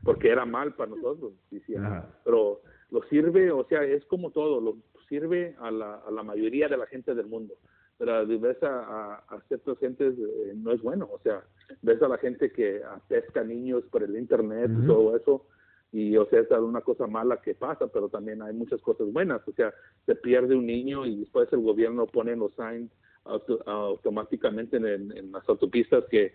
porque 0.04 0.30
era 0.30 0.46
mal 0.46 0.74
para 0.76 0.92
nosotros. 0.92 1.32
decía. 1.50 1.80
Ajá. 1.86 2.10
Pero 2.24 2.62
lo 2.92 3.02
sirve, 3.04 3.52
o 3.52 3.66
sea, 3.68 3.84
es 3.84 4.06
como 4.06 4.32
todo, 4.32 4.60
lo 4.62 4.78
sirve 5.10 5.56
a 5.60 5.72
la, 5.72 5.96
a 6.06 6.12
la 6.12 6.24
mayoría 6.24 6.68
de 6.68 6.78
la 6.78 6.86
gente 6.88 7.16
del 7.16 7.28
mundo. 7.28 7.56
Pero 7.98 8.26
ves 8.28 8.62
a, 8.64 8.80
a, 8.80 9.14
a 9.30 9.42
ciertas 9.48 9.78
gentes 9.80 10.16
eh, 10.20 10.54
no 10.56 10.72
es 10.72 10.82
bueno, 10.82 11.10
o 11.12 11.20
sea, 11.20 11.44
ves 11.82 12.02
a 12.02 12.08
la 12.10 12.18
gente 12.18 12.52
que 12.52 12.82
pesca 13.08 13.44
niños 13.44 13.84
por 13.90 14.04
el 14.04 14.18
internet 14.18 14.70
y 14.84 14.86
todo 14.88 15.16
eso, 15.16 15.46
y 15.94 16.18
o 16.18 16.26
sea, 16.26 16.42
es 16.42 16.52
una 16.52 16.82
cosa 16.82 17.08
mala 17.08 17.42
que 17.42 17.56
pasa, 17.56 17.88
pero 17.88 18.10
también 18.10 18.42
hay 18.42 18.54
muchas 18.54 18.82
cosas 18.82 19.12
buenas, 19.14 19.48
o 19.48 19.54
sea, 19.54 19.74
se 20.06 20.14
pierde 20.16 20.56
un 20.56 20.66
niño 20.66 21.06
y 21.06 21.16
después 21.22 21.48
el 21.54 21.62
gobierno 21.62 22.06
pone 22.06 22.36
los 22.36 22.54
signs 22.56 22.92
auto- 23.24 23.64
automáticamente 23.66 24.76
en, 24.78 24.86
en- 24.88 25.18
en 25.18 25.32
las 25.32 25.48
autopistas 25.48 26.04
que 26.10 26.34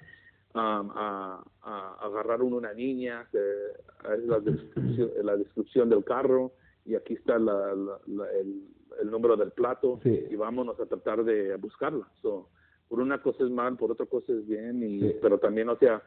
um, 0.54 0.90
a, 0.94 1.44
a- 1.62 1.96
agarraron 2.06 2.54
una 2.54 2.72
niña, 2.72 3.26
se- 3.30 4.14
es 4.14 4.24
la 4.24 4.40
descripción, 4.40 5.10
la 5.22 5.36
descripción 5.36 5.90
del 5.90 6.04
carro 6.04 6.52
y 6.86 6.94
aquí 6.94 7.14
está 7.14 7.38
la- 7.38 7.74
la- 7.74 8.00
la- 8.06 8.32
el, 8.32 8.62
el 9.00 9.10
número 9.10 9.36
del 9.36 9.50
plato 9.52 10.00
Sí. 10.02 10.26
y 10.30 10.36
vámonos 10.36 10.78
a 10.80 10.86
tratar 10.86 11.24
de 11.24 11.56
buscarla. 11.56 12.08
So, 12.22 12.48
por 12.88 13.00
una 13.00 13.22
cosa 13.22 13.44
es 13.44 13.50
mal, 13.50 13.76
por 13.76 13.92
otra 13.92 14.06
cosa 14.06 14.32
es 14.32 14.46
bien, 14.46 14.82
y, 14.82 15.00
Sí. 15.00 15.16
pero 15.22 15.38
también, 15.38 15.68
o 15.68 15.76
sea, 15.76 16.02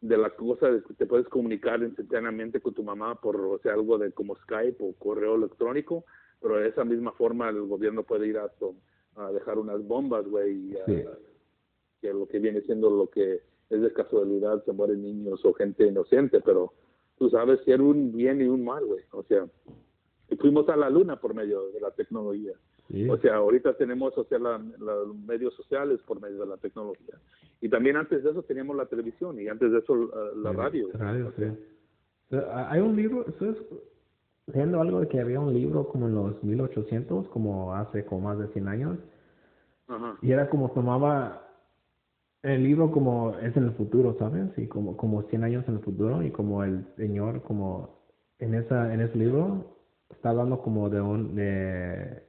de 0.00 0.16
la 0.18 0.30
cosa 0.30 0.70
de 0.70 0.82
que 0.82 0.94
te 0.94 1.06
puedes 1.06 1.26
comunicar 1.28 1.80
instantáneamente 1.82 2.60
con 2.60 2.74
tu 2.74 2.82
mamá 2.82 3.14
por, 3.20 3.36
o 3.40 3.58
sea, 3.60 3.72
algo 3.74 3.96
de 3.98 4.12
como 4.12 4.36
Skype 4.36 4.76
o 4.80 4.92
correo 4.94 5.36
electrónico, 5.36 6.04
pero 6.42 6.56
de 6.58 6.68
esa 6.68 6.84
misma 6.84 7.12
forma 7.12 7.48
el 7.48 7.62
gobierno 7.62 8.02
puede 8.02 8.26
ir 8.28 8.36
a, 8.38 8.50
dejar 9.32 9.58
unas 9.58 9.82
bombas, 9.86 10.26
güey, 10.28 10.72
y 10.72 10.76
a- 10.76 10.84
Sí. 10.86 11.04
que 12.00 12.12
lo 12.12 12.26
que 12.26 12.38
viene 12.40 12.60
siendo 12.62 12.90
lo 12.90 13.08
que 13.08 13.40
es 13.70 13.80
de 13.80 13.92
casualidad, 13.92 14.62
se 14.64 14.72
mueren 14.72 15.02
niños 15.02 15.42
o 15.44 15.54
gente 15.54 15.86
inocente, 15.86 16.40
pero 16.42 16.72
tú 17.16 17.30
sabes 17.30 17.60
si 17.64 17.70
era 17.70 17.82
un 17.82 18.12
bien 18.12 18.42
y 18.42 18.44
un 18.48 18.62
mal, 18.64 18.84
güey, 18.84 19.04
o 19.12 19.22
sea, 19.22 19.46
fuimos 20.40 20.68
a 20.68 20.76
la 20.76 20.90
luna 20.90 21.16
por 21.20 21.34
medio 21.34 21.70
de 21.72 21.80
la 21.80 21.90
tecnología. 21.92 22.52
Sí. 22.88 23.08
O 23.08 23.16
sea, 23.18 23.36
ahorita 23.36 23.74
tenemos 23.76 24.16
o 24.18 24.24
sea, 24.24 24.38
la- 24.38 24.58
la- 24.78 24.94
los 25.06 25.16
medios 25.16 25.54
sociales 25.54 26.00
por 26.06 26.20
medio 26.20 26.40
de 26.40 26.46
la 26.46 26.56
tecnología. 26.56 27.14
Y 27.60 27.68
también 27.68 27.96
antes 27.96 28.22
de 28.24 28.30
eso 28.30 28.42
teníamos 28.42 28.76
la 28.76 28.86
televisión 28.86 29.40
y 29.40 29.48
antes 29.48 29.70
de 29.72 29.78
eso 29.78 30.10
la 30.36 30.52
radio. 30.52 30.88
Radio, 30.94 31.28
O 31.28 31.30
sí. 31.32 31.36
sea, 31.42 31.54
O 32.26 32.28
sea, 32.30 32.70
Hay 32.70 32.80
un 32.80 32.96
libro, 32.96 33.24
¿sabes? 33.38 33.56
Leyendo 34.46 34.80
algo 34.80 35.00
de 35.00 35.08
que 35.08 35.20
había 35.20 35.40
un 35.40 35.54
libro 35.54 35.88
como 35.88 36.06
en 36.08 36.14
los 36.14 36.42
1800, 36.42 37.28
como 37.28 37.74
hace 37.74 38.04
como 38.04 38.22
más 38.28 38.38
de 38.38 38.48
100 38.48 38.68
años, 38.68 38.98
Ajá. 39.88 40.18
y 40.20 40.32
era 40.32 40.48
como 40.50 40.70
tomaba 40.72 41.40
el 42.42 42.62
libro 42.62 42.90
como 42.90 43.34
es 43.40 43.56
en 43.56 43.64
el 43.64 43.72
futuro, 43.72 44.16
¿sabes? 44.18 44.50
Y 44.58 44.66
como 44.66 44.96
como 44.98 45.22
100 45.24 45.44
años 45.44 45.64
en 45.68 45.74
el 45.76 45.80
futuro 45.80 46.22
y 46.22 46.30
como 46.30 46.62
el 46.64 46.84
señor 46.96 47.42
como 47.42 48.02
en 48.38 48.54
esa 48.54 48.92
en 48.92 49.00
ese 49.00 49.16
libro 49.16 49.73
está 50.14 50.30
hablando 50.30 50.60
como 50.60 50.88
de 50.90 51.00
un 51.00 51.34
de 51.34 52.22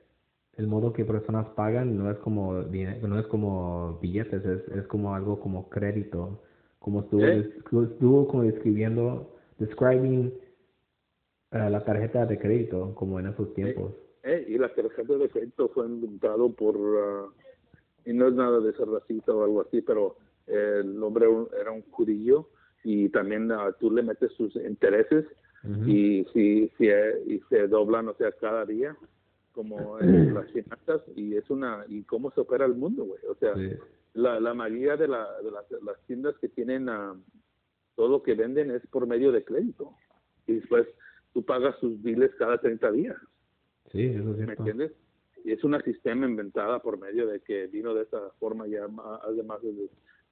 el 0.57 0.67
modo 0.67 0.93
que 0.93 1.03
personas 1.05 1.47
pagan 1.49 1.97
no 1.97 2.09
es 2.09 2.17
como 2.19 2.53
no 2.53 3.19
es 3.19 3.27
como 3.27 3.99
billetes, 4.01 4.43
es, 4.45 4.67
es 4.69 4.87
como 4.87 5.13
algo 5.15 5.39
como 5.39 5.69
crédito, 5.69 6.41
como 6.79 7.01
estuvo 7.01 7.23
¿Eh? 7.23 7.51
estuvo 7.83 8.27
como 8.27 8.43
describiendo 8.43 9.33
describing 9.59 10.33
eh, 11.51 11.69
la 11.69 11.83
tarjeta 11.83 12.25
de 12.25 12.39
crédito 12.39 12.93
como 12.95 13.19
en 13.19 13.27
esos 13.27 13.53
tiempos. 13.53 13.93
Eh, 14.23 14.45
y 14.47 14.57
la 14.57 14.73
tarjeta 14.73 15.17
de 15.17 15.29
crédito 15.29 15.69
fue 15.69 15.85
inventado 15.85 16.51
por, 16.51 16.75
ah, 16.77 17.25
y 18.05 18.13
no 18.13 18.27
es 18.27 18.33
nada 18.33 18.59
de 18.59 18.73
ser 18.73 18.87
racista 18.87 19.33
o 19.33 19.43
algo 19.43 19.61
así, 19.61 19.81
pero 19.81 20.15
eh, 20.47 20.81
el 20.83 21.01
hombre 21.03 21.27
un- 21.27 21.47
era 21.59 21.71
un 21.71 21.83
judío 21.91 22.47
y 22.83 23.09
también 23.09 23.51
ah, 23.51 23.75
tú 23.79 23.91
le 23.91 24.03
metes 24.03 24.31
sus 24.33 24.55
intereses 24.55 25.25
Y 25.87 26.25
si, 26.33 26.69
si 26.77 26.87
eh, 26.89 27.23
y 27.27 27.39
se 27.49 27.67
doblan, 27.67 28.07
o 28.09 28.13
sea, 28.15 28.31
cada 28.33 28.65
día 28.65 28.95
como 29.53 29.99
en 29.99 30.33
las 30.33 30.51
finanzas 30.51 31.01
y 31.15 31.35
es 31.35 31.49
una 31.49 31.85
y 31.87 32.03
cómo 32.03 32.31
se 32.31 32.41
opera 32.41 32.65
el 32.65 32.75
mundo, 32.75 33.05
güey. 33.05 33.19
O 33.29 33.35
sea, 33.35 33.53
Sí. 33.55 33.71
la, 34.13 34.39
la 34.39 34.53
mayoría 34.53 34.95
de, 34.97 35.07
la, 35.07 35.27
de 35.41 35.51
las, 35.51 35.65
las 35.83 35.99
tiendas 36.07 36.35
que 36.39 36.49
tienen 36.49 36.89
ah, 36.89 37.15
todo 37.95 38.09
lo 38.09 38.23
que 38.23 38.33
venden 38.35 38.71
es 38.71 38.85
por 38.87 39.07
medio 39.07 39.31
de 39.31 39.43
crédito 39.43 39.91
y 40.47 40.55
después 40.55 40.87
tú 41.33 41.43
pagas 41.43 41.75
sus 41.79 42.01
biles 42.01 42.31
cada 42.37 42.57
30 42.59 42.91
días. 42.91 43.17
Sí, 43.91 44.03
eso 44.05 44.19
es 44.19 44.25
¿me 44.25 44.35
cierto. 44.45 44.53
entiendes? 44.63 44.91
Y 45.43 45.51
es 45.51 45.63
una 45.63 45.79
sistema 45.81 46.25
inventada 46.27 46.79
por 46.79 46.97
medio 46.99 47.27
de 47.27 47.39
que 47.39 47.67
vino 47.67 47.93
de 47.93 48.03
esa 48.03 48.19
forma 48.39 48.67
ya 48.67 48.85
hace 49.23 49.43
más 49.43 49.61
de, 49.61 49.71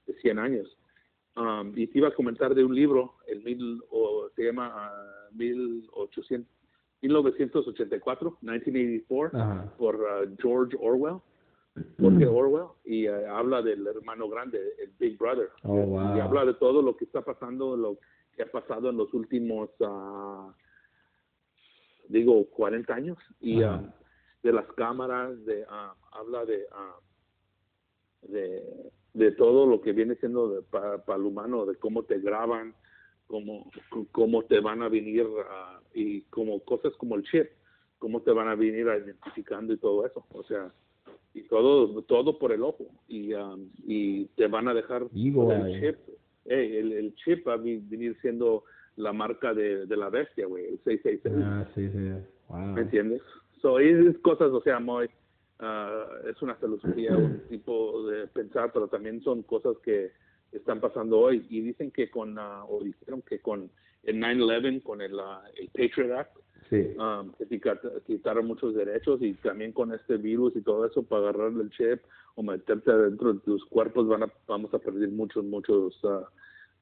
de 0.08 0.14
100 0.22 0.40
años. 0.40 0.78
Um, 1.36 1.74
y 1.76 1.88
te 1.88 1.98
iba 1.98 2.10
a 2.10 2.14
comentar 2.14 2.54
de 2.54 2.64
un 2.64 2.76
libro, 2.76 3.16
el 3.28 3.44
mil, 3.44 3.82
o, 3.90 4.30
se 4.36 4.44
llama 4.44 4.72
ah, 4.72 5.30
1800, 5.32 6.48
1984, 7.02 8.38
1984, 8.42 9.40
Ajá. 9.40 9.74
por 9.78 9.96
ah, 10.08 10.26
George 10.40 10.78
Orwell, 10.80 11.20
Jorge 12.00 12.28
Orwell, 12.28 12.68
y 12.86 13.08
ah, 13.08 13.38
habla 13.38 13.64
del 13.64 13.88
hermano 13.88 14.30
grande, 14.30 14.60
el 14.78 14.92
Big 15.00 15.18
Brother. 15.18 15.50
Oh, 15.64 15.76
wow. 15.76 16.16
Y 16.16 16.20
habla 16.20 16.46
de 16.46 16.54
todo 16.54 16.84
lo 16.84 16.96
que 16.96 17.06
está 17.06 17.22
pasando, 17.22 17.76
lo 17.76 17.98
que 18.36 18.44
ha 18.44 18.52
pasado 18.52 18.92
en 18.92 18.98
los 18.98 19.12
últimos, 19.14 19.72
ah, 19.84 20.54
digo, 22.10 22.46
40 22.52 22.94
años. 22.94 23.18
Y 23.40 23.64
ah, 23.64 23.82
de 24.44 24.54
las 24.54 24.66
cámaras, 24.74 25.44
de 25.46 25.66
ah, 25.68 25.96
habla 26.12 26.46
de, 26.46 26.66
ah, 26.72 26.96
de 28.22 28.92
de 29.14 29.32
todo 29.32 29.66
lo 29.66 29.82
que 29.82 29.94
viene 29.94 30.16
siendo 30.16 30.64
para 30.72 31.16
el 31.16 31.24
humano, 31.24 31.66
de 31.66 31.76
cómo 31.76 32.04
te 32.04 32.20
graban, 32.20 32.74
cómo, 33.28 33.70
cómo 34.12 34.44
te 34.44 34.60
van 34.60 34.82
a 34.82 34.90
venir 34.90 35.26
ah, 35.50 35.80
y 35.94 36.22
como 36.24 36.60
cosas 36.62 36.94
como 36.98 37.16
el 37.16 37.24
chip, 37.24 37.48
cómo 38.00 38.22
te 38.22 38.32
van 38.32 38.48
a 38.48 38.56
venir 38.56 38.88
identificando 38.88 39.74
y 39.74 39.78
todo 39.78 40.06
eso. 40.06 40.26
O 40.34 40.44
sea, 40.44 40.72
y 41.34 41.42
todo 41.44 42.02
todo 42.04 42.38
por 42.38 42.52
el 42.52 42.64
ojo 42.64 42.86
y 43.08 43.34
ah, 43.34 43.56
y 43.86 44.26
te 44.36 44.48
van 44.48 44.68
a 44.68 44.74
dejar 44.74 45.04
Eagle 45.16 45.56
el 45.56 45.82
chip 45.82 46.00
eh, 46.46 46.80
el, 46.80 46.94
el 46.94 47.16
chip 47.16 47.48
va 47.48 47.54
a 47.54 47.58
venir 47.58 48.16
siendo 48.22 48.64
la 48.98 49.14
marca 49.14 49.54
de, 49.54 49.86
de 49.88 49.98
la 49.98 50.10
bestia 50.10 50.46
güey 50.46 50.66
el 50.66 50.80
666 50.84 51.44
Ah, 51.44 51.68
sí, 51.74 51.90
sí. 51.90 52.12
Wow. 52.50 52.74
¿me 52.76 52.82
entiendes? 52.82 53.22
So, 53.62 53.80
es 53.80 54.18
cosas 54.20 54.52
o 54.52 54.62
sea 54.62 54.80
muy 54.80 55.10
ah, 55.64 56.08
es 56.30 56.42
una 56.42 56.56
filosofía 56.56 57.16
un 57.18 57.40
tipo 57.50 58.06
de 58.08 58.28
pensar 58.28 58.72
pero 58.74 58.88
también 58.88 59.22
son 59.24 59.44
cosas 59.44 59.78
que 59.84 60.12
están 60.52 60.80
pasando 60.80 61.20
hoy. 61.20 61.46
Y 61.50 61.62
dicen 61.62 61.90
que 61.92 62.10
con 62.12 62.38
ah, 62.38 62.64
o 62.68 62.84
dijeron 62.84 63.22
que 63.24 63.40
con 63.40 63.70
el 64.04 64.18
9/11 64.20 64.84
con 64.84 65.02
el, 65.02 65.20
ah, 65.20 65.42
el 65.56 65.68
Patriot 65.70 66.12
Act 66.12 66.38
Sí. 66.70 66.96
um, 66.98 67.32
que 67.34 67.46
quitar- 67.46 68.02
quitaron 68.08 68.48
muchos 68.48 68.74
derechos 68.74 69.22
y 69.22 69.34
también 69.34 69.74
con 69.74 69.94
este 69.94 70.16
virus 70.18 70.56
y 70.56 70.62
todo 70.62 70.86
eso 70.86 71.04
para 71.04 71.24
agarrarle 71.30 71.64
el 71.64 71.70
chip 71.72 72.02
o 72.36 72.42
meterte 72.42 72.92
dentro 72.92 73.34
de 73.34 73.40
tus 73.42 73.64
cuerpos 73.66 74.08
van 74.08 74.24
a, 74.24 74.34
vamos 74.48 74.74
a 74.74 74.80
perder 74.80 75.10
muchos 75.10 75.44
muchos 75.44 76.00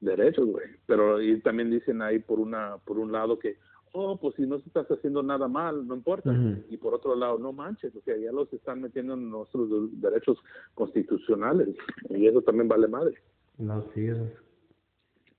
derechos 0.00 0.46
güey. 0.46 0.66
Pero 0.86 1.20
y 1.20 1.40
también 1.40 1.70
dicen 1.70 2.00
ahí 2.00 2.20
por 2.20 2.38
una 2.38 2.76
por 2.86 2.98
un 2.98 3.12
lado 3.12 3.38
que 3.38 3.56
oh 3.92 4.16
pues 4.18 4.34
si 4.36 4.42
no 4.46 4.56
estás 4.56 4.86
haciendo 4.90 5.22
nada 5.22 5.48
mal 5.48 5.86
no 5.86 5.94
importa 5.94 6.34
y 6.70 6.76
por 6.78 6.94
otro 6.94 7.14
lado 7.14 7.38
no 7.38 7.52
manches 7.52 7.94
o 7.94 8.00
sea 8.02 8.16
ya 8.16 8.32
los 8.32 8.50
están 8.52 8.80
metiendo 8.80 9.14
en 9.14 9.30
nuestros 9.30 9.68
derechos 10.00 10.38
constitucionales 10.74 11.68
y 12.10 12.26
eso 12.26 12.42
también 12.42 12.68
vale 12.68 12.88
madre 12.88 13.14
No, 13.58 13.82
sí. 13.94 14.06
es- 14.06 14.18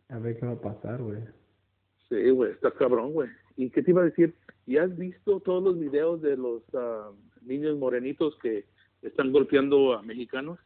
A 0.09 0.19
ver 0.19 0.37
qué 0.39 0.45
va 0.45 0.51
a 0.51 0.61
pasar, 0.61 1.01
güey. 1.01 1.19
Sí, 2.09 2.29
güey, 2.29 2.51
está 2.51 2.69
cabrón, 2.71 3.13
güey. 3.13 3.29
¿Y 3.57 3.69
qué 3.71 3.81
te 3.81 3.89
iba 3.91 4.01
a 4.01 4.05
decir? 4.05 4.35
¿Y 4.67 4.77
has 4.77 4.95
visto 4.95 5.39
todos 5.39 5.63
los 5.63 5.79
videos 5.79 6.21
de 6.21 6.37
los 6.37 6.61
ah, 6.75 7.09
niños 7.41 7.77
morenitos 7.79 8.37
que 8.43 8.65
están 9.01 9.31
golpeando 9.31 9.93
a 9.93 10.03
mexicanos? 10.03 10.59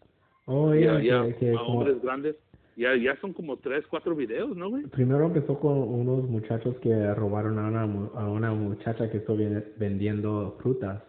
Oh, 0.46 0.74
y 0.76 0.80
yeah, 0.82 0.98
a, 0.98 1.04
y 1.04 1.10
a- 1.10 1.24
que- 1.28 1.36
que 1.36 1.52
a 1.54 1.58
como- 1.60 1.80
hombres 1.80 2.02
grandes. 2.02 2.36
Ya, 2.78 2.96
ya 2.96 3.16
son 3.20 3.34
como 3.34 3.58
tres, 3.58 3.86
cuatro 3.90 4.16
videos, 4.16 4.56
¿no, 4.56 4.70
güey? 4.70 4.84
Primero 4.86 5.26
empezó 5.26 5.60
con 5.60 5.78
unos 5.80 6.30
muchachos 6.30 6.78
que 6.80 7.14
robaron 7.16 7.58
a 7.58 7.68
una, 7.68 7.82
a 8.14 8.30
una 8.30 8.54
muchacha 8.54 9.10
que 9.10 9.18
estuvo 9.18 9.36
ven- 9.38 9.66
vendiendo 9.78 10.56
frutas. 10.62 11.02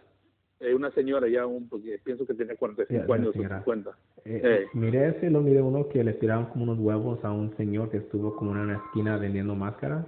Eh, 0.61 0.75
una 0.75 0.91
señora 0.93 1.29
ya, 1.29 1.45
un, 1.47 1.69
porque 1.69 2.01
pienso 2.03 2.27
que 2.27 2.33
tenía 2.35 2.57
45 2.57 2.99
Ya, 3.01 3.05
una 3.07 3.15
años 3.15 3.37
o. 3.37 3.59
50. 3.61 3.91
Eh, 4.25 4.41
Eh. 4.43 4.67
Miré 4.73 5.09
ese, 5.11 5.31
lo 5.31 5.43
miré 5.43 5.61
uno 5.63 5.89
que 5.89 6.03
le 6.03 6.15
tiraron 6.15 6.47
como 6.47 6.65
unos 6.65 6.79
huevos 6.81 7.23
a 7.23 7.31
un 7.33 7.55
señor 7.59 7.91
que 7.91 7.99
estuvo 7.99 8.35
como 8.35 8.53
en 8.53 8.59
una 8.61 8.77
esquina 8.79 9.19
vendiendo 9.19 9.55
máscaras. 9.55 10.07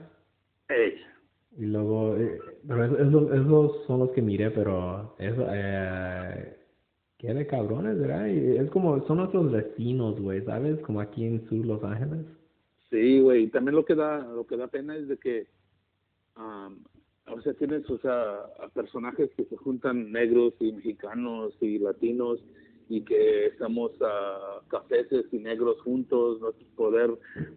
Y 1.58 1.66
luego, 1.66 2.16
eh, 2.16 2.38
pero 2.66 2.84
es- 2.84 2.92
esos, 3.08 3.32
esos 3.32 3.84
son 3.86 3.98
los 4.00 4.10
que 4.12 4.22
miré, 4.22 4.50
pero 4.50 5.14
eso, 5.18 5.46
eh, 5.52 6.56
qué 7.20 7.34
de 7.34 7.46
cabrones, 7.46 7.98
¿verdad? 7.98 8.26
Y 8.26 8.56
es 8.56 8.70
como, 8.70 9.06
son 9.06 9.18
nuestros 9.18 9.52
vecinos, 9.52 10.18
güey, 10.20 10.42
¿sabes? 10.44 10.78
Como 10.80 11.00
aquí 11.00 11.24
en 11.24 11.46
Sur 11.48 11.66
Los 11.66 11.84
Ángeles. 11.84 12.24
Sí, 12.90 13.20
güey. 13.20 13.44
y 13.44 13.48
También 13.48 13.76
lo 13.76 13.84
que 13.84 13.94
da, 13.94 14.18
lo 14.26 14.46
que 14.46 14.56
da 14.56 14.66
pena 14.68 14.96
es 14.96 15.06
de 15.06 15.16
que, 15.18 15.46
am, 16.34 16.78
o 17.32 17.40
sea, 17.42 17.52
tienes, 17.54 17.88
o 17.90 17.98
sea, 17.98 18.32
a 18.64 18.68
personajes 18.74 19.30
que 19.36 19.44
se 19.44 19.56
juntan 19.56 20.10
negros 20.10 20.54
y 20.60 20.72
mexicanos 20.72 21.54
y 21.60 21.78
latinos 21.78 22.42
y 22.88 23.02
que 23.02 23.46
estamos 23.46 23.92
a 24.00 24.60
cafeses 24.68 25.26
y 25.30 25.38
negros 25.38 25.80
juntos, 25.82 26.40
nuestro 26.40 26.66
poder 26.74 27.10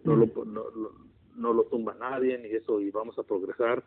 no 0.04 0.14
lo, 0.14 0.26
no, 0.44 0.70
lo- 0.70 1.04
no 1.36 1.52
lo 1.52 1.64
tumba 1.64 1.96
nadie 1.98 2.38
ni 2.38 2.50
eso 2.50 2.80
y 2.80 2.92
vamos 2.92 3.18
a 3.18 3.24
progresar. 3.24 3.82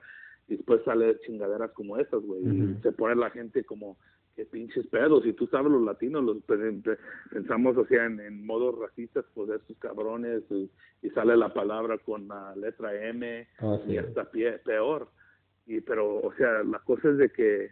Y 0.50 0.56
después 0.58 0.82
sale 0.84 1.18
chingaderas 1.26 1.72
como 1.72 1.98
estas, 1.98 2.22
güey. 2.22 2.42
Y 2.44 2.78
se 2.82 2.92
pone 2.92 3.16
la 3.16 3.30
gente 3.30 3.64
como 3.64 3.98
que 4.38 4.46
pinches 4.46 4.86
pedos. 4.88 5.26
Y 5.26 5.34
tú 5.34 5.48
sabes, 5.48 5.72
los 5.72 5.82
latinos 5.82 6.24
los 6.24 6.38
pe- 6.44 6.56
pe- 6.84 6.98
pensamos, 7.32 7.76
o 7.76 7.86
sea, 7.88 8.06
en, 8.06 8.20
en 8.22 8.46
modos 8.46 8.78
racistas, 8.80 9.26
pues 9.34 9.50
estos 9.50 9.76
cabrones. 9.80 10.44
Y, 10.52 10.70
y 11.02 11.10
sale 11.10 11.36
la 11.36 11.52
palabra 11.54 11.98
con 11.98 12.28
la 12.28 12.56
letra 12.56 12.94
M 13.10 13.48
sí. 13.60 13.92
y 13.92 13.98
hasta 13.98 14.32
pie, 14.32 14.60
peor. 14.60 15.10
Y 15.66 15.82
pero, 15.82 16.18
o 16.20 16.32
sea, 16.36 16.64
la 16.64 16.80
cosa 16.80 17.10
es 17.10 17.18
de 17.18 17.30
que 17.32 17.72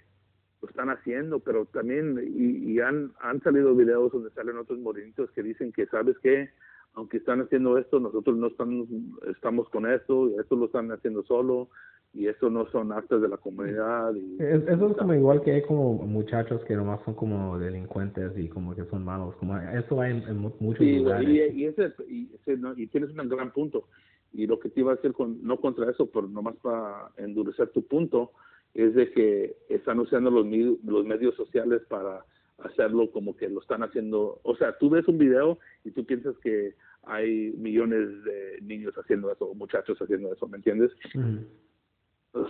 lo 0.61 0.67
están 0.67 0.89
haciendo, 0.89 1.39
pero 1.39 1.65
también, 1.65 2.19
y, 2.35 2.73
y 2.73 2.79
han, 2.79 3.13
han 3.21 3.41
salido 3.43 3.75
videos 3.75 4.11
donde 4.11 4.31
salen 4.31 4.57
otros 4.57 4.79
morenitos 4.79 5.29
que 5.31 5.43
dicen 5.43 5.71
que, 5.71 5.85
¿sabes 5.85 6.17
qué? 6.23 6.49
Aunque 6.95 7.17
están 7.17 7.41
haciendo 7.41 7.77
esto, 7.77 7.99
nosotros 7.99 8.37
no 8.37 8.47
estamos, 8.47 8.87
estamos 9.29 9.69
con 9.69 9.85
esto, 9.91 10.29
y 10.29 10.35
esto 10.39 10.55
lo 10.55 10.65
están 10.65 10.91
haciendo 10.91 11.23
solo, 11.23 11.69
y 12.13 12.27
eso 12.27 12.49
no 12.49 12.65
son 12.71 12.93
actos 12.93 13.21
de 13.21 13.27
la 13.27 13.37
comunidad. 13.37 14.15
Y, 14.15 14.37
Es- 14.41 14.65
Eso 14.67 14.91
es 14.91 14.97
como 14.97 15.13
igual 15.13 15.41
que 15.41 15.51
hay 15.51 15.61
como 15.63 15.93
muchachos 15.95 16.63
que 16.63 16.75
nomás 16.75 17.01
son 17.03 17.13
como 17.15 17.59
delincuentes 17.59 18.31
y 18.37 18.47
como 18.47 18.73
que 18.73 18.85
son 18.85 19.03
malos. 19.03 19.35
Como 19.35 19.57
eso 19.57 19.99
hay 19.99 20.11
en, 20.11 20.23
en 20.29 20.37
mu- 20.37 20.53
muchos 20.61 20.79
Sí, 20.85 20.99
lugares. 20.99 21.27
y, 21.27 21.61
y 21.61 21.65
ese, 21.65 21.93
y, 22.07 22.29
ese, 22.33 22.57
y 22.77 22.87
tienes 22.87 23.09
un 23.11 23.27
gran 23.27 23.51
punto. 23.51 23.89
Y 24.31 24.47
lo 24.47 24.59
que 24.59 24.69
te 24.69 24.79
iba 24.79 24.93
a 24.93 24.95
decir, 24.95 25.11
con, 25.13 25.43
no 25.43 25.59
contra 25.59 25.91
eso, 25.91 26.09
pero 26.09 26.27
nomás 26.29 26.55
para 26.61 27.09
endurecer 27.17 27.69
tu 27.69 27.85
punto, 27.85 28.31
es 28.73 28.93
de 28.95 29.11
que 29.11 29.57
están 29.69 29.99
usando 29.99 30.29
los, 30.31 30.45
los 30.85 31.05
medios 31.05 31.35
sociales 31.35 31.81
para 31.89 32.25
hacerlo 32.59 33.11
como 33.11 33.35
que 33.35 33.49
lo 33.49 33.61
están 33.61 33.83
haciendo. 33.83 34.39
O 34.43 34.55
sea, 34.55 34.77
tú 34.77 34.89
ves 34.89 35.07
un 35.07 35.17
video 35.17 35.59
y 35.83 35.91
tú 35.91 36.05
piensas 36.05 36.37
que 36.39 36.75
hay 37.03 37.53
millones 37.57 38.23
de 38.23 38.59
niños 38.61 38.93
haciendo 38.95 39.31
eso, 39.31 39.53
muchachos 39.53 39.97
haciendo 39.99 40.33
eso, 40.33 40.47
¿me 40.47 40.57
entiendes? 40.57 40.91
Ujú. 41.13 41.45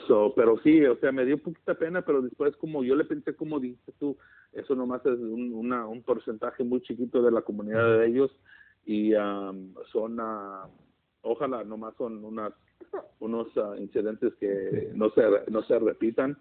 So, 0.08 0.34
pero 0.36 0.60
sí, 0.64 0.84
o 0.86 0.96
sea, 0.98 1.12
me 1.12 1.26
dio 1.26 1.38
poquita 1.38 1.76
pena, 1.76 2.04
pero 2.04 2.22
después 2.22 2.56
como 2.58 2.84
yo 2.84 2.96
le 2.96 3.06
pensé 3.06 3.36
como 3.36 3.60
dijiste 3.60 3.92
tú, 4.00 4.18
eso 4.54 4.74
nomás 4.76 5.06
es 5.06 5.20
un, 5.20 5.54
una, 5.54 5.88
un 5.88 6.02
porcentaje 6.02 6.64
muy 6.64 6.82
chiquito 6.82 7.22
de 7.22 7.32
la 7.32 7.44
comunidad 7.44 8.00
de 8.00 8.08
ellos 8.08 8.32
y 8.84 9.14
am, 9.14 9.76
son, 9.92 10.18
ah, 10.20 10.68
ojalá 11.22 11.64
nomás 11.64 11.96
son 11.98 12.24
unas, 12.26 12.54
unos 13.20 13.48
ah, 13.58 13.76
incidentes 13.78 14.34
que 14.36 14.92
no 14.96 15.12
se 15.12 15.22
no 15.50 15.62
se 15.64 15.78
repitan 15.78 16.36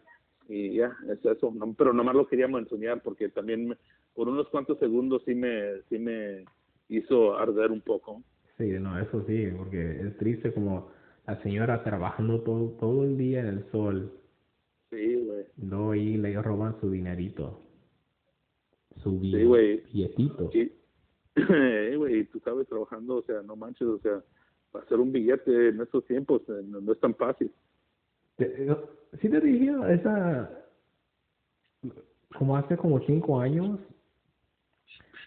y 0.49 0.74
ya, 0.74 0.97
es 1.11 1.24
eso, 1.24 1.53
no, 1.55 1.72
pero 1.74 1.92
nomás 1.92 2.14
lo 2.14 2.26
queríamos 2.26 2.61
enseñar 2.62 3.03
porque 3.03 3.28
también 3.28 3.68
me- 3.68 3.78
por 4.14 4.28
unos 4.28 4.49
cuantos 4.49 4.78
segundos 4.78 5.22
sí 5.24 5.34
me, 5.34 5.80
sí 5.88 5.99
me 5.99 6.45
hizo 6.88 7.36
arder 7.36 7.70
un 7.70 7.80
poco. 7.80 8.22
Sí, 8.59 8.64
no, 8.80 8.99
eso 9.01 9.24
sí, 9.26 9.49
porque 9.57 10.01
es 10.01 10.16
triste 10.18 10.53
como 10.53 10.90
la 11.26 11.40
señora 11.42 11.82
trabajando 11.82 12.40
todo, 12.42 12.70
todo 12.78 13.05
el 13.05 13.16
día 13.16 13.40
en 13.40 13.47
el 13.47 13.70
sol. 13.70 14.12
Sí, 14.90 15.14
güey. 15.16 15.45
y 15.57 15.66
Luego 15.66 15.90
ahí 15.92 16.16
le 16.16 16.40
roban 16.42 16.78
su 16.80 16.90
dinerito. 16.90 17.61
Su 19.03 19.18
bi- 19.18 19.32
Sí, 19.36 19.45
güey. 19.45 19.80
billetito. 19.92 20.51
Y, 20.53 20.72
y 21.36 22.24
tú 22.26 22.38
sabes, 22.45 22.68
trabajando, 22.68 23.16
o 23.16 23.22
sea, 23.22 23.42
no 23.42 23.57
manches, 23.57 23.88
o 23.88 23.99
sea, 23.99 24.22
hacer 24.74 24.99
un 25.01 25.11
billete 25.11 25.68
en 25.70 25.80
estos 25.80 26.05
tiempos 26.07 26.42
eh, 26.49 26.62
no, 26.64 26.80
no 26.80 26.92
es 26.92 27.01
tan 27.01 27.14
fácil. 27.16 27.51
Eh, 28.39 28.74
Sí 29.20 29.28
te 29.28 29.41
dije 29.41 29.70
esa, 29.91 30.51
como 32.37 32.57
hace 32.57 32.76
como 32.76 32.99
cinco 33.01 33.41
años, 33.41 33.78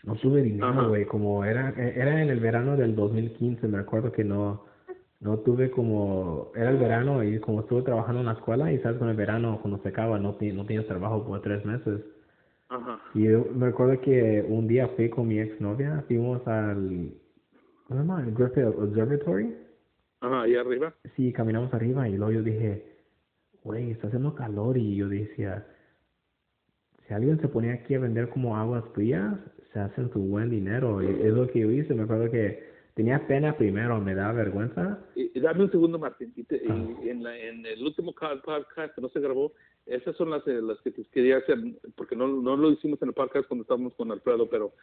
no 0.03 0.16
tuve 0.16 0.41
dinero, 0.41 0.89
güey, 0.89 1.05
como 1.05 1.43
era, 1.45 1.70
era 1.70 2.22
en 2.22 2.30
el 2.30 2.39
verano 2.39 2.76
del 2.76 2.95
2015, 2.95 3.68
me 3.68 3.78
acuerdo 3.78 4.12
que 4.12 4.24
no, 4.24 4.66
no 5.20 5.39
tuve 5.39 5.72
como, 5.72 6.51
era 6.55 6.70
el 6.70 6.78
verano 6.78 7.24
y 7.24 7.39
como 7.39 7.62
estuve 7.62 7.84
trabajando 7.84 8.20
en 8.22 8.28
la 8.28 8.34
escuela 8.34 8.72
y 8.72 8.80
sabes 8.80 8.99
con 8.99 9.10
el 9.10 9.16
verano 9.16 9.60
cuando 9.62 9.82
se 9.82 9.89
acaba 9.89 10.20
no, 10.20 10.38
no 10.39 10.66
tienes 10.66 10.88
trabajo 10.88 11.26
por 11.26 11.41
tres 11.41 11.64
meses. 11.66 12.01
Ajá. 12.70 12.99
Y 13.14 13.24
yo 13.24 13.45
me 13.55 13.68
acuerdo 13.68 14.01
que 14.01 14.45
un 14.47 14.68
día 14.68 14.89
fui 14.89 15.10
con 15.10 15.30
mi 15.30 15.39
exnovia, 15.39 16.03
fuimos 16.08 16.45
al, 16.45 17.14
¿cómo 17.86 18.01
se 18.01 18.05
llama? 18.05 18.22
El 18.22 18.34
Griffith 18.34 18.66
Observatory. 18.66 19.55
Ajá, 20.20 20.41
ahí 20.41 20.55
arriba. 20.55 20.93
Sí, 21.16 21.32
caminamos 21.32 21.74
arriba 21.74 22.10
y 22.10 22.18
luego 22.18 22.34
yo 22.34 22.43
dije, 22.43 22.96
güey, 23.64 23.91
está 23.91 24.08
haciendo 24.08 24.34
calor 24.36 24.78
y 24.78 24.95
yo 24.95 25.10
decía, 25.10 25.66
si 27.08 27.14
alguien 27.14 27.39
se 27.39 27.47
ponía 27.47 27.74
aquí 27.74 27.95
a 27.95 27.99
vender 27.99 28.30
como 28.30 28.58
aguas 28.58 28.84
frías, 28.93 29.36
se 29.74 29.80
hacen 29.80 30.12
su 30.12 30.20
buen 30.20 30.49
dinero. 30.49 31.01
Y 31.01 31.08
es 31.08 31.34
lo 31.34 31.47
que 31.47 31.60
yo 31.62 31.72
hice, 31.72 31.93
me 31.93 32.03
acuerdo 32.03 32.30
que 32.32 32.66
tenía 32.95 33.28
pena 33.28 33.55
primero, 33.58 33.99
me 34.01 34.16
daba 34.16 34.34
vergüenza. 34.34 34.99
Y, 35.16 35.32
y 35.38 35.39
dame 35.41 35.64
un 35.66 35.72
segundo, 35.72 35.99
Martín. 35.99 36.34
Y, 36.36 36.43
te- 36.43 36.58
y 36.58 36.68
Ah. 36.70 36.95
en, 37.03 37.24
la- 37.24 37.38
en 37.38 37.66
el 37.66 37.84
último 37.84 38.14
ca- 38.14 38.41
podcast 38.41 38.93
que 38.95 39.01
no 39.01 39.10
se 39.10 39.20
grabó, 39.20 39.53
esas 39.86 40.16
son 40.18 40.32
las, 40.32 40.45
eh, 40.47 40.62
las 40.62 40.82
que 40.82 40.91
te 40.91 41.03
quería 41.05 41.38
hacer, 41.38 41.58
porque 41.95 42.16
no, 42.16 42.28
no 42.28 42.58
lo 42.58 42.72
hicimos 42.72 43.01
en 43.01 43.10
el 43.10 43.14
podcast 43.14 43.47
cuando 43.47 43.62
estábamos 43.62 43.93
con 43.93 44.12
Alfredo, 44.12 44.49
pero 44.49 44.74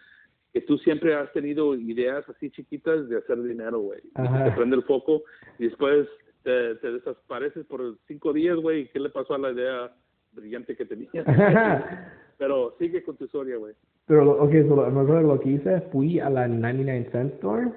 que 0.53 0.61
tú 0.63 0.79
siempre 0.79 1.15
has 1.15 1.31
tenido 1.33 1.75
ideas 1.75 2.27
así 2.29 2.49
chiquitas 2.51 3.09
de 3.09 3.19
hacer 3.19 3.43
dinero, 3.43 3.81
güey. 3.81 4.01
Te 4.01 4.53
prende 4.57 4.77
el 4.77 4.85
foco 4.85 5.25
y 5.59 5.65
después 5.65 6.07
te, 6.45 6.77
te 6.77 6.93
desapareces 6.93 7.67
por 7.67 7.99
cinco 8.07 8.33
días, 8.33 8.57
güey. 8.57 8.83
¿Y 8.83 8.89
qué 8.89 9.01
le 9.01 9.11
pasó 9.11 9.35
a 9.35 9.39
la 9.39 9.51
idea 9.51 9.93
brillante 10.33 10.77
que 10.77 10.85
tenías? 10.87 11.11
pero 12.39 12.75
sigue 12.79 13.03
con 13.03 13.17
tu 13.17 13.25
historia, 13.25 13.57
güey. 13.57 13.75
Pero, 14.07 14.25
lo- 14.25 14.43
ok, 14.45 14.53
so, 14.69 14.77
lo- 14.91 15.23
lo 15.23 15.41
que 15.41 15.49
hice, 15.51 15.81
fui 15.93 16.21
a 16.21 16.29
la 16.31 16.47
99 16.47 17.09
cent 17.11 17.35
store, 17.35 17.73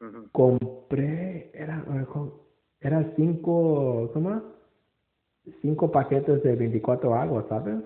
Ajá. 0.00 0.22
compré, 0.32 1.50
era, 1.54 1.84
era 2.80 3.12
cinco, 3.16 4.10
¿cómo? 4.12 4.42
Cinco 5.62 5.90
paquetes 5.90 6.42
de 6.42 6.54
24 6.56 7.14
aguas, 7.14 7.46
¿sabes? 7.48 7.76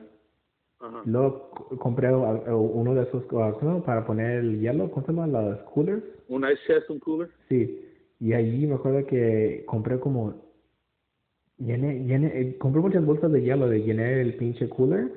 Ajá. 0.80 1.03
Luego 1.07 1.51
compré 1.78 2.12
uh, 2.12 2.53
uh, 2.53 2.57
uno 2.57 2.95
de 2.95 3.05
esos 3.05 3.22
uh, 3.32 3.53
¿cómo? 3.61 3.82
para 3.84 4.05
poner 4.05 4.40
el 4.40 4.61
hielo, 4.61 4.90
¿cómo 4.90 5.07
se 5.07 5.12
llama? 5.12 5.26
Los 5.28 5.61
coolers. 5.70 6.03
Un 6.28 6.42
ice 6.45 6.59
chest, 6.66 6.90
un 6.90 6.99
cooler. 6.99 7.30
Sí, 7.49 7.88
y 8.25 8.33
allí 8.33 8.66
me 8.66 8.77
acuerdo 8.77 9.05
que 9.05 9.64
compré 9.66 10.01
como, 10.01 10.35
llené, 11.59 12.05
llené, 12.07 12.29
eh, 12.41 12.57
compré 12.57 12.81
muchas 12.81 13.05
bolsas 13.05 13.31
de 13.31 13.43
hielo, 13.43 13.68
de 13.68 13.83
llené 13.83 14.22
el 14.22 14.37
pinche 14.37 14.66
cooler, 14.66 15.12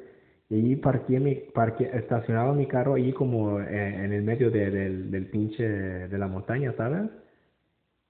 y 0.49 0.55
allí 0.55 0.75
parqué 0.75 1.17
mi, 1.17 1.35
parqué, 1.35 1.89
estacionaba 1.93 2.53
mi 2.53 2.65
carro 2.67 2.95
allí 2.95 3.13
como 3.13 3.61
eh, 3.61 4.03
en 4.03 4.11
el 4.11 4.23
medio 4.23 4.51
de, 4.51 4.69
del, 4.71 5.09
del 5.09 5.25
pinche, 5.27 5.63
de 5.63 6.17
la 6.17 6.27
montaña, 6.27 6.73
¿sabes? 6.75 7.09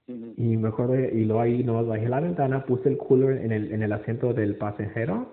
Y 0.08 0.56
me 0.56 0.66
acuerdo, 0.66 0.96
y 0.98 1.24
luego 1.24 1.42
ahí 1.42 1.62
nomás 1.62 1.86
bajé 1.86 2.08
la 2.08 2.18
ventana, 2.18 2.64
puse 2.64 2.88
el 2.88 2.98
cooler 2.98 3.44
en 3.44 3.52
el, 3.52 3.70
en 3.70 3.84
el 3.84 3.92
asiento 3.92 4.34
del 4.34 4.56
pasajero, 4.56 5.28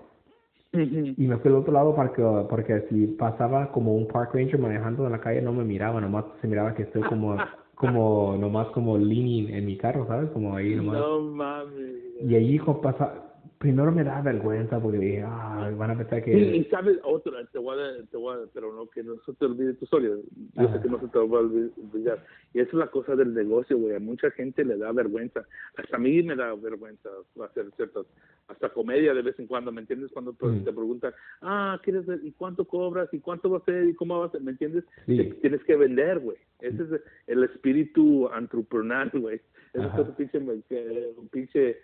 y 0.72 1.26
me 1.26 1.38
fui 1.38 1.50
al 1.50 1.56
otro 1.56 1.72
lado 1.72 1.92
porque, 1.96 2.22
porque 2.48 2.86
si 2.88 3.08
pasaba 3.08 3.72
como 3.72 3.96
un 3.96 4.06
park 4.06 4.32
ranger 4.32 4.60
manejando 4.60 5.06
en 5.06 5.12
la 5.12 5.20
calle 5.20 5.42
no 5.42 5.52
me 5.52 5.64
miraba, 5.64 6.00
nomás 6.00 6.24
se 6.40 6.46
miraba 6.46 6.72
que 6.74 6.84
estoy 6.84 7.02
como, 7.02 7.36
como, 7.76 8.36
nomás 8.38 8.68
como 8.70 8.98
leaning 8.98 9.54
en 9.54 9.66
mi 9.66 9.76
carro, 9.76 10.06
¿sabes? 10.06 10.30
Como 10.30 10.56
ahí 10.56 10.74
nomás. 10.76 10.98
No 10.98 11.20
mames. 11.20 11.96
Y 12.20 12.34
allí 12.34 12.58
pasa, 12.82 13.25
primero 13.58 13.90
me 13.90 14.04
da 14.04 14.20
vergüenza 14.22 14.80
porque 14.80 14.98
dije, 14.98 15.22
ah, 15.26 15.70
van 15.76 15.90
a 15.90 15.96
pensar 15.96 16.22
Sí, 16.24 16.30
y 16.30 16.64
que... 16.64 16.70
sabes, 16.70 16.98
otra, 17.04 17.44
te 17.46 17.58
voy 17.58 17.76
a, 17.78 18.04
te 18.10 18.16
voy 18.16 18.34
a, 18.36 18.46
pero 18.52 18.72
no, 18.74 18.86
que 18.88 19.02
no 19.02 19.14
se 19.24 19.32
te 19.34 19.44
olvide 19.46 19.74
tu 19.74 19.84
historia. 19.84 20.10
Yo 20.10 20.62
Ajá. 20.62 20.74
sé 20.76 20.82
que 20.82 20.88
no 20.90 21.00
se 21.00 21.08
te 21.08 21.18
va 21.18 21.24
a 21.24 21.42
olvi- 21.42 21.72
olvidar. 21.92 22.24
Y 22.52 22.60
esa 22.60 22.68
es 22.68 22.74
la 22.74 22.86
cosa 22.88 23.16
del 23.16 23.32
negocio, 23.34 23.78
güey. 23.78 23.94
A 23.94 23.98
mucha 24.00 24.30
gente 24.32 24.64
le 24.64 24.76
da 24.76 24.92
vergüenza. 24.92 25.44
Hasta 25.76 25.96
a 25.96 26.00
mí 26.00 26.22
me 26.22 26.36
da 26.36 26.54
vergüenza 26.54 27.08
hacer 27.44 27.70
ciertas, 27.76 28.06
hasta 28.48 28.68
comedia 28.70 29.14
de 29.14 29.22
vez 29.22 29.38
en 29.38 29.46
cuando, 29.46 29.72
¿me 29.72 29.80
entiendes? 29.80 30.10
Cuando 30.12 30.32
Mm. 30.40 30.64
te 30.64 30.72
preguntan, 30.72 31.12
ah, 31.42 31.80
¿quieres 31.82 32.04
ver? 32.06 32.20
¿Y 32.22 32.32
cuánto 32.32 32.64
cobras? 32.66 33.08
¿Y 33.12 33.20
cuánto 33.20 33.50
va 33.50 33.58
a 33.58 33.64
ser? 33.64 33.88
¿Y 33.88 33.94
cómo 33.94 34.18
va 34.20 34.26
a 34.26 34.30
ser? 34.30 34.42
¿Me 34.42 34.50
entiendes? 34.52 34.84
Sí. 35.06 35.16
Te- 35.16 35.24
tienes 35.40 35.64
que 35.64 35.76
vender, 35.76 36.18
güey. 36.20 36.36
Ese 36.60 36.82
es 36.82 36.88
el 37.26 37.44
espíritu 37.44 38.28
entrepreneur, 38.36 39.10
güey. 39.18 39.40
Ajá. 39.78 40.00
es 40.00 40.08
un 40.08 40.14
pinche, 40.14 40.40
que- 40.70 41.12
pinche 41.30 41.76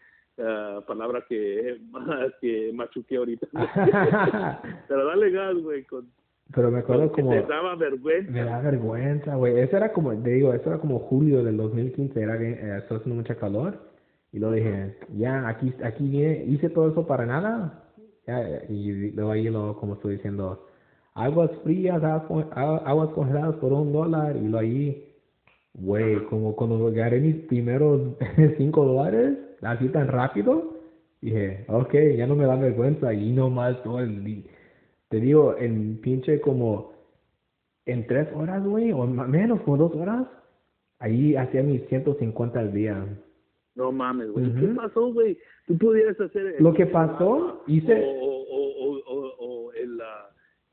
palabra 0.87 1.25
que, 1.29 1.81
que 2.41 2.73
machuqué 2.75 3.17
ahorita. 3.17 3.47
Pero 4.89 5.07
dale 5.07 5.31
gas, 5.31 5.55
güey, 5.63 5.85
con, 5.85 6.09
Pero 6.55 6.71
me 6.71 6.81
acuerdo 6.81 7.13
como... 7.13 7.31
te 7.31 7.43
daba 7.43 7.77
vergüenza. 7.77 8.31
Me 8.31 8.45
da 8.45 8.61
vergüenza, 8.61 9.35
güey. 9.37 9.61
Eso 9.61 9.77
era 9.77 9.93
como, 9.93 10.15
te 10.23 10.31
digo, 10.31 10.53
eso 10.53 10.71
era 10.71 10.79
como 10.79 10.99
julio 10.99 11.45
del 11.45 11.57
2015, 11.57 12.21
era 12.21 12.39
que 12.39 12.51
eh, 12.51 12.79
estaba 12.79 12.99
haciendo 12.99 13.17
mucha 13.17 13.37
calor. 13.37 13.79
Y 14.33 14.39
luego 14.39 14.55
dije, 14.55 14.97
ya, 15.17 15.47
aquí, 15.47 15.75
aquí 15.85 16.09
viene, 16.09 16.45
hice 16.47 16.71
todo 16.71 16.91
eso 16.91 17.07
para 17.07 17.27
nada. 17.27 17.85
Ya, 18.27 18.65
y 18.69 19.11
luego 19.13 19.33
ahí, 19.33 19.49
lo, 19.49 19.77
como 19.77 19.95
estoy 19.95 20.15
diciendo, 20.15 20.67
aguas 21.15 21.51
frías, 21.63 22.03
aguas, 22.03 23.11
congeladas 23.11 23.57
por 23.57 23.73
un 23.73 23.93
dólar. 23.93 24.37
Y 24.37 24.41
luego 24.41 24.59
ahí, 24.59 25.15
güey, 25.75 26.25
como 26.27 26.57
cuando 26.57 26.87
agarré 26.87 27.21
mis 27.21 27.37
primeros 27.47 28.17
cinco 28.57 28.87
dólares, 28.87 29.37
así 29.63 29.89
tan 29.89 30.09
rápido, 30.09 30.75
dije, 31.21 31.65
ok, 31.69 31.95
ya 32.17 32.27
no 32.27 32.35
me 32.37 32.45
da 32.47 32.57
vergüenza. 32.57 33.13
Y 33.15 33.33
nomás 33.33 33.83
todo 33.83 34.01
el 34.01 34.23
día. 34.25 34.43
Te 35.09 35.21
digo, 35.21 35.57
en 35.59 36.01
pinche 36.01 36.41
como 36.41 36.93
en 37.87 38.07
tres 38.07 38.29
horas, 38.35 38.65
güey, 38.65 38.93
o 38.93 39.05
menos, 39.07 39.61
como 39.63 39.77
dos 39.77 39.95
horas, 39.95 40.27
ahí 40.99 41.35
hacía 41.37 41.63
mis 41.63 41.87
150 41.89 42.59
al 42.61 42.73
día. 42.73 43.05
No 43.75 43.91
mames, 43.93 44.31
güey. 44.31 44.47
Ujú. 44.47 44.61
¿Qué 44.61 44.67
pasó, 44.75 45.13
güey? 45.13 45.39
Tú 45.67 45.77
pudieras 45.79 46.21
hacer... 46.21 46.57
Lo 46.61 46.73
que 46.75 46.87
pasó, 46.87 47.63
hice- 47.67 48.05
O, 48.21 48.27
o, 48.27 48.99
o, 49.07 49.32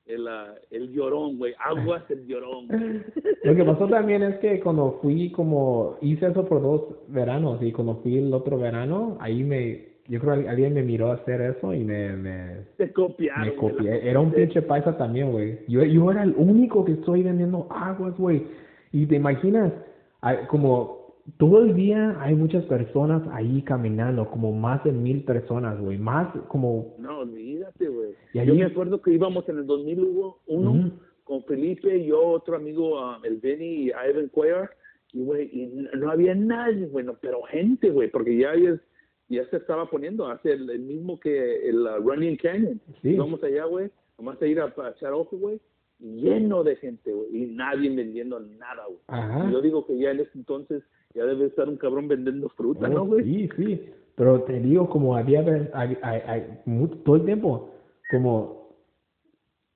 el, 0.10 0.28
ah, 0.28 0.54
el 0.72 0.92
llorón, 0.92 1.38
güey. 1.38 1.54
Aguas 1.64 2.04
el 2.10 2.26
llorón. 2.28 2.68
Lo 3.44 3.56
que 3.56 3.64
pasó 3.64 3.88
también 3.88 4.24
es 4.24 4.38
que 4.40 4.60
cuando 4.60 5.00
fui 5.02 5.32
como, 5.32 5.98
hice 6.02 6.28
eso 6.28 6.46
por 6.46 6.62
dos 6.62 6.82
veranos 7.08 7.62
y 7.62 7.72
cuando 7.72 7.96
fui 7.98 8.18
el 8.18 8.34
otro 8.34 8.58
verano, 8.58 9.18
ahí 9.22 9.44
me, 9.44 9.88
yo 10.08 10.20
creo 10.20 10.42
que 10.42 10.50
alguien 10.50 10.74
me 10.74 10.84
miró 10.84 11.12
hacer 11.12 11.40
eso 11.42 11.74
y 11.74 11.84
me, 11.84 12.14
me, 12.18 12.56
Te 12.78 12.92
copiaron. 12.92 13.46
me 13.48 13.56
copié. 13.56 14.10
Era 14.10 14.20
un 14.20 14.32
pinche 14.32 14.62
paisa 14.64 14.98
también, 14.98 15.32
güey. 15.32 15.60
Yo, 15.68 15.84
yo 15.84 16.12
era 16.12 16.24
el 16.24 16.34
único 16.36 16.84
que 16.84 16.94
estoy 16.94 17.24
vendiendo 17.24 17.68
aguas, 17.70 18.18
güey. 18.18 18.44
Y 18.92 19.06
te 19.06 19.16
imaginas, 19.16 19.72
hay- 20.22 20.46
como 20.48 20.99
todo 21.38 21.64
el 21.64 21.76
día 21.76 22.16
hay 22.22 22.36
muchas 22.36 22.64
personas 22.66 23.22
ahí 23.32 23.62
caminando, 23.64 24.30
como 24.30 24.52
más 24.52 24.84
de 24.84 24.92
mil 24.92 25.24
personas, 25.24 25.80
güey. 25.80 25.98
Más 25.98 26.34
como... 26.48 26.96
No, 26.98 27.20
olvídate, 27.20 27.88
güey. 27.88 28.14
Yo 28.34 28.56
me 28.56 28.66
acuerdo 28.66 29.02
que 29.02 29.14
íbamos 29.14 29.48
en 29.50 29.60
el 29.60 29.66
2001 29.66 30.38
Ujú. 30.48 30.92
con 31.24 31.44
Felipe 31.44 31.98
y 31.98 32.08
yo, 32.08 32.22
otro 32.22 32.56
amigo, 32.56 33.00
ah, 33.00 33.20
el 33.24 33.38
Benny 33.38 33.66
y 33.66 33.88
Ivan 33.88 34.30
Cuellar, 34.30 34.70
y 35.12 35.24
güey, 35.24 35.50
y 35.52 35.88
no 35.98 36.12
había 36.12 36.36
nadie, 36.36 36.86
bueno, 36.88 37.16
pero 37.20 37.42
gente, 37.44 37.90
güey, 37.90 38.10
porque 38.10 38.38
ya, 38.38 38.56
ya, 38.56 38.80
ya 39.28 39.46
se 39.50 39.58
estaba 39.58 39.90
poniendo, 39.90 40.28
hace 40.28 40.54
el, 40.54 40.70
el 40.70 40.80
mismo 40.80 41.20
que 41.20 41.68
el 41.68 41.86
ah, 41.88 41.98
Running 41.98 42.38
Canyon. 42.38 42.82
Sí. 43.02 43.16
Vamos 43.16 43.44
allá, 43.44 43.66
güey, 43.66 43.90
nomás 44.18 44.42
a 44.42 44.48
ir 44.48 44.60
a, 44.60 44.66
a 44.66 44.90
echar 44.92 45.14
ojo, 45.14 45.38
güey, 45.38 45.60
lleno 46.00 46.64
de 46.64 46.76
gente, 46.78 47.12
güey, 47.12 47.44
y 47.44 47.46
nadie 47.48 47.90
vendiendo 47.90 48.40
nada, 48.40 48.86
güey. 48.86 49.52
Yo 49.52 49.62
digo 49.62 49.86
que 49.86 49.98
ya 49.98 50.12
en 50.12 50.22
ese 50.22 50.32
entonces 50.36 50.84
ya 51.14 51.26
debe 51.26 51.46
estar 51.48 51.68
un 51.68 51.78
cabrón 51.78 52.08
vendiendo 52.08 52.50
fruta, 52.50 52.88
Oh, 52.88 52.90
¿no, 52.90 53.06
güey? 53.06 53.24
Sí, 53.24 53.50
sí. 53.58 53.90
Pero 54.16 54.44
te 54.44 54.60
digo, 54.60 54.90
como 54.90 55.16
había, 55.16 55.42
ve- 55.42 55.70
hay, 55.74 55.98
hay, 56.02 56.22
hay 56.28 56.60
mu- 56.66 56.88
todo 56.88 57.16
el 57.16 57.26
tiempo, 57.26 57.70
como, 58.12 58.76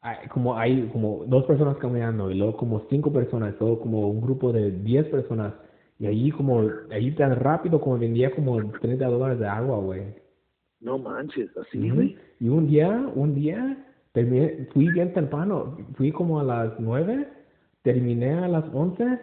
hay, 0.02 0.28
como 0.28 0.58
hay 0.58 0.90
como 0.92 1.24
dos 1.26 1.46
personas 1.46 1.78
caminando 1.78 2.30
y 2.30 2.36
luego 2.36 2.58
como 2.58 2.82
cinco 2.90 3.12
personas, 3.12 3.58
todo 3.58 3.80
como 3.80 4.10
un 4.10 4.22
grupo 4.22 4.52
de 4.52 4.72
diez 4.72 5.08
personas. 5.08 5.54
Y 6.00 6.06
ahí 6.08 6.32
como, 6.32 6.64
ahí 6.92 7.12
tan 7.16 7.36
rápido 7.38 7.80
como 7.80 7.98
vendía 7.98 8.32
como 8.36 8.60
30 8.82 9.08
dólares 9.08 9.40
de 9.40 9.48
agua, 9.48 9.78
güey. 9.78 10.04
No 10.82 10.98
manches, 10.98 11.56
así, 11.56 11.90
güey. 11.90 12.18
Y 12.42 12.50
un 12.50 12.68
día, 12.68 12.90
un 13.16 13.34
día, 13.36 13.86
terminé, 14.12 14.68
fui 14.74 14.90
bien 14.90 15.14
temprano, 15.14 15.78
fui 15.96 16.12
como 16.12 16.42
a 16.42 16.44
las 16.44 16.78
nueve, 16.80 17.30
terminé 17.84 18.34
a 18.34 18.50
las 18.50 18.66
once, 18.74 19.20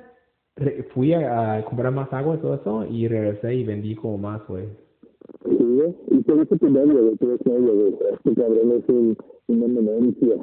fui 0.92 1.12
a, 1.14 1.54
a 1.54 1.64
comprar 1.64 1.92
más 1.92 2.12
agua 2.12 2.36
y 2.36 2.38
todo 2.38 2.54
eso, 2.54 2.86
y 2.86 3.08
regresé 3.08 3.54
y 3.54 3.64
vendí 3.64 3.94
como 3.94 4.18
más, 4.18 4.46
güey. 4.46 4.66
Sí. 5.44 5.82
Y 6.08 6.22
todo 6.22 6.42
eso 6.42 6.56
te 6.56 6.68
güey, 6.68 7.16
todo 7.16 7.34
eso 7.34 7.50
güey. 7.50 7.94
Este 8.12 8.34
cabrón 8.34 8.72
es 8.72 8.88
un, 8.88 9.16
una 9.48 9.64
eminencia. 9.64 10.36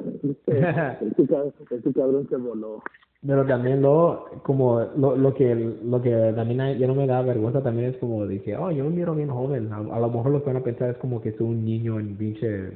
Este, 1.00 1.26
cabrón, 1.26 1.54
este 1.70 1.92
cabrón 1.92 2.26
se 2.28 2.36
voló. 2.36 2.82
Pero 3.26 3.44
también 3.46 3.82
lo, 3.82 4.26
como, 4.44 4.80
lo, 4.96 5.16
lo 5.16 5.34
que, 5.34 5.54
lo 5.54 6.00
que 6.00 6.32
también 6.36 6.78
ya 6.78 6.86
no 6.86 6.94
me 6.94 7.06
da 7.06 7.22
vergüenza 7.22 7.62
también 7.62 7.90
es 7.90 7.96
como 7.98 8.26
dije, 8.26 8.56
oh, 8.56 8.70
yo 8.70 8.84
me 8.84 8.90
miro 8.90 9.14
bien 9.14 9.28
joven. 9.28 9.72
A, 9.72 9.78
a 9.78 10.00
lo 10.00 10.08
mejor 10.08 10.32
lo 10.32 10.40
que 10.40 10.46
van 10.46 10.56
a 10.56 10.64
pensar 10.64 10.90
es 10.90 10.96
como 10.98 11.20
que 11.20 11.32
soy 11.32 11.48
un 11.48 11.64
niño 11.64 11.98
en 11.98 12.16
pinche, 12.16 12.72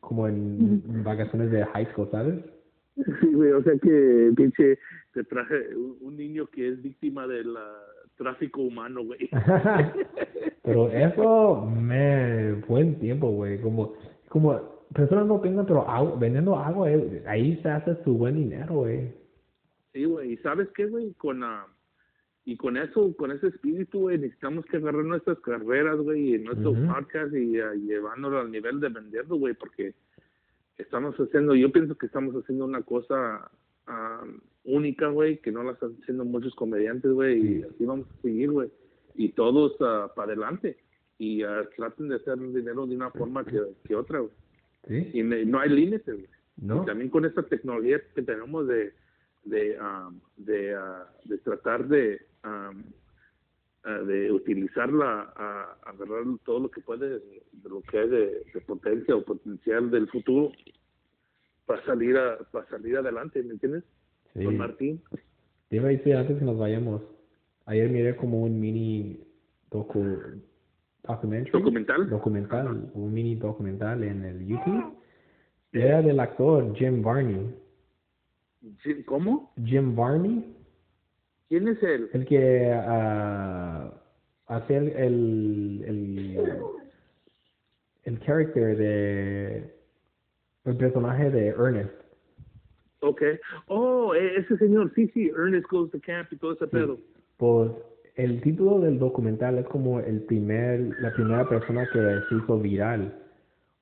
como 0.00 0.26
en 0.26 1.04
vacaciones 1.04 1.50
de 1.50 1.64
high 1.64 1.86
school, 1.92 2.08
¿sabes? 2.10 2.40
Sí, 2.96 3.32
güey, 3.32 3.50
o 3.50 3.62
sea 3.62 3.76
que, 3.78 4.32
pinche, 4.36 4.78
te 5.12 5.24
traje 5.24 5.76
un, 5.76 5.96
un 6.00 6.16
niño 6.16 6.46
que 6.46 6.68
es 6.68 6.82
víctima 6.82 7.26
del 7.26 7.56
ah, 7.56 7.82
tráfico 8.16 8.62
humano, 8.62 9.04
güey. 9.04 9.28
pero 10.62 10.88
eso, 10.90 11.66
me, 11.66 12.52
buen 12.68 12.98
tiempo, 13.00 13.30
güey. 13.30 13.60
Como, 13.60 13.94
como, 14.28 14.84
personas 14.94 15.26
no 15.26 15.42
piensan, 15.42 15.66
pero 15.66 15.88
agua- 15.88 16.16
vendiendo 16.18 16.56
agua, 16.56 16.90
eh, 16.90 17.22
ahí 17.26 17.58
se 17.62 17.68
hace 17.68 17.96
su 18.04 18.14
buen 18.14 18.36
dinero, 18.36 18.74
güey. 18.74 19.12
Sí, 19.92 20.04
güey, 20.04 20.32
y 20.32 20.36
¿sabes 20.38 20.68
qué, 20.76 20.86
güey? 20.86 21.12
Con, 21.14 21.42
ah, 21.42 21.66
y 22.44 22.56
con 22.56 22.76
eso, 22.76 23.14
con 23.16 23.32
ese 23.32 23.48
espíritu, 23.48 24.02
güey, 24.02 24.18
necesitamos 24.18 24.64
que 24.66 24.76
agarrar 24.76 25.04
nuestras 25.04 25.38
carreras, 25.40 25.96
güey, 25.96 26.34
y 26.34 26.38
nuestros 26.38 26.76
podcasts 26.78 27.34
y 27.34 27.58
ah, 27.58 27.72
llevándolo 27.74 28.40
al 28.40 28.50
nivel 28.52 28.80
de 28.80 28.88
venderlo, 28.88 29.36
güey, 29.36 29.54
porque 29.54 29.94
estamos 30.78 31.14
haciendo, 31.16 31.54
yo 31.54 31.70
pienso 31.72 31.96
que 31.96 32.06
estamos 32.06 32.34
haciendo 32.34 32.64
una 32.64 32.82
cosa 32.82 33.50
ah, 33.86 34.24
única, 34.64 35.08
güey, 35.08 35.38
que 35.38 35.52
no 35.52 35.62
la 35.62 35.72
están 35.72 35.94
haciendo 36.02 36.24
muchos 36.24 36.54
comediantes, 36.54 37.10
güey, 37.12 37.38
y 37.38 37.42
Sí. 37.42 37.64
así 37.74 37.84
vamos 37.84 38.06
a 38.10 38.22
seguir, 38.22 38.50
güey, 38.50 38.70
y 39.14 39.28
todos 39.30 39.76
para 39.76 40.24
adelante, 40.24 40.78
y 41.18 41.42
ah, 41.42 41.68
traten 41.76 42.08
de 42.08 42.16
hacer 42.16 42.38
dinero 42.38 42.86
de 42.86 42.96
una 42.96 43.10
forma 43.10 43.44
que, 43.44 43.60
que 43.84 43.94
otra, 43.94 44.20
güey, 44.20 44.32
¿Sí? 44.88 45.10
y 45.18 45.22
ne- 45.22 45.44
no 45.44 45.60
hay 45.60 45.70
límites, 45.70 46.14
güey. 46.14 46.28
¿No? 46.56 46.82
Y 46.82 46.86
también 46.86 47.10
con 47.10 47.24
esta 47.24 47.42
tecnología 47.42 48.00
que 48.14 48.22
tenemos 48.22 48.66
de 48.68 48.92
de 49.44 49.76
um, 49.78 50.18
de, 50.38 50.74
ah, 50.74 51.06
de 51.24 51.36
tratar 51.38 51.86
de 51.86 52.14
um, 52.44 52.48
ah, 52.50 52.72
de 53.90 54.32
utilizarla 54.32 55.32
a, 55.36 55.76
a 55.84 55.90
agarrar 55.90 56.24
todo 56.44 56.60
lo 56.60 56.70
que 56.70 56.80
puede 56.80 57.18
de, 57.18 57.42
lo 57.64 57.82
que 57.82 57.98
hay 57.98 58.08
de, 58.08 58.44
de 58.54 58.60
potencia 58.66 59.14
o 59.14 59.24
potencial 59.24 59.90
del 59.90 60.08
futuro 60.08 60.52
para 61.66 61.84
salir 61.84 62.16
a 62.16 62.38
para 62.50 62.66
salir 62.68 62.96
adelante 62.96 63.42
¿me 63.42 63.52
entiendes? 63.52 63.84
Sí. 64.34 64.44
Con 64.44 64.56
Martín 64.56 65.02
Te 65.68 65.76
iba 65.76 65.86
a 65.86 65.92
decir 65.92 66.16
antes 66.16 66.38
que 66.38 66.44
nos 66.44 66.58
vayamos. 66.58 67.02
Ayer 67.66 67.88
miré 67.88 68.16
como 68.16 68.42
un 68.42 68.60
mini 68.60 69.20
docu, 69.70 70.02
¿Documental? 71.06 72.08
documental, 72.08 72.90
un 72.94 73.12
mini 73.12 73.34
documental 73.36 74.02
en 74.04 74.24
el 74.24 74.46
YouTube. 74.46 74.94
Era 75.72 76.00
del 76.02 76.20
actor 76.20 76.74
Jim 76.74 77.02
Varney. 77.02 77.54
Sí, 78.82 79.02
¿cómo? 79.04 79.52
Jim 79.64 79.94
Varney, 79.94 80.53
¿quién 81.48 81.68
es 81.68 81.82
él? 81.82 82.08
el 82.12 82.26
que 82.26 82.72
ah, 82.72 83.92
hace 84.46 84.76
el, 84.76 84.88
el, 84.88 85.84
el, 85.86 86.38
el 88.04 88.20
character 88.20 88.76
de 88.76 89.74
el 90.64 90.76
personaje 90.76 91.30
de 91.30 91.48
Ernest. 91.48 91.92
Okay. 93.00 93.38
Oh, 93.66 94.14
e- 94.14 94.36
ese 94.38 94.56
señor, 94.56 94.90
sí, 94.94 95.08
sí, 95.08 95.30
Ernest 95.36 95.66
Goes 95.70 95.90
to 95.90 95.98
Camp 96.00 96.32
y 96.32 96.36
todo 96.36 96.52
ese 96.54 96.66
pedo. 96.66 96.98
Pues 97.36 97.70
el 98.16 98.40
título 98.40 98.80
del 98.80 98.98
documental 98.98 99.58
es 99.58 99.66
como 99.66 100.00
el 100.00 100.22
primer, 100.22 100.80
la 101.00 101.12
primera 101.12 101.46
persona 101.48 101.86
que 101.92 101.98
se 102.28 102.34
hizo 102.36 102.58
viral, 102.58 103.12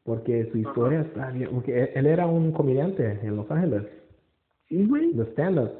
porque 0.02 0.48
su 0.50 0.58
historia 0.58 1.02
está 1.02 1.30
bien, 1.30 1.50
porque 1.52 1.82
él, 1.84 1.90
él 1.94 2.06
era 2.06 2.26
un 2.26 2.50
comediante 2.50 3.20
en 3.22 3.36
Los 3.36 3.48
Ángeles, 3.50 3.84
Sí, 4.68 4.84
güey. 4.86 5.12
de 5.12 5.22
stand-up, 5.26 5.70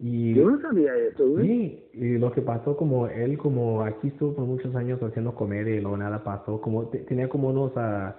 Y 0.00 0.34
Yo 0.34 0.48
no 0.50 0.60
sabía 0.60 0.94
eso, 0.96 1.28
güey. 1.28 1.46
Sí, 1.46 1.84
y 1.94 2.18
lo 2.18 2.30
que 2.30 2.40
pasó 2.42 2.76
como 2.76 3.08
él 3.08 3.36
como 3.36 3.82
aquí 3.82 4.08
estuvo 4.08 4.34
por 4.34 4.44
muchos 4.44 4.74
años 4.76 5.02
haciendo 5.02 5.34
comedia 5.34 5.74
y 5.74 5.80
luego 5.80 5.96
nada 5.96 6.22
pasó, 6.22 6.60
como 6.60 6.84
te- 6.88 7.00
tenía 7.00 7.28
como 7.28 7.48
unos, 7.48 7.72
ah, 7.76 8.14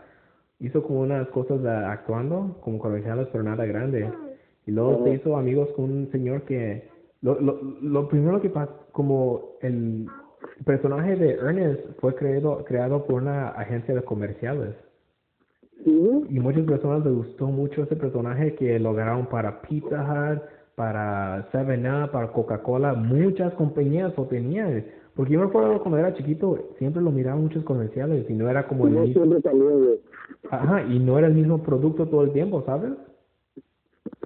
hizo 0.60 0.84
como 0.84 1.02
unas 1.02 1.28
cosas 1.30 1.64
ah, 1.66 1.92
actuando 1.94 2.58
como 2.62 2.80
comerciales 2.80 3.28
pero 3.32 3.44
nada 3.46 3.66
grande. 3.66 4.10
Y 4.66 4.72
luego 4.72 5.04
se 5.06 5.14
hizo 5.16 5.38
amigos 5.38 5.70
con 5.76 5.86
un 5.86 6.12
señor 6.12 6.42
que, 6.44 6.90
lo, 7.22 7.40
lo, 7.40 7.60
lo 7.82 8.08
primero 8.10 8.42
que 8.42 8.50
pasó, 8.50 8.76
como 8.92 9.56
el 9.62 10.06
personaje 10.66 11.16
de 11.16 11.32
Ernest 11.32 11.82
fue 12.00 12.14
creado, 12.14 12.64
creado 12.66 13.06
por 13.06 13.22
una 13.22 13.50
agencia 13.50 13.96
de 13.96 14.02
comerciales. 14.04 14.76
Sí. 15.86 16.24
Y 16.30 16.40
muchas 16.40 16.64
personas 16.66 17.06
les 17.06 17.14
gustó 17.16 17.48
mucho 17.48 17.84
ese 17.84 17.96
personaje 17.96 18.54
que 18.56 18.78
lo 18.80 18.90
agarraron 18.90 19.28
para 19.28 19.62
Pizza 19.62 20.04
Hut, 20.04 20.42
para 20.80 21.52
7-Up, 21.52 22.12
para 22.12 22.32
Coca-Cola, 22.32 22.94
muchas 22.94 23.54
compañías 23.56 24.14
lo 24.16 24.24
tenían. 24.28 24.86
Porque 25.14 25.34
yo 25.34 25.42
me 25.42 25.48
acuerdo 25.48 25.82
cuando 25.82 25.98
era 25.98 26.14
chiquito, 26.14 26.70
siempre 26.78 27.02
lo 27.02 27.12
miraba 27.12 27.36
en 27.36 27.44
muchos 27.44 27.66
comerciales 27.66 28.26
y 28.30 28.34
no 28.34 28.50
era 28.50 28.66
como 28.66 28.88
el 28.88 28.94
Yo 28.94 29.02
mismo, 29.02 29.24
siempre 29.26 29.42
también, 29.42 29.98
ajá, 30.50 30.84
y 30.84 30.98
no 31.00 31.18
era 31.18 31.28
el 31.28 31.34
mismo 31.34 31.62
producto 31.64 32.08
todo 32.08 32.24
el 32.24 32.32
tiempo, 32.32 32.64
¿sabes? 32.66 32.94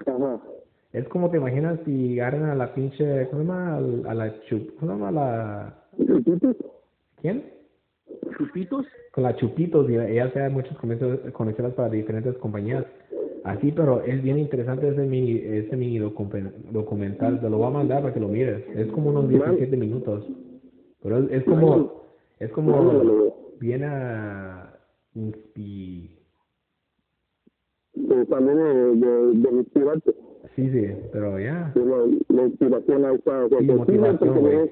Ajá. 0.06 0.40
Es 0.92 1.08
como 1.08 1.28
te 1.28 1.38
imaginas 1.38 1.80
si 1.84 2.20
agarran 2.20 2.44
a 2.44 2.54
la 2.54 2.72
pinche, 2.72 3.28
¿cómo 3.30 3.42
se 3.42 3.48
llama? 3.48 3.76
A 4.08 4.14
la 4.14 4.40
chup, 4.42 4.78
¿cómo 4.78 4.92
se 4.92 4.98
llama? 4.98 5.10
La, 5.10 5.74
¿Chupitos? 6.06 6.56
¿quién? 7.20 7.50
¿Chupitos? 8.38 8.86
Con 9.10 9.24
la 9.24 9.34
chupitos 9.34 9.90
y 9.90 9.96
ella 9.96 10.26
hace 10.26 10.48
muchos 10.50 10.78
comerciales 10.78 11.74
para 11.74 11.88
diferentes 11.88 12.36
compañías. 12.36 12.84
Así, 13.44 13.72
pero 13.72 14.02
es 14.02 14.22
bien 14.22 14.38
interesante 14.38 14.88
ese 14.88 15.02
mini, 15.02 15.32
ese 15.36 15.76
mini 15.76 15.98
documen- 15.98 16.52
documental. 16.72 17.40
Te 17.40 17.50
lo 17.50 17.58
voy 17.58 17.66
a 17.66 17.70
mandar 17.70 18.00
para 18.02 18.14
que 18.14 18.20
lo 18.20 18.28
mires. 18.28 18.64
Es 18.74 18.90
como 18.90 19.10
unos 19.10 19.28
17 19.28 19.76
minutos. 19.76 20.26
Pero 21.02 21.18
es, 21.18 21.30
es 21.30 21.44
como, 21.44 22.02
es 22.40 22.50
como 22.52 23.34
bien 23.60 23.84
a 23.84 24.74
inspi- 25.14 26.08
también 28.30 28.56
de, 28.56 28.96
de, 28.96 29.32
de 29.34 29.56
inspirarte. 29.58 30.14
Sí, 30.56 30.70
sí, 30.70 30.86
pero 31.12 31.38
ya. 31.38 31.70
De 31.74 31.84
la, 31.84 31.96
la 32.28 32.42
inspiración 32.46 33.04
a 33.04 33.12
esa... 33.14 33.48
Sí, 33.58 33.64
motivación, 33.66 34.40
güey. 34.40 34.70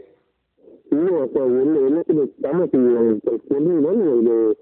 Sí, 0.91 0.97
o 0.97 1.29
sea, 1.33 1.45
es 1.47 1.51
lo- 1.53 1.87
es 1.87 1.93
lo 1.93 2.05
que 2.05 2.15
necesitamos 2.15 2.71
y 2.73 2.77
en 2.77 3.21
cualquier 3.21 3.61
nivel, 3.63 3.97
güey, 3.97 4.25
de 4.25 4.57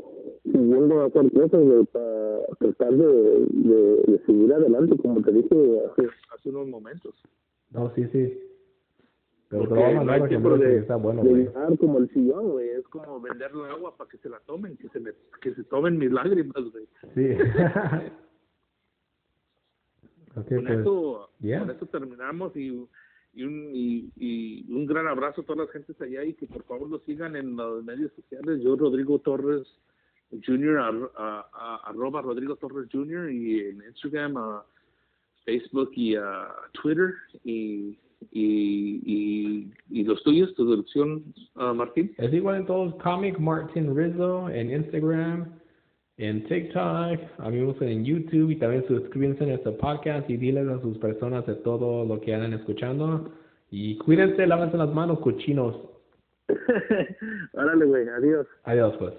siguiendo 0.52 1.00
a 1.00 1.06
hacer 1.06 1.30
cosas, 1.32 1.88
para 1.92 2.46
tratar 2.58 2.92
de, 2.92 3.46
de, 3.50 4.02
de 4.06 4.18
seguir 4.26 4.52
adelante, 4.52 4.96
como 4.98 5.22
te 5.22 5.32
dije 5.32 5.80
hace 5.90 6.08
Hace 6.34 6.48
unos 6.50 6.68
momentos. 6.68 7.14
No, 7.70 7.92
sí, 7.94 8.06
sí. 8.12 8.38
Pero 9.48 9.68
Porque 9.68 9.94
no 9.94 10.12
hay 10.12 10.22
tiempo 10.28 10.56
de- 10.56 10.78
está 10.78 10.96
bueno, 10.96 11.22
de 11.24 11.34
llegar 11.34 11.76
como 11.78 11.98
el 11.98 12.08
sillón, 12.10 12.50
güey. 12.52 12.68
Es 12.70 12.86
como 12.88 13.20
vender 13.20 13.50
el 13.52 13.64
agua 13.64 13.96
para 13.96 14.08
que 14.08 14.18
se 14.18 14.28
la 14.28 14.38
tomen, 14.40 14.76
que 14.76 14.88
se, 14.90 15.00
me, 15.00 15.10
que 15.42 15.54
se 15.54 15.64
tomen 15.64 15.98
mis 15.98 16.12
lágrimas, 16.12 16.62
güey. 16.70 16.86
Sí. 17.14 17.32
ok, 20.36 20.48
con 20.48 20.64
pues. 20.64 20.78
eso 20.78 21.30
yeah. 21.40 21.58
con 21.60 21.70
eso 21.70 21.86
terminamos 21.86 22.56
y 22.56 22.86
y 23.32 23.42
un 23.44 23.70
y, 23.74 24.10
y 24.16 24.72
un 24.72 24.86
gran 24.86 25.06
abrazo 25.08 25.40
a 25.40 25.44
todas 25.44 25.66
las 25.66 25.70
gentes 25.70 26.00
allá 26.00 26.24
y 26.24 26.34
que 26.34 26.46
por 26.46 26.62
favor 26.64 26.88
lo 26.88 26.98
sigan 27.00 27.36
en 27.36 27.56
los 27.56 27.84
medios 27.84 28.12
sociales 28.14 28.60
yo 28.62 28.76
Rodrigo 28.76 29.18
Torres 29.20 29.66
Ar- 30.32 31.10
a- 31.16 31.46
a- 31.52 31.80
arroba 31.90 32.22
Rodrigo 32.22 32.56
Torres 32.56 32.88
Jr. 32.92 33.30
y 33.30 33.60
en 33.60 33.82
Instagram 33.88 34.36
a 34.36 34.64
Facebook 35.44 35.90
y 35.94 36.14
a 36.16 36.48
Twitter 36.72 37.14
y 37.44 37.98
y, 38.32 39.00
y, 39.06 39.72
y 39.88 40.04
los 40.04 40.22
tuyos 40.22 40.54
tu 40.54 40.68
dirección 40.70 41.24
ah, 41.56 41.72
Martín 41.72 42.12
Es 42.18 42.30
igual 42.34 42.56
en 42.56 42.66
todos, 42.66 42.94
Comic 42.96 43.38
Martin 43.38 43.96
Rizzo, 43.96 44.50
en 44.50 44.70
Instagram, 44.70 45.46
en 46.18 46.44
TikTok, 46.46 47.18
amigos 47.38 47.76
en 47.80 48.04
YouTube 48.04 48.50
y 48.50 48.56
también 48.56 48.86
suscríbanse 48.86 49.44
a 49.50 49.54
este 49.54 49.70
podcast 49.72 50.28
y 50.28 50.36
diles 50.36 50.68
a 50.68 50.78
sus 50.82 50.98
personas 50.98 51.46
de 51.46 51.54
todo 51.54 52.04
lo 52.04 52.20
que 52.20 52.34
andan 52.34 52.52
escuchando. 52.52 53.32
Y 53.70 53.96
cuídense, 53.96 54.46
lávense 54.46 54.76
las 54.76 54.92
manos, 54.92 55.20
cochinos. 55.20 55.80
Órale, 57.54 57.84
güey. 57.86 58.06
Adiós. 58.06 58.46
Adiós, 58.64 58.94
pues. 58.98 59.14